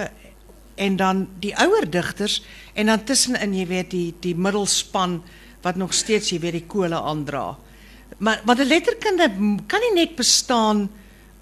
en 0.76 0.96
dan 0.96 1.28
die 1.40 1.54
ouer 1.56 1.90
digters 1.90 2.42
en 2.74 2.86
dan 2.86 3.04
tussenin 3.04 3.54
jy 3.54 3.66
weet 3.66 3.90
die 3.90 4.14
die 4.20 4.34
middelspan 4.34 5.22
wat 5.62 5.76
nog 5.76 5.94
steeds 5.94 6.30
jy 6.30 6.38
weet 6.40 6.52
die 6.52 6.66
kole 6.66 6.94
aandra. 6.94 7.58
Maar 8.18 8.42
maar 8.44 8.56
die 8.56 8.66
letterkunde 8.66 9.30
kan 9.66 9.80
nie 9.80 9.94
net 9.94 10.16
bestaan 10.16 10.88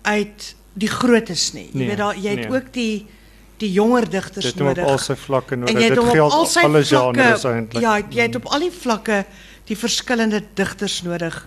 uit 0.02 0.54
die 0.72 0.88
grootes 0.88 1.52
nie. 1.52 1.68
Jy 1.72 1.78
nee, 1.78 1.88
weet 1.88 1.98
daar 1.98 2.16
jy 2.16 2.30
het 2.30 2.48
nee. 2.48 2.56
ook 2.56 2.72
die 2.72 3.06
die 3.58 3.72
jonger 3.72 4.10
digters 4.10 4.54
nodig. 4.54 4.74
Dit 4.74 4.84
op 4.84 4.90
al 4.90 4.98
sy 5.02 5.16
vlakke 5.16 5.56
nodig. 5.56 5.78
Dit 5.80 5.98
geld 6.10 6.32
al 6.32 6.46
sy 6.46 6.64
alle 6.66 6.82
genres 6.84 7.44
eintlik. 7.44 7.82
Ja, 7.82 7.98
jy 7.98 8.26
het 8.28 8.36
op 8.36 8.48
al 8.52 8.66
die 8.66 8.72
vlakke 8.72 9.24
die 9.66 9.76
verskillende 9.78 10.42
digters 10.54 11.00
nodig. 11.06 11.38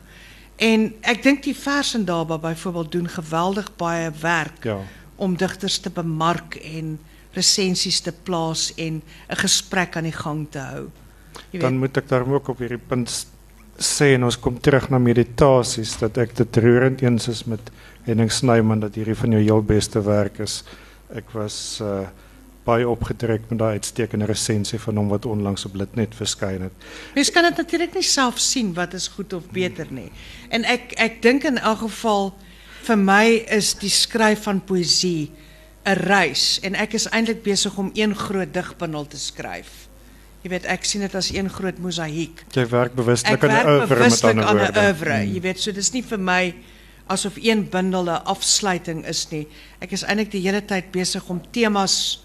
En 0.60 0.90
ek 1.08 1.22
dink 1.24 1.44
die 1.46 1.56
vers 1.56 1.94
en 1.96 2.06
daarba 2.06 2.38
byvoorbeeld 2.38 2.92
doen 2.92 3.08
geweldig 3.08 3.70
baie 3.80 4.10
werk 4.22 4.66
ja. 4.68 4.80
om 5.16 5.38
digters 5.40 5.78
te 5.80 5.90
bemark 5.90 6.58
en 6.60 6.98
resensies 7.38 8.02
te 8.04 8.12
plaas 8.12 8.74
en 8.76 9.02
'n 9.02 9.40
gesprek 9.40 9.96
aan 9.96 10.10
die 10.10 10.20
gang 10.20 10.48
te 10.50 10.60
hou. 10.60 10.90
Jy 11.52 11.60
Dan 11.60 11.72
weet, 11.72 11.80
moet 11.80 11.98
ek 11.98 12.10
daarom 12.10 12.34
ook 12.34 12.50
op 12.50 12.60
hierdie 12.60 12.82
punt 12.88 13.26
sê 13.78 14.14
en 14.16 14.24
ons 14.24 14.40
kom 14.40 14.60
terug 14.60 14.90
na 14.90 15.00
meditasies 15.00 15.98
dat 15.98 16.18
ek 16.18 16.36
dit 16.36 16.58
roerend 16.58 17.02
eens 17.02 17.28
is 17.28 17.46
met 17.46 17.72
Henning 18.04 18.32
Snyman 18.32 18.80
dat 18.80 18.96
hierdie 18.96 19.16
van 19.16 19.32
jou 19.32 19.42
heel 19.42 19.64
beste 19.64 20.02
werk 20.02 20.40
is. 20.40 20.64
Ek 21.16 21.32
was 21.34 21.80
uh 21.82 22.08
baie 22.70 22.86
opgetrek 22.86 23.48
met 23.50 23.58
daai 23.58 23.72
uitstekende 23.80 24.28
resensie 24.30 24.78
van 24.80 24.98
hom 25.00 25.08
wat 25.10 25.26
onlangs 25.26 25.64
op 25.66 25.74
Litnet 25.80 26.14
verskyn 26.14 26.62
het. 26.68 26.72
Mens 27.16 27.32
kan 27.34 27.44
dit 27.48 27.58
natuurlik 27.58 27.96
nie 27.96 28.04
self 28.06 28.38
sien 28.38 28.74
wat 28.78 28.94
is 28.94 29.08
goed 29.08 29.34
of 29.34 29.48
beter 29.56 29.88
nie. 29.90 30.12
En 30.54 30.68
ek 30.70 30.94
ek 31.02 31.22
dink 31.24 31.44
in 31.50 31.58
elk 31.58 31.80
geval 31.88 32.30
vir 32.86 32.98
my 32.98 33.26
is 33.58 33.74
die 33.80 33.90
skryf 33.90 34.44
van 34.46 34.62
poësie 34.62 35.32
'n 35.86 35.98
reis 36.06 36.60
en 36.62 36.76
ek 36.76 36.94
is 36.94 37.08
eintlik 37.10 37.42
besig 37.44 37.78
om 37.78 37.90
een 37.96 38.14
groot 38.16 38.54
digbundel 38.54 39.08
te 39.08 39.18
skryf. 39.18 39.88
Jy 40.44 40.50
weet 40.50 40.66
ek 40.66 40.86
sien 40.86 41.02
dit 41.02 41.16
as 41.16 41.34
een 41.34 41.50
groot 41.50 41.78
mosaïek. 41.80 42.44
Jy 42.54 42.68
werk 42.70 42.94
bewuslik 42.96 43.34
Ek 43.34 43.44
aan 43.44 43.50
'n 43.50 43.54
werk 43.54 43.68
oeuvre 43.68 43.88
met 43.88 43.98
bewuslik 43.98 44.30
ander 44.30 44.46
aan 44.46 44.56
'n 44.56 44.60
woorde. 44.60 44.80
oeuvre. 44.88 45.34
Jy 45.34 45.42
weet, 45.42 45.60
so 45.60 45.72
dis 45.72 45.92
nie 45.92 46.04
vir 46.04 46.20
my 46.20 46.54
asof 47.10 47.38
een 47.42 47.68
bundel 47.70 48.06
'n 48.06 48.24
afsluiting 48.24 49.06
is 49.06 49.28
nie. 49.30 49.48
Ek 49.80 49.92
is 49.92 50.04
eintlik 50.04 50.32
die 50.32 50.42
hele 50.42 50.62
tyd 50.66 50.92
besig 50.92 51.30
om 51.30 51.42
temas 51.52 52.24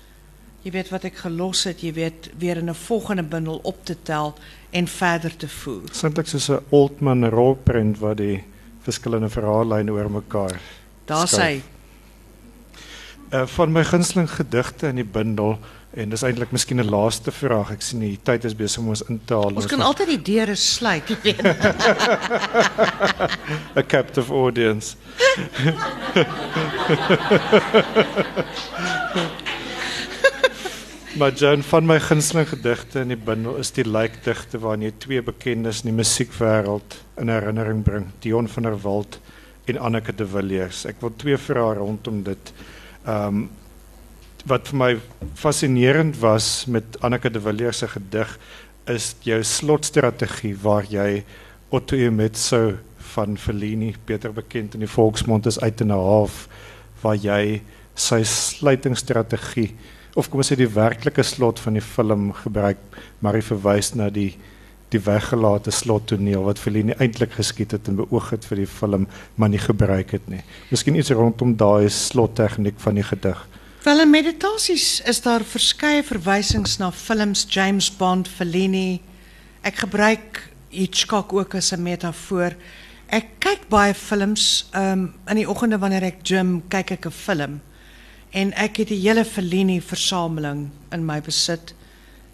jy 0.64 0.72
weet 0.72 0.90
wat 0.94 1.04
ek 1.04 1.18
gelos 1.26 1.66
het, 1.68 1.82
jy 1.84 1.92
weet, 1.92 2.30
weer 2.40 2.56
in 2.56 2.70
'n 2.70 2.74
volgende 2.74 3.22
bundel 3.22 3.60
op 3.62 3.84
te 3.84 3.96
tel 4.02 4.34
en 4.70 4.86
verder 4.86 5.36
te 5.36 5.48
voer. 5.48 5.90
Eintlik 6.02 6.26
soos 6.26 6.48
'n 6.50 6.64
Oldman 6.70 7.28
rolprent 7.28 7.98
waar 7.98 8.16
die 8.16 8.44
verskillende 8.80 9.28
verhaallyne 9.28 9.92
oor 9.92 10.10
mekaar. 10.10 10.60
Daar 11.04 11.28
Skryf. 11.28 11.60
sê 11.60 11.72
Uh, 13.32 13.46
van 13.46 13.72
my 13.72 13.84
gunsteling 13.84 14.30
gedigte 14.30 14.86
in 14.86 14.94
die 14.94 15.04
bundel 15.04 15.58
en 15.94 16.10
dis 16.10 16.22
eintlik 16.26 16.50
miskien 16.50 16.80
'n 16.82 16.90
laaste 16.90 17.30
vraag. 17.30 17.70
Ek 17.70 17.82
sien 17.82 18.00
die 18.00 18.18
tyd 18.22 18.44
is 18.44 18.56
besig 18.56 18.78
om 18.82 18.88
ons 18.88 19.02
in 19.08 19.20
te 19.24 19.34
haal. 19.34 19.54
ons 19.54 19.66
kan 19.66 19.80
altyd 19.80 20.08
die 20.08 20.22
deure 20.22 20.54
sluit, 20.54 21.08
jy 21.10 21.16
weet. 21.22 21.42
'n 23.76 23.86
captive 23.86 24.32
audience. 24.32 24.96
maar 31.18 31.32
Jan 31.32 31.62
van 31.62 31.86
my 31.86 32.00
gunsteling 32.00 32.48
gedigte 32.48 33.00
in 33.00 33.08
die 33.08 33.16
bundel 33.16 33.56
is 33.56 33.70
die 33.70 33.88
lijkdigte 33.88 34.58
waarin 34.58 34.82
jy 34.82 34.92
twee 34.98 35.22
bekendes 35.22 35.82
in 35.84 35.90
die 35.94 35.98
musiekwêreld 36.02 36.96
in 37.16 37.28
herinnering 37.28 37.82
bring, 37.82 38.06
Dion 38.18 38.48
van 38.48 38.62
der 38.62 38.80
Walt 38.82 39.20
en 39.64 39.78
Anneke 39.78 40.14
de 40.14 40.26
Villiers. 40.26 40.84
Ek 40.84 40.96
wil 41.00 41.12
twee 41.16 41.36
vrae 41.38 41.74
rondom 41.74 42.22
dit. 42.22 42.52
Ehm 43.06 43.46
wat 44.44 44.68
vir 44.68 44.76
my 44.76 44.90
fascinerend 45.40 46.18
was 46.20 46.66
met 46.68 46.98
Anneke 47.00 47.30
de 47.32 47.40
Villiers 47.40 47.78
se 47.80 47.88
gedig 47.88 48.32
is 48.92 49.14
jou 49.24 49.38
slotstrategie 49.40 50.52
waar 50.60 50.84
jy 50.84 51.24
Otto 51.72 51.96
Emetso 51.96 52.76
van 53.14 53.38
Fellini, 53.40 53.94
beter 54.04 54.34
bekend 54.36 54.74
in 54.76 54.84
die 54.84 54.90
volksmond 54.90 55.48
is 55.48 55.60
uit 55.60 55.80
in 55.80 55.92
'n 55.92 55.96
half 55.96 56.48
waar 57.00 57.16
jy 57.16 57.62
sy 57.94 58.22
sluitingsstrategie 58.22 59.74
of 60.14 60.28
kom 60.28 60.38
ons 60.38 60.52
sê 60.52 60.56
die 60.56 60.68
werklike 60.68 61.22
slot 61.22 61.58
van 61.58 61.72
die 61.74 61.80
film 61.82 62.32
gebruik, 62.32 62.78
maar 63.20 63.34
hy 63.34 63.42
verwys 63.42 63.94
na 63.94 64.10
die 64.10 64.36
die 64.90 65.00
weggelate 65.00 65.70
slottoneel 65.70 66.44
wat 66.44 66.58
Fellini 66.58 66.94
eintlik 66.98 67.32
geskiet 67.32 67.72
het 67.72 67.88
en 67.88 67.96
beoog 67.96 68.30
het 68.30 68.44
vir 68.44 68.56
die 68.56 68.66
film, 68.66 69.08
maar 69.34 69.48
nie 69.48 69.58
gebruik 69.58 70.10
het 70.10 70.28
nie. 70.28 70.42
Miskien 70.70 70.94
iets 70.94 71.10
rondom 71.10 71.56
daai 71.56 71.88
slottegniek 71.88 72.78
van 72.78 72.94
die 72.94 73.02
gedig. 73.02 73.48
Wel 73.84 74.00
in 74.00 74.08
meditasies 74.10 75.02
is 75.04 75.18
daar 75.20 75.42
verskeie 75.44 76.00
verwysings 76.08 76.78
na 76.80 76.86
films 76.88 77.42
James 77.52 77.90
Bond, 77.92 78.24
Fellini. 78.32 79.02
Ek 79.60 79.82
gebruik 79.82 80.40
Hitchcock 80.72 81.34
ook 81.36 81.54
as 81.54 81.68
'n 81.72 81.82
metafoor. 81.82 82.56
Ek 83.12 83.26
kyk 83.38 83.68
baie 83.68 83.94
films. 83.94 84.70
Um, 84.72 85.12
in 85.28 85.36
die 85.36 85.48
oggende 85.48 85.78
wanneer 85.78 86.02
ek 86.02 86.22
gym, 86.22 86.62
kyk 86.68 86.90
ek 86.92 87.06
'n 87.06 87.10
film. 87.10 87.60
En 88.32 88.52
ek 88.56 88.76
het 88.76 88.88
die 88.88 89.00
hele 89.00 89.24
Fellini 89.24 89.80
versameling 89.80 90.70
in 90.90 91.04
my 91.04 91.20
besit. 91.20 91.74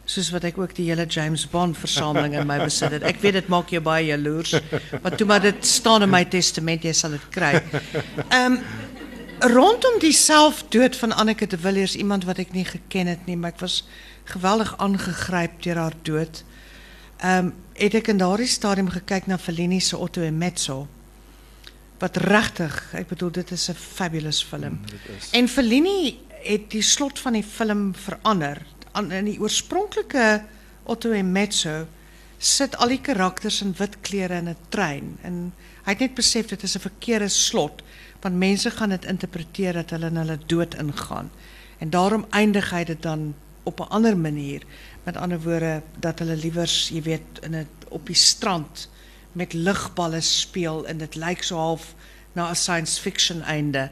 Soos 0.05 0.31
wat 0.31 0.45
ek 0.45 0.59
ook 0.59 0.75
die 0.75 0.87
hele 0.87 1.07
James 1.07 1.47
Bond 1.51 1.77
versameling 1.77 2.35
in 2.35 2.47
my 2.47 2.59
besit 2.59 2.93
het. 2.93 3.03
Ek 3.03 3.21
weet 3.21 3.33
dit 3.33 3.49
maak 3.49 3.71
jou 3.71 3.83
baie 3.83 4.07
jaloers, 4.07 4.55
maar 5.03 5.17
toe 5.17 5.27
maar 5.27 5.41
dit 5.41 5.67
staan 5.67 6.03
in 6.03 6.11
my 6.11 6.25
testament, 6.25 6.83
jy 6.83 6.93
sal 6.93 7.11
dit 7.11 7.29
kry. 7.31 7.63
Um, 8.31 8.63
rondom 9.41 9.99
die 10.01 10.13
selfdood 10.13 10.97
van 10.97 11.13
Anneke 11.13 11.47
de 11.47 11.59
Villiers, 11.59 11.97
iemand 11.97 12.25
wat 12.25 12.39
ek 12.39 12.53
nie 12.53 12.65
geken 12.65 13.07
het 13.07 13.27
nie, 13.27 13.37
maar 13.37 13.55
ek 13.55 13.63
was 13.65 13.83
geweldig 14.29 14.75
aangegryp 14.79 15.63
deur 15.65 15.81
haar 15.81 15.97
dood. 16.03 16.45
Ehm 17.21 17.51
um, 17.51 17.53
het 17.81 17.95
ek 17.97 18.11
in 18.13 18.19
daardie 18.21 18.49
stadium 18.49 18.91
gekyk 18.93 19.25
na 19.27 19.39
Fellini 19.41 19.79
se 19.81 19.97
Otto 19.97 20.21
en 20.21 20.37
Mezzo. 20.39 20.85
Wat 21.99 22.17
regtig, 22.17 22.75
ek 22.93 23.09
bedoel 23.09 23.31
dit 23.31 23.51
is 23.51 23.71
'n 23.71 23.75
fabulous 23.75 24.43
film. 24.45 24.81
En 25.33 25.49
Fellini 25.49 26.19
het 26.45 26.71
die 26.71 26.83
slot 26.83 27.19
van 27.19 27.33
die 27.33 27.45
film 27.45 27.95
verander. 27.95 28.61
Aan 28.93 29.13
in 29.13 29.25
die 29.25 29.41
oorspronklike 29.41 30.45
Otto 30.85 31.11
en 31.11 31.33
Mezzo 31.33 31.87
sit 32.39 32.77
al 32.77 32.89
die 32.89 33.01
karakters 33.01 33.63
in 33.63 33.75
wit 33.77 34.01
klere 34.01 34.35
in 34.35 34.49
'n 34.49 34.57
trein 34.69 35.19
en 35.23 35.53
hy 35.85 35.93
het 35.93 35.99
net 35.99 36.15
besef 36.15 36.47
dit 36.47 36.63
is 36.63 36.77
'n 36.77 36.81
verkeerde 36.81 37.29
slot 37.29 37.83
want 38.21 38.37
mense 38.37 38.71
gaan 38.71 38.89
dit 38.89 39.05
interpreteer 39.05 39.73
dat 39.73 39.91
hulle 39.91 40.07
in 40.07 40.17
hulle 40.17 40.39
dood 40.47 40.75
ingaan. 40.75 41.31
En 41.79 41.91
daarom 41.91 42.27
eindig 42.31 42.71
hy 42.71 42.85
dit 42.85 43.03
dan 43.03 43.35
op 43.63 43.81
'n 43.81 43.89
ander 43.89 44.17
manier. 44.17 44.63
Met 45.03 45.17
ander 45.17 45.41
woorde 45.41 45.83
dat 45.99 46.19
hulle 46.19 46.37
liewers, 46.37 46.89
jy 46.89 47.03
weet, 47.03 47.23
in 47.41 47.67
op 47.89 48.07
die 48.07 48.15
strand 48.15 48.89
met 49.33 49.53
ligballe 49.53 50.21
speel 50.21 50.87
en 50.87 50.99
dit 50.99 51.15
lyk 51.15 51.43
so 51.43 51.57
half 51.57 51.95
na 52.33 52.51
'n 52.51 52.57
science 52.57 53.01
fiction 53.01 53.43
einde. 53.43 53.91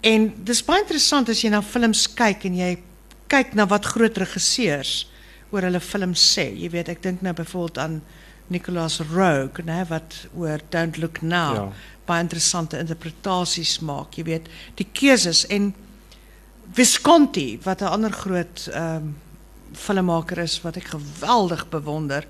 En 0.00 0.32
dis 0.44 0.64
baie 0.64 0.80
interessant 0.80 1.28
as 1.28 1.40
jy 1.40 1.48
na 1.48 1.62
films 1.62 2.14
kyk 2.14 2.44
en 2.44 2.56
jy 2.56 2.78
kyk 3.26 3.54
na 3.54 3.66
wat 3.66 3.84
groot 3.84 4.16
regisseurs 4.16 5.10
oor 5.50 5.62
hulle 5.62 5.80
films 5.80 6.24
sê. 6.36 6.50
Jy 6.56 6.70
weet, 6.70 6.88
ek 6.88 7.02
dink 7.02 7.20
nou 7.20 7.32
byvoorbeeld 7.32 7.78
aan 7.78 8.02
Nicholas 8.46 9.00
Roeg, 9.00 9.62
né, 9.64 9.86
wat 9.88 10.26
oor 10.36 10.60
Don't 10.70 10.96
Look 10.96 11.22
Now 11.22 11.54
Ja. 11.54 11.72
baie 12.06 12.20
interessante 12.22 12.78
interpretasies 12.78 13.78
maak, 13.80 14.14
jy 14.14 14.22
weet, 14.24 14.48
die 14.74 14.86
keuses 14.92 15.46
en 15.46 15.74
Visconti 16.72 17.58
wat 17.62 17.80
'n 17.80 17.84
ander 17.86 18.12
groot 18.12 18.68
um, 18.74 19.16
filmmaker 19.72 20.38
is 20.38 20.60
wat 20.62 20.76
ek 20.76 20.84
geweldig 20.94 21.68
bewonder 21.68 22.26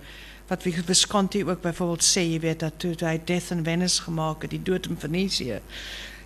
wat 0.49 0.62
Visconti 0.62 1.45
ook 1.45 1.61
byvoorbeeld 1.62 2.03
sê, 2.05 2.21
jy 2.21 2.41
weet 2.41 2.61
dat 2.61 2.83
hy 3.01 3.21
Death 3.25 3.51
in 3.51 3.65
Venice 3.65 4.03
gemaak 4.03 4.43
het, 4.43 4.51
die 4.51 4.62
dood 4.62 4.87
in 4.87 4.97
Venesië. 4.97 5.61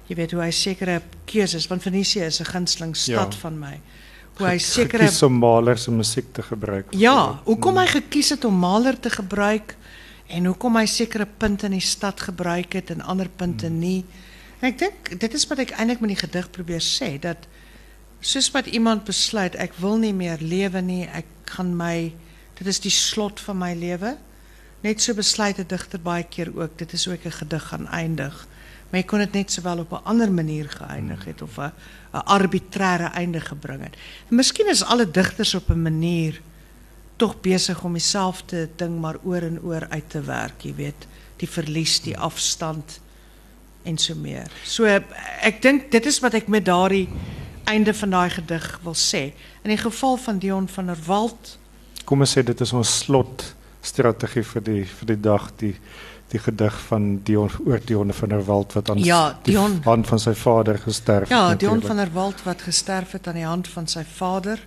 Jy 0.09 0.15
weet 0.17 0.31
hoe 0.33 0.43
hy 0.43 0.51
sekere 0.51 1.03
keuses 1.25 1.67
want 1.67 1.83
Venesië 1.83 2.21
is 2.27 2.41
'n 2.41 2.45
gunsteling 2.45 2.97
stad 2.97 3.33
Ja. 3.35 3.39
van 3.41 3.59
my. 3.59 3.81
Hoe 4.39 4.47
hy 4.47 4.59
sekere 4.63 5.09
gekies 5.09 5.23
om 5.27 5.39
Mahler 5.43 5.79
se 5.79 5.91
musiek 5.91 6.33
te 6.33 6.43
gebruik. 6.47 6.93
Ja, 6.95 7.41
hoekom 7.45 7.79
hy 7.81 7.87
gekies 7.91 8.31
het 8.37 8.45
om 8.47 8.55
Mahler 8.55 8.99
te 9.01 9.11
gebruik 9.11 9.75
en 10.29 10.47
hoekom 10.47 10.77
hy 10.79 10.87
sekere 10.87 11.27
punte 11.27 11.67
in 11.67 11.75
die 11.79 11.85
stad 11.85 12.21
gebruik 12.21 12.77
het 12.79 12.93
en 12.95 13.03
ander 13.03 13.29
punte 13.29 13.71
nie. 13.73 14.05
En 14.61 14.71
ek 14.71 14.79
dink 14.79 15.11
dit 15.21 15.35
is 15.35 15.47
wat 15.51 15.63
ek 15.65 15.75
eintlik 15.79 16.01
met 16.05 16.15
die 16.15 16.23
gedig 16.23 16.51
probeer 16.55 16.85
sê 16.85 17.17
dat 17.23 17.49
soos 18.21 18.51
wat 18.55 18.67
iemand 18.67 19.07
besluit 19.07 19.55
ek 19.59 19.77
wil 19.83 19.99
nie 20.03 20.15
meer 20.15 20.43
lewe 20.43 20.83
nie, 20.83 21.05
ek 21.07 21.27
gaan 21.55 21.75
my 21.79 22.13
dit 22.59 22.67
is 22.67 22.81
die 22.83 22.95
slot 22.95 23.41
van 23.41 23.59
my 23.61 23.75
lewe. 23.79 24.17
Net 24.83 25.03
so 25.03 25.15
besluit 25.15 25.59
'n 25.59 25.67
digter 25.67 25.99
baie 25.99 26.25
keer 26.25 26.51
ook, 26.55 26.79
dit 26.79 26.93
is 26.93 27.05
hoe 27.05 27.15
ek 27.15 27.27
'n 27.27 27.39
gedig 27.43 27.69
gaan 27.69 27.87
eindig. 27.89 28.48
Maar 28.89 29.01
jy 29.01 29.07
kon 29.07 29.19
dit 29.19 29.33
net 29.33 29.53
sowel 29.53 29.79
op 29.85 29.93
'n 29.93 30.05
ander 30.05 30.33
manier 30.33 30.69
geëindig 30.69 31.25
het 31.25 31.43
of 31.43 31.59
'n 31.59 31.73
'n 32.13 32.25
arbitreëre 32.25 33.11
einde 33.13 33.41
gebring 33.41 33.83
het. 33.83 33.97
En 34.31 34.37
miskien 34.37 34.69
is 34.69 34.85
alle 34.85 35.11
digters 35.11 35.55
op 35.55 35.71
'n 35.71 35.83
manier 35.83 36.41
tog 37.17 37.41
besig 37.41 37.85
om 37.85 37.93
dieselfde 37.93 38.69
ding 38.77 39.01
maar 39.01 39.17
oor 39.25 39.43
en 39.43 39.61
oor 39.63 39.87
uit 39.89 40.11
te 40.11 40.21
werk, 40.21 40.63
jy 40.63 40.75
weet, 40.75 41.07
die 41.37 41.49
verlies, 41.49 42.01
die 42.01 42.19
afstand 42.19 43.01
en 43.83 43.99
so 43.99 44.15
meer. 44.15 44.51
So 44.65 44.85
ek 45.41 45.63
dink 45.63 45.91
dit 45.91 46.07
is 46.07 46.21
wat 46.21 46.35
ek 46.35 46.49
met 46.49 46.65
daardie 46.65 47.09
einde 47.65 47.95
van 47.95 48.11
daai 48.11 48.31
gedig 48.31 48.81
wil 48.83 48.95
sê. 48.95 49.33
In 49.63 49.71
geval 49.79 50.17
van 50.17 50.39
Dion 50.39 50.69
van 50.69 50.87
der 50.87 50.99
Walt, 51.07 51.59
Kom 52.09 52.21
ons 52.25 52.39
sê 52.39 52.43
dit 52.43 52.61
is 52.61 52.73
ons 52.73 52.99
slot 52.99 53.43
vir 54.53 54.63
die 54.65 54.85
die 55.05 55.21
dag 55.21 55.51
die 55.61 55.75
die 56.29 56.39
gedig 56.41 56.75
van 56.89 57.21
Dion 57.25 57.51
oor 57.65 57.81
Dion 57.85 58.13
van 58.13 58.29
der 58.29 58.45
Walt 58.45 58.73
wat 58.73 58.91
aan 58.91 58.99
Ja, 58.99 59.39
die 59.43 59.53
Dion. 59.53 59.81
hand 59.85 60.07
van 60.07 60.19
sy 60.21 60.35
vader 60.35 60.79
gesterf 60.79 61.29
ja, 61.29 61.49
het. 61.49 61.61
Dion 61.61 61.73
natuurlijk. 61.79 61.87
van 61.87 61.97
der 61.97 62.13
Walt 62.13 62.43
wat 62.43 62.63
gesterf 62.63 63.13
het 63.13 63.27
aan 63.27 63.35
die 63.35 63.45
hand 63.47 63.69
van 63.69 63.87
sy 63.87 64.05
vader. 64.05 64.67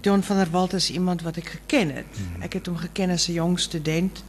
Dion 0.00 0.22
van 0.22 0.36
der 0.36 0.50
Walt 0.50 0.72
is 0.72 0.90
iemand 0.90 1.22
wat 1.22 1.36
ek 1.36 1.48
geken 1.48 1.94
het. 1.94 2.20
Ek 2.40 2.52
het 2.52 2.66
hom 2.66 2.76
geken 2.76 3.10
as 3.10 3.28
'n 3.28 3.32
jong 3.32 3.58
student. 3.60 4.24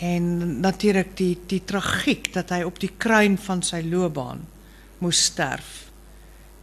En 0.00 0.60
natuurlik 0.60 1.16
die 1.16 1.38
die 1.46 1.62
tragiek 1.64 2.32
dat 2.32 2.48
hy 2.50 2.62
op 2.62 2.80
die 2.80 2.90
kruin 2.96 3.38
van 3.38 3.62
sy 3.62 3.82
loopbaan 3.90 4.40
moes 4.98 5.24
sterf. 5.24 5.90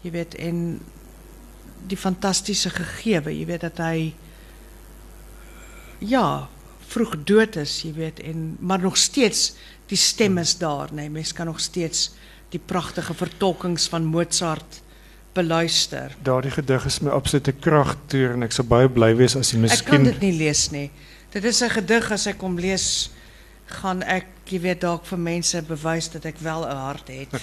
Jy 0.01 0.11
weet 0.11 0.35
en 0.35 0.79
die 1.87 1.97
fantastiese 1.97 2.69
gegewe, 2.69 3.39
jy 3.39 3.45
weet 3.45 3.61
dat 3.61 3.77
hy 3.77 4.13
ja, 5.99 6.47
vroeg 6.89 7.15
dood 7.29 7.55
is, 7.61 7.81
jy 7.85 7.93
weet 7.93 8.19
en 8.25 8.55
maar 8.59 8.81
nog 8.81 8.97
steeds 8.97 9.53
die 9.89 9.97
stem 9.97 10.37
is 10.37 10.57
daar. 10.57 10.93
Nee, 10.93 11.09
mens 11.09 11.33
kan 11.33 11.49
nog 11.49 11.59
steeds 11.59 12.09
die 12.53 12.61
pragtige 12.61 13.13
vertolkings 13.13 13.87
van 13.89 14.05
Mozart 14.05 14.81
beluister. 15.33 16.15
Daardie 16.25 16.51
gedig 16.51 16.85
is 16.85 16.99
my 16.99 17.13
absolute 17.13 17.53
kragtoer 17.61 18.33
en 18.33 18.47
ek 18.47 18.55
sou 18.55 18.65
baie 18.67 18.89
bly 18.89 19.13
wees 19.19 19.37
as 19.37 19.53
jy 19.53 19.61
Ek 19.61 19.85
kan 19.85 20.01
miskien 20.01 20.09
dit 20.09 20.25
nie 20.25 20.35
lees 20.39 20.69
nie. 20.73 20.89
Dit 21.33 21.45
is 21.45 21.61
'n 21.61 21.69
gedig 21.69 22.11
as 22.11 22.27
ek 22.27 22.41
hom 22.41 22.57
lees 22.57 23.11
gaan 23.65 24.01
ek 24.03 24.25
jy 24.49 24.59
weet 24.59 24.81
dalk 24.81 25.05
vir 25.05 25.19
mense 25.19 25.61
bewys 25.61 26.09
dat 26.09 26.25
ek 26.25 26.39
wel 26.41 26.65
'n 26.65 26.75
hart 26.75 27.07
het. 27.07 27.33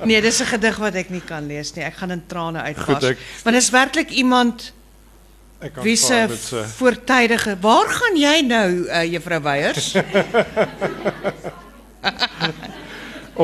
nee, 0.08 0.20
dis 0.20 0.40
'n 0.40 0.52
gedig 0.52 0.76
wat 0.76 0.94
ek 0.94 1.10
nie 1.10 1.24
kan 1.24 1.46
lees 1.46 1.74
nie. 1.74 1.84
Ek 1.84 1.94
gaan 1.94 2.10
in 2.10 2.26
trane 2.26 2.60
uitbars. 2.60 3.16
Want 3.42 3.56
dis 3.56 3.70
werklik 3.70 4.10
iemand 4.10 4.72
wie 5.82 5.96
se 5.96 6.14
aanvaar 6.14 6.28
dit 6.28 6.38
so. 6.38 6.62
voortydige 6.64 7.56
Waar 7.60 7.88
gaan 7.88 8.16
jy 8.16 8.40
nou 8.46 8.68
uh, 8.86 9.04
juffrou 9.12 9.40
Weyers? 9.42 9.94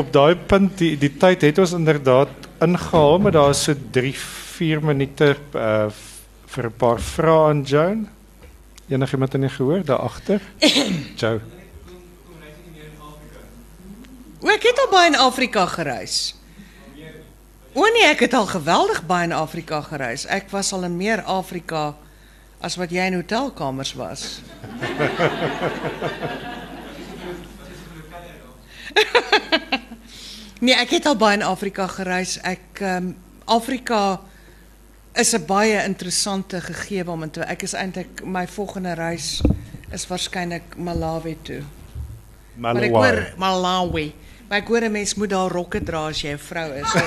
Op 0.00 0.12
daai 0.12 0.36
punt 0.36 0.78
die 0.78 0.96
die 1.00 1.12
tyd 1.16 1.44
het 1.44 1.58
ons 1.58 1.72
inderdaad 1.76 2.32
ingehaal, 2.64 3.18
maar 3.18 3.32
daar 3.32 3.50
is 3.52 3.62
so 3.68 3.74
3 3.90 4.14
4 4.56 4.84
minute 4.84 5.36
uh 5.54 5.88
vir 6.56 6.66
'n 6.70 6.76
paar 6.78 7.00
vrae 7.00 7.48
aan 7.48 7.62
Joan. 7.62 8.08
Enigiemand 8.88 9.32
het 9.32 9.40
nie 9.40 9.50
gehoor 9.50 9.84
daar 9.84 9.98
agter? 9.98 10.40
Jo. 11.20 11.40
O, 14.40 14.48
ek 14.48 14.62
het 14.62 14.78
al 14.78 14.90
baie 14.90 15.10
in 15.10 15.18
Afrika 15.18 15.66
gereis. 15.66 16.34
O 17.74 17.82
nee, 17.82 18.06
ek 18.08 18.20
het 18.20 18.34
al 18.34 18.46
geweldig 18.46 19.06
baie 19.06 19.24
in 19.24 19.32
Afrika 19.32 19.80
gereis. 19.80 20.24
Ek 20.26 20.48
was 20.50 20.72
al 20.72 20.84
in 20.84 20.96
meer 20.96 21.22
Afrika 21.22 21.94
as 22.66 22.74
wat 22.80 22.90
jy 22.90 23.04
in 23.06 23.14
hotelkamers 23.20 23.92
was. 23.94 24.40
nee, 30.64 30.74
ek 30.74 30.98
het 30.98 31.06
al 31.06 31.18
baie 31.20 31.38
in 31.38 31.46
Afrika 31.46 31.86
gereis. 31.86 32.40
Ek 32.42 32.82
ehm 32.82 33.14
Afrika 33.46 34.18
is 35.14 35.32
'n 35.32 35.46
baie 35.46 35.84
interessante 35.84 36.60
gegewe 36.60 37.10
om 37.10 37.22
in 37.22 37.30
te 37.30 37.40
ek 37.40 37.62
is 37.62 37.74
eintlik 37.74 38.24
my 38.24 38.46
volgende 38.46 38.94
reis 38.94 39.40
is 39.94 40.06
waarskynlik 40.06 40.76
Malawi 40.76 41.36
toe. 41.42 41.62
Maar 42.56 42.76
ek 42.76 42.90
hoor 42.90 43.32
Malawi. 43.38 44.14
Maar 44.48 44.58
ek 44.58 44.68
hoor 44.68 44.82
'n 44.82 44.92
mens 44.92 45.14
moet 45.14 45.30
daar 45.30 45.50
rokke 45.50 45.82
dra 45.82 46.08
as 46.08 46.20
jy 46.20 46.32
'n 46.34 46.38
vrou 46.38 46.72
is. 46.74 46.94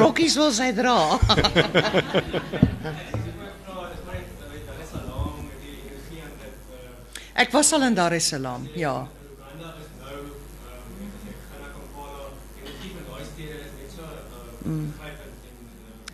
Rokkies 0.00 0.36
wil 0.36 0.52
sy 0.52 0.72
dra. 0.76 1.18
ek 7.38 7.52
was 7.54 7.72
al 7.72 7.82
in 7.88 7.94
Dar 7.96 8.12
es 8.16 8.28
Salaam, 8.28 8.68
ja. 8.76 9.06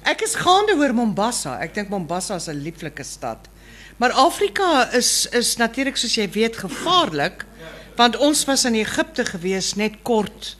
Ek 0.04 0.20
is 0.22 0.34
gaande 0.36 0.76
oor 0.78 0.92
Mombasa. 0.94 1.56
Ek 1.64 1.74
dink 1.74 1.88
Mombasa 1.90 2.36
is 2.36 2.48
'n 2.48 2.62
lieflike 2.62 3.02
stad. 3.02 3.48
Maar 3.96 4.12
Afrika 4.12 4.90
is 4.92 5.26
is 5.32 5.56
natuurlik 5.56 5.96
soos 5.96 6.14
weet 6.30 6.56
gevaarlik 6.56 7.46
want 7.96 8.16
ons 8.16 8.44
was 8.44 8.64
in 8.64 8.74
Egipte 8.74 9.24
gewees 9.24 9.74
net 9.74 10.02
kort 10.02 10.56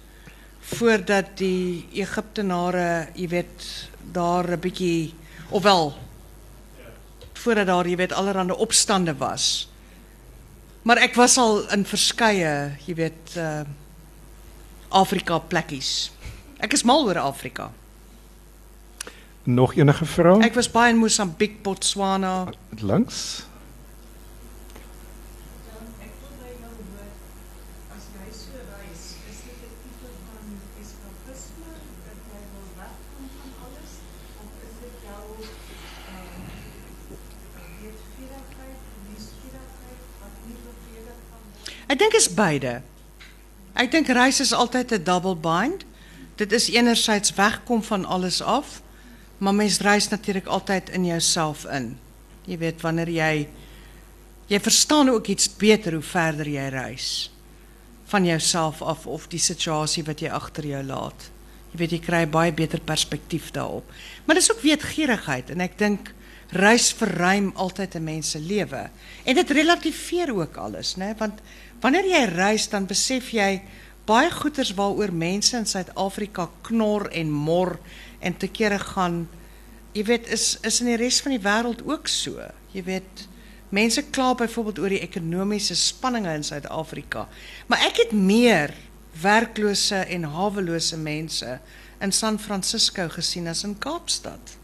voordat 0.79 1.37
die 1.39 1.87
Egiptenare, 1.93 3.09
jy 3.15 3.29
weet, 3.29 3.89
daar 4.13 4.51
'n 4.51 4.61
bietjie 4.61 5.15
ofwel 5.51 5.95
voordat 7.45 7.67
daar 7.67 7.89
jy 7.89 7.97
weet 7.97 8.13
allerlei 8.13 8.57
opstande 8.57 9.15
was. 9.21 9.69
Maar 10.83 10.97
ek 10.97 11.15
was 11.15 11.37
al 11.41 11.65
in 11.73 11.85
verskeie, 11.85 12.77
jy 12.87 12.95
weet, 12.95 13.37
uh 13.37 13.65
Afrika 14.95 15.39
plekkies. 15.39 16.13
Ek 16.63 16.73
is 16.73 16.85
mal 16.87 17.03
oor 17.09 17.19
Afrika. 17.19 17.73
Nog 19.43 19.75
enige 19.75 20.07
vrae? 20.07 20.39
Ek 20.47 20.55
was 20.55 20.69
baie 20.71 20.93
in 20.95 21.01
Mosambiek, 21.01 21.57
Botswana. 21.67 22.47
Langs. 22.79 23.43
Ek 41.87 41.99
dink 41.99 42.15
is 42.17 42.29
beide. 42.29 42.83
Ek 43.75 43.91
dink 43.91 44.09
reis 44.09 44.41
is 44.41 44.53
altyd 44.53 44.93
'n 44.93 45.05
double 45.05 45.37
bind. 45.37 45.85
Dit 46.37 46.53
is 46.53 46.71
enerzijds 46.71 47.35
wegkom 47.35 47.83
van 47.83 48.05
alles 48.05 48.43
af, 48.43 48.83
maar 49.39 49.55
mens 49.55 49.79
reis 49.79 50.09
natuurlik 50.09 50.47
altyd 50.47 50.89
in 50.89 51.05
jouself 51.05 51.65
in. 51.65 51.99
Jy 52.45 52.59
weet 52.59 52.81
wanneer 52.81 53.09
jy 53.09 53.49
jy 54.47 54.61
verstaan 54.61 55.09
ook 55.09 55.27
iets 55.27 55.57
beter 55.57 55.93
hoe 55.93 56.03
verder 56.03 56.49
jy 56.49 56.69
reis 56.69 57.31
van 58.05 58.25
jouself 58.25 58.83
af 58.83 59.07
of 59.07 59.29
die 59.33 59.41
situasie 59.41 60.05
wat 60.05 60.21
jy 60.21 60.29
agter 60.29 60.67
jou 60.67 60.83
laat. 60.83 61.31
Jy 61.73 61.79
weet 61.79 61.95
jy 61.97 62.01
kry 62.05 62.27
baie 62.29 62.53
beter 62.53 62.81
perspektief 62.81 63.51
daarop. 63.51 63.89
Maar 64.25 64.35
dis 64.39 64.51
ook 64.53 64.61
weetgierigheid 64.61 65.51
en 65.51 65.61
ek 65.61 65.79
dink 65.79 66.13
reis 66.55 66.93
verruim 66.93 67.53
altyd 67.57 67.97
'n 67.97 68.05
mens 68.05 68.31
se 68.31 68.39
lewe 68.39 68.91
en 69.25 69.35
dit 69.35 69.51
relativeer 69.51 70.35
ook 70.35 70.57
alles, 70.57 70.97
né? 70.97 71.15
Want 71.19 71.41
wanneer 71.85 72.09
jy 72.09 72.25
reis 72.33 72.67
dan 72.73 72.89
besef 72.89 73.31
jy 73.37 73.61
baie 74.09 74.33
goeters 74.33 74.73
waaroor 74.77 75.13
mense 75.13 75.57
in 75.57 75.69
Suid-Afrika 75.69 76.49
knor 76.65 77.11
en 77.13 77.31
mor 77.31 77.77
en 78.25 78.37
te 78.37 78.49
kere 78.49 78.81
gaan 78.81 79.27
jy 79.95 80.03
weet 80.09 80.27
is 80.35 80.57
is 80.67 80.81
in 80.83 80.91
die 80.91 80.99
res 80.99 81.21
van 81.23 81.37
die 81.37 81.43
wêreld 81.43 81.85
ook 81.87 82.11
so. 82.11 82.43
Jy 82.75 82.83
weet 82.89 83.27
mense 83.75 84.03
kla 84.15 84.33
byvoorbeeld 84.39 84.81
oor 84.83 84.95
die 84.95 85.03
ekonomiese 85.07 85.77
spanninge 85.79 86.35
in 86.35 86.47
Suid-Afrika. 86.47 87.29
Maar 87.71 87.87
ek 87.89 88.03
het 88.05 88.13
meer 88.15 88.75
werklose 89.23 90.03
en 90.11 90.27
hawelose 90.35 90.99
mense 90.99 91.59
in 92.03 92.13
San 92.13 92.39
Francisco 92.43 93.07
gesien 93.09 93.47
as 93.51 93.63
in 93.67 93.77
Kaapstad. 93.79 94.57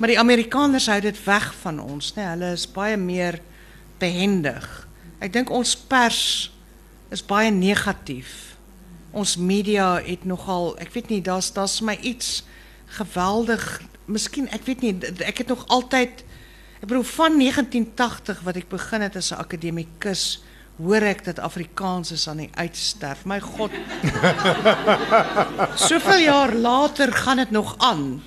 Maar 0.00 0.14
die 0.14 0.20
Amerikaners 0.20 0.88
hou 0.88 1.00
dit 1.04 1.18
weg 1.26 1.50
van 1.60 1.78
ons, 1.80 2.14
né? 2.16 2.24
Hulle 2.32 2.54
is 2.56 2.64
baie 2.66 2.96
meer 2.96 3.38
behendig. 4.00 4.66
Ek 5.22 5.30
dink 5.30 5.52
ons 5.54 5.76
pers 5.86 6.50
is 7.14 7.22
baie 7.22 7.50
negatief. 7.54 8.56
Ons 9.14 9.36
media 9.38 10.00
het 10.02 10.24
nogal, 10.26 10.72
ek 10.82 10.90
weet 10.96 11.12
nie, 11.12 11.20
daar's 11.22 11.52
daar's 11.54 11.78
my 11.84 11.94
iets 12.00 12.40
geweldig, 12.96 13.62
miskien 14.10 14.48
ek 14.50 14.66
weet 14.66 14.82
nie, 14.82 14.94
ek 15.22 15.44
het 15.44 15.52
nog 15.52 15.62
altyd 15.70 16.24
ek 16.82 16.88
bedoel 16.88 17.06
van 17.06 17.36
1980 17.38 18.40
wat 18.42 18.58
ek 18.58 18.72
begin 18.72 19.04
het 19.06 19.16
as 19.20 19.30
'n 19.30 19.38
akademikus, 19.38 20.42
hoor 20.82 21.04
ek 21.06 21.24
dat 21.24 21.38
Afrikaans 21.38 22.10
is 22.12 22.26
aan 22.28 22.42
die 22.42 22.50
uitsterf. 22.58 23.24
My 23.24 23.38
God. 23.40 23.70
Soveel 25.88 26.24
jaar 26.26 26.54
later 26.54 27.12
gaan 27.12 27.36
dit 27.36 27.50
nog 27.50 27.76
aan. 27.78 28.22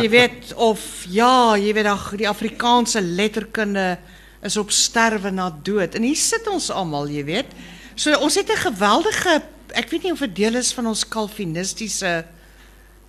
Jy 0.00 0.08
weet 0.08 0.54
of 0.54 1.04
ja, 1.08 1.56
jy 1.56 1.74
weet 1.74 1.90
ag 1.90 2.16
die 2.16 2.28
Afrikaanse 2.28 3.02
letterkunde 3.02 3.98
is 4.42 4.56
op 4.56 4.70
sterwe 4.70 5.30
na 5.30 5.50
dood. 5.62 5.94
En 5.94 6.02
hier 6.02 6.16
sit 6.16 6.46
ons 6.48 6.70
almal, 6.70 7.08
jy 7.08 7.24
weet. 7.24 7.46
So 7.94 8.16
ons 8.18 8.34
het 8.34 8.50
'n 8.50 8.56
geweldige 8.56 9.42
ek 9.74 9.90
weet 9.90 10.02
nie 10.02 10.12
of 10.12 10.22
dit 10.24 10.36
deel 10.36 10.58
is 10.60 10.72
van 10.76 10.86
ons 10.90 11.06
kalvinistiese 11.08 12.24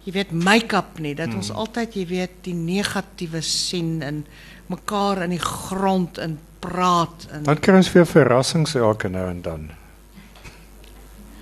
jy 0.05 0.13
weet 0.15 0.31
make-up 0.33 0.99
nie 0.99 1.13
dat 1.17 1.33
ons 1.37 1.51
altyd 1.53 1.95
jy 1.99 2.05
weet 2.09 2.39
die 2.47 2.55
negatiewe 2.57 3.41
sien 3.45 4.01
en 4.05 4.23
mekaar 4.71 5.23
in 5.25 5.35
die 5.35 5.43
grond 5.43 6.17
in 6.21 6.39
praat 6.63 7.27
en 7.31 7.45
Dan 7.49 7.61
kry 7.61 7.75
ons 7.81 7.91
weer 7.93 8.07
verrassings 8.09 8.75
elke 8.75 9.09
nou 9.09 9.27
en 9.29 9.41
dan. 9.45 9.69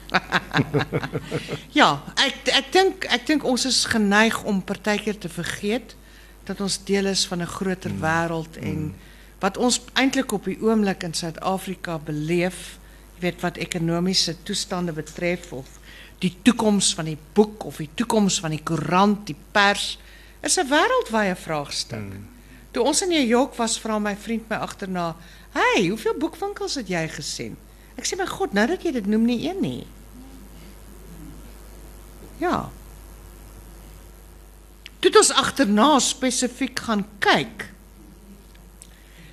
Ja, 1.80 2.02
ek 2.18 2.50
ek 2.58 2.72
dink 2.74 3.06
ek 3.14 3.28
dink 3.30 3.46
ons 3.48 3.68
is 3.70 3.84
geneig 3.92 4.42
om 4.44 4.64
partykeer 4.66 5.20
te 5.22 5.30
vergeet 5.30 5.96
dat 6.50 6.62
ons 6.66 6.80
deel 6.88 7.12
is 7.12 7.28
van 7.30 7.44
'n 7.46 7.54
groter 7.54 7.94
wêreld 8.02 8.58
en 8.58 8.96
wat 9.40 9.58
ons 9.58 9.80
eintlik 9.94 10.32
op 10.36 10.48
die 10.50 10.58
oomblik 10.62 11.04
in 11.08 11.16
Suid-Afrika 11.16 11.98
beleef, 12.04 12.78
jy 13.16 13.28
weet 13.28 13.44
wat 13.44 13.60
ekonomiese 13.60 14.36
toestande 14.48 14.94
betref 14.96 15.52
of 15.56 15.78
die 16.20 16.34
toekoms 16.44 16.92
van 16.98 17.08
die 17.08 17.18
boek 17.36 17.64
of 17.68 17.80
die 17.80 17.90
toekoms 17.96 18.40
van 18.44 18.52
die 18.56 18.64
koerant, 18.64 19.26
die 19.28 19.38
pers, 19.56 19.98
is 20.44 20.58
'n 20.60 20.68
wêreldwye 20.68 21.36
vraagstuk. 21.36 22.12
Toe 22.72 22.84
ons 22.84 23.02
in 23.02 23.10
New 23.10 23.28
York 23.28 23.56
was, 23.56 23.80
vra 23.80 24.00
my 24.00 24.16
vriend 24.16 24.50
my 24.50 24.56
agterna, 24.56 25.16
"Hey, 25.52 25.88
hoeveel 25.88 26.14
boekwinkels 26.14 26.76
het 26.76 26.88
jy 26.88 27.08
gesien?" 27.08 27.58
Ek 27.98 28.06
sê, 28.06 28.18
"My 28.18 28.26
God, 28.26 28.54
nou 28.54 28.68
dat 28.68 28.84
jy 28.84 28.92
dit 28.92 29.06
noem 29.06 29.26
nie 29.26 29.50
een 29.50 29.62
nie." 29.62 29.88
Ja. 32.38 32.70
Toe 35.00 35.12
het 35.12 35.18
ons 35.18 35.32
agterna 35.32 36.00
spesifiek 36.00 36.80
gaan 36.80 37.06
kyk 37.20 37.74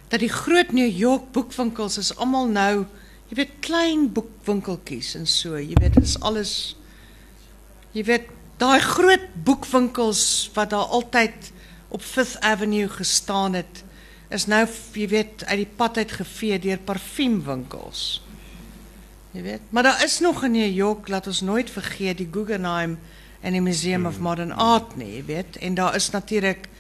dat 0.09 0.21
die 0.21 0.33
groot 0.33 0.73
New 0.73 0.91
York 0.91 1.33
boekwinkels 1.33 1.99
is 1.99 2.15
almal 2.17 2.47
nou, 2.47 2.87
Jy 3.27 3.41
weet 3.41 3.55
klein 3.65 4.07
boekwinkeltjies 4.15 5.17
en 5.19 5.27
so, 5.27 5.59
jy 5.59 5.75
weet 5.81 5.97
dit 5.99 6.07
is 6.07 6.19
alles 6.23 6.53
jy 7.97 8.05
weet 8.07 8.29
daai 8.61 8.79
groot 8.85 9.25
boekwinkels 9.45 10.23
wat 10.55 10.71
daar 10.71 10.93
altyd 10.95 11.51
op 11.95 12.05
Fifth 12.05 12.39
Avenue 12.47 12.87
gestaan 12.93 13.59
het 13.59 13.83
is 14.31 14.47
nou 14.51 14.63
jy 14.95 15.09
weet 15.11 15.43
uit 15.47 15.59
die 15.65 15.75
pad 15.81 15.99
uit 15.99 16.15
gevee 16.21 16.59
deur 16.63 16.79
parfuumwinkels. 16.87 18.05
Jy 19.35 19.43
weet, 19.45 19.67
maar 19.71 19.87
daar 19.87 20.05
is 20.05 20.19
nog 20.25 20.45
in 20.47 20.55
New 20.57 20.71
York, 20.73 21.11
laat 21.13 21.27
ons 21.27 21.43
nooit 21.45 21.71
vergeet 21.71 22.19
die 22.19 22.31
Guggenheim 22.33 22.97
en 23.43 23.53
die 23.53 23.63
Museum 23.63 24.07
of 24.07 24.19
Modern 24.23 24.55
Art 24.55 24.97
nie, 24.97 25.19
jy 25.19 25.25
weet, 25.29 25.59
en 25.63 25.77
daar 25.79 25.95
is 25.99 26.11
natuurlik 26.11 26.71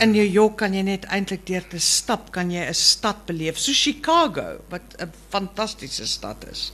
in 0.00 0.10
New 0.10 0.24
York 0.24 0.58
kan 0.60 0.74
jy 0.74 0.82
net 0.84 1.06
eintlik 1.12 1.46
deur 1.48 1.64
te 1.68 1.80
stap 1.80 2.30
kan 2.32 2.50
jy 2.50 2.66
'n 2.68 2.74
stad 2.74 3.24
beleef, 3.26 3.58
so 3.58 3.72
Chicago 3.72 4.60
wat 4.68 4.82
'n 4.98 5.10
fantastiese 5.30 6.06
stad 6.06 6.44
is. 6.50 6.72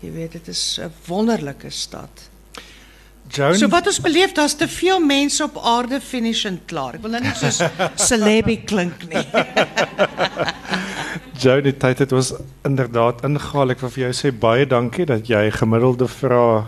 Jy 0.00 0.12
weet, 0.12 0.32
dit 0.32 0.48
is 0.48 0.78
'n 0.80 0.92
wonderlike 1.06 1.70
stad. 1.70 2.30
Joan, 3.28 3.54
So 3.54 3.68
wat 3.68 3.86
ons 3.86 4.00
beleef, 4.00 4.32
daar's 4.32 4.54
te 4.54 4.68
veel 4.68 5.00
mense 5.00 5.44
op 5.44 5.58
aarde 5.58 6.00
finish 6.00 6.44
en 6.44 6.60
klaar. 6.66 6.94
Ek 6.94 7.02
wil 7.02 7.10
nou 7.10 7.22
nie 7.22 7.34
soos 7.38 7.62
celebi 8.08 8.64
klink 8.64 9.08
nie. 9.08 9.22
Joan, 11.40 11.62
die 11.62 11.76
tyd 11.76 11.98
het 11.98 12.10
was 12.10 12.34
inderdaad 12.66 13.22
ingehaal. 13.24 13.70
Ek 13.70 13.80
wil 13.80 13.90
vir 13.90 14.04
jou 14.04 14.12
sê 14.12 14.32
baie 14.34 14.66
dankie 14.66 15.06
dat 15.06 15.28
jy 15.30 15.50
gemiddelde 15.54 16.08
vrae 16.08 16.64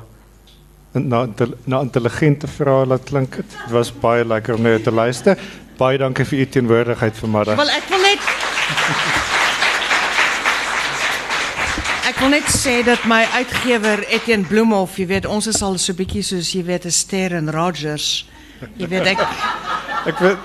na 0.95 1.27
na 1.67 1.81
intelligente 1.83 2.47
vrae 2.47 2.87
laat 2.87 3.05
klink 3.05 3.37
het. 3.37 3.51
Dit 3.65 3.71
was 3.75 3.93
baie 4.01 4.25
lekker 4.25 4.55
om 4.55 4.63
na 4.63 4.69
jou 4.77 4.83
te 4.83 4.91
luister. 4.95 5.39
Baie 5.79 5.99
dankie 5.99 6.25
vir 6.25 6.39
u 6.39 6.47
teenwoordigheid 6.47 7.17
vanmiddag. 7.19 7.57
Wel 7.59 7.73
ek 7.75 7.89
wil 7.91 8.05
net 8.07 8.21
Ek 12.05 12.19
wil 12.21 12.29
net 12.29 12.49
sê 12.53 12.83
dat 12.85 13.07
my 13.09 13.25
uitgewer 13.33 14.05
Etienne 14.13 14.45
Bloemhof, 14.47 14.99
jy 15.01 15.07
weet, 15.09 15.27
ons 15.27 15.47
is 15.51 15.63
al 15.65 15.79
so 15.81 15.97
bietjie 15.97 16.23
soos 16.23 16.53
jy 16.53 16.63
weet 16.65 16.85
'n 16.87 16.91
Ster 16.93 17.33
en 17.33 17.51
Rogers. 17.51 18.27
Jy 18.77 18.89
weet 18.89 19.07
ek 19.07 19.19
Ek 20.05 20.19
weet 20.21 20.39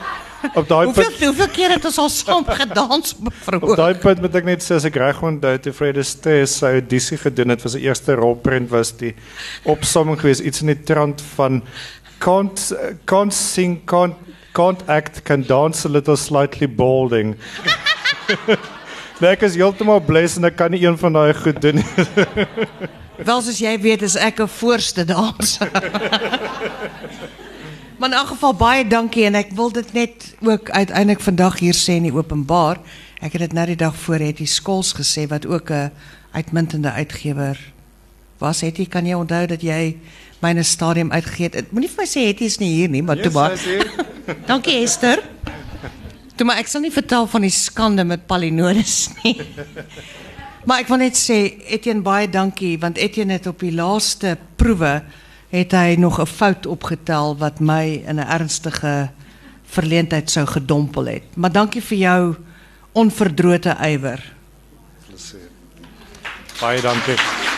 op 0.54 0.68
daai 0.68 0.86
hoeveel 0.86 1.04
punt 1.04 1.24
hoeveel 1.26 1.52
keer 1.56 1.76
het 1.76 1.86
ons 1.90 2.00
al 2.04 2.10
saam 2.14 2.48
gedans 2.62 3.16
op 3.20 3.62
op 3.62 3.76
daai 3.80 3.94
punt 4.00 4.24
moet 4.24 4.40
ek 4.42 4.50
net 4.50 4.66
sê 4.66 4.80
as 4.80 4.88
ek 4.90 5.00
reg 5.02 5.22
onthou 5.32 5.56
toe 5.66 5.76
Fred 5.76 6.00
Astaire 6.02 6.48
sy 6.50 6.74
audisie 6.80 7.20
gedoen 7.22 7.56
het, 7.56 7.64
was 7.66 7.76
sy 7.78 7.84
eerste 7.86 8.18
rolprent 8.20 8.72
was 8.74 8.94
die 9.00 9.14
opsomming 9.70 10.20
geweest 10.22 10.46
iets 10.46 10.64
in 10.66 10.74
die 10.74 10.80
trant 10.92 11.24
van 11.36 11.62
can't 12.24 12.72
can't 13.10 13.36
sing 13.36 13.80
can't 13.86 14.16
can't 14.54 14.84
act 14.90 15.24
can 15.24 15.46
dance 15.48 15.86
a 15.88 15.92
little 15.92 16.18
slightly 16.18 16.68
balding. 16.68 17.36
Nee, 19.20 19.34
ek 19.36 19.42
is 19.44 19.58
heeltemal 19.60 20.00
bless 20.00 20.38
en 20.40 20.48
ek 20.48 20.56
kan 20.56 20.72
nie 20.72 20.80
een 20.86 20.96
van 20.96 21.18
daai 21.18 21.34
goed 21.36 21.58
doen 21.60 21.82
nie. 21.82 22.06
Wel 23.28 23.42
soos 23.44 23.58
jy 23.60 23.74
weet 23.84 24.06
is 24.08 24.16
ek 24.16 24.40
'n 24.40 24.48
voorste 24.48 25.04
danser. 25.04 25.68
Maar 28.00 28.10
in 28.10 28.16
elk 28.16 28.28
geval 28.28 28.54
baie 28.56 28.88
dankie 28.88 29.26
en 29.28 29.36
ek 29.36 29.52
wil 29.56 29.72
dit 29.76 29.93
net 29.93 30.30
ook 30.39 30.70
uiteindelik 30.70 31.20
vandag 31.20 31.60
hier 31.60 31.76
sê 31.76 31.97
in 32.00 32.08
die 32.08 32.16
openbaar. 32.16 32.80
Ek 33.20 33.36
het 33.36 33.50
dit 33.50 33.54
nou 33.54 33.66
die 33.68 33.80
dag 33.80 33.95
voor 34.06 34.24
het 34.24 34.39
die 34.39 34.47
skols 34.47 34.93
gesê 34.95 35.28
wat 35.28 35.45
ook 35.45 35.72
'n 35.72 35.91
uitmuntende 36.32 36.91
uitgewer 36.91 37.60
was. 38.38 38.62
Het 38.62 38.78
jy 38.78 38.86
kan 38.86 39.06
jy 39.06 39.14
onthou 39.14 39.45
dat 39.45 39.62
jy 39.62 39.97
my 40.39 40.50
in 40.50 40.58
'n 40.58 40.64
stadium 40.64 41.12
uitgegee 41.12 41.50
het? 41.52 41.72
Moenie 41.72 41.89
vir 41.89 42.04
my 42.04 42.08
sê 42.08 42.28
het 42.28 42.41
is 42.41 42.58
nie 42.58 42.74
hier 42.74 42.89
nie, 42.89 43.04
maar 43.04 43.16
yes, 43.16 43.24
toe 43.24 43.34
maar. 43.34 43.60
Dankie 44.52 44.82
Esther. 44.84 45.24
Toe 46.36 46.45
maar 46.45 46.58
ek 46.58 46.68
sal 46.68 46.82
nie 46.82 46.91
vertel 46.91 47.28
van 47.28 47.41
die 47.41 47.50
skande 47.50 48.04
met 48.04 48.28
Palinodus 48.28 49.10
nie. 49.24 49.41
Maar 50.66 50.80
ek 50.84 50.89
wil 50.91 50.97
net 50.97 51.16
sê 51.18 51.38
Etienne 51.72 52.04
baie 52.04 52.28
dankie 52.30 52.76
want 52.80 52.97
Etienne 52.97 53.34
het 53.34 53.47
op 53.47 53.60
die 53.64 53.72
laaste 53.72 54.38
proewe 54.56 55.02
het 55.50 55.72
hy 55.72 55.95
nog 55.97 56.20
'n 56.20 56.26
fout 56.26 56.66
opgetel 56.66 57.38
wat 57.38 57.60
my 57.60 58.04
in 58.06 58.16
'n 58.20 58.28
ernstige 58.28 59.10
verleentheid 59.66 60.30
sou 60.30 60.45
gedompel 60.45 61.06
het. 61.06 61.24
Maar 61.36 61.52
dankie 61.52 61.82
vir 61.82 61.97
jou 61.97 62.36
onverdrote 62.91 63.76
ywer. 63.82 64.34
Baie 66.60 66.82
dankie. 66.82 67.49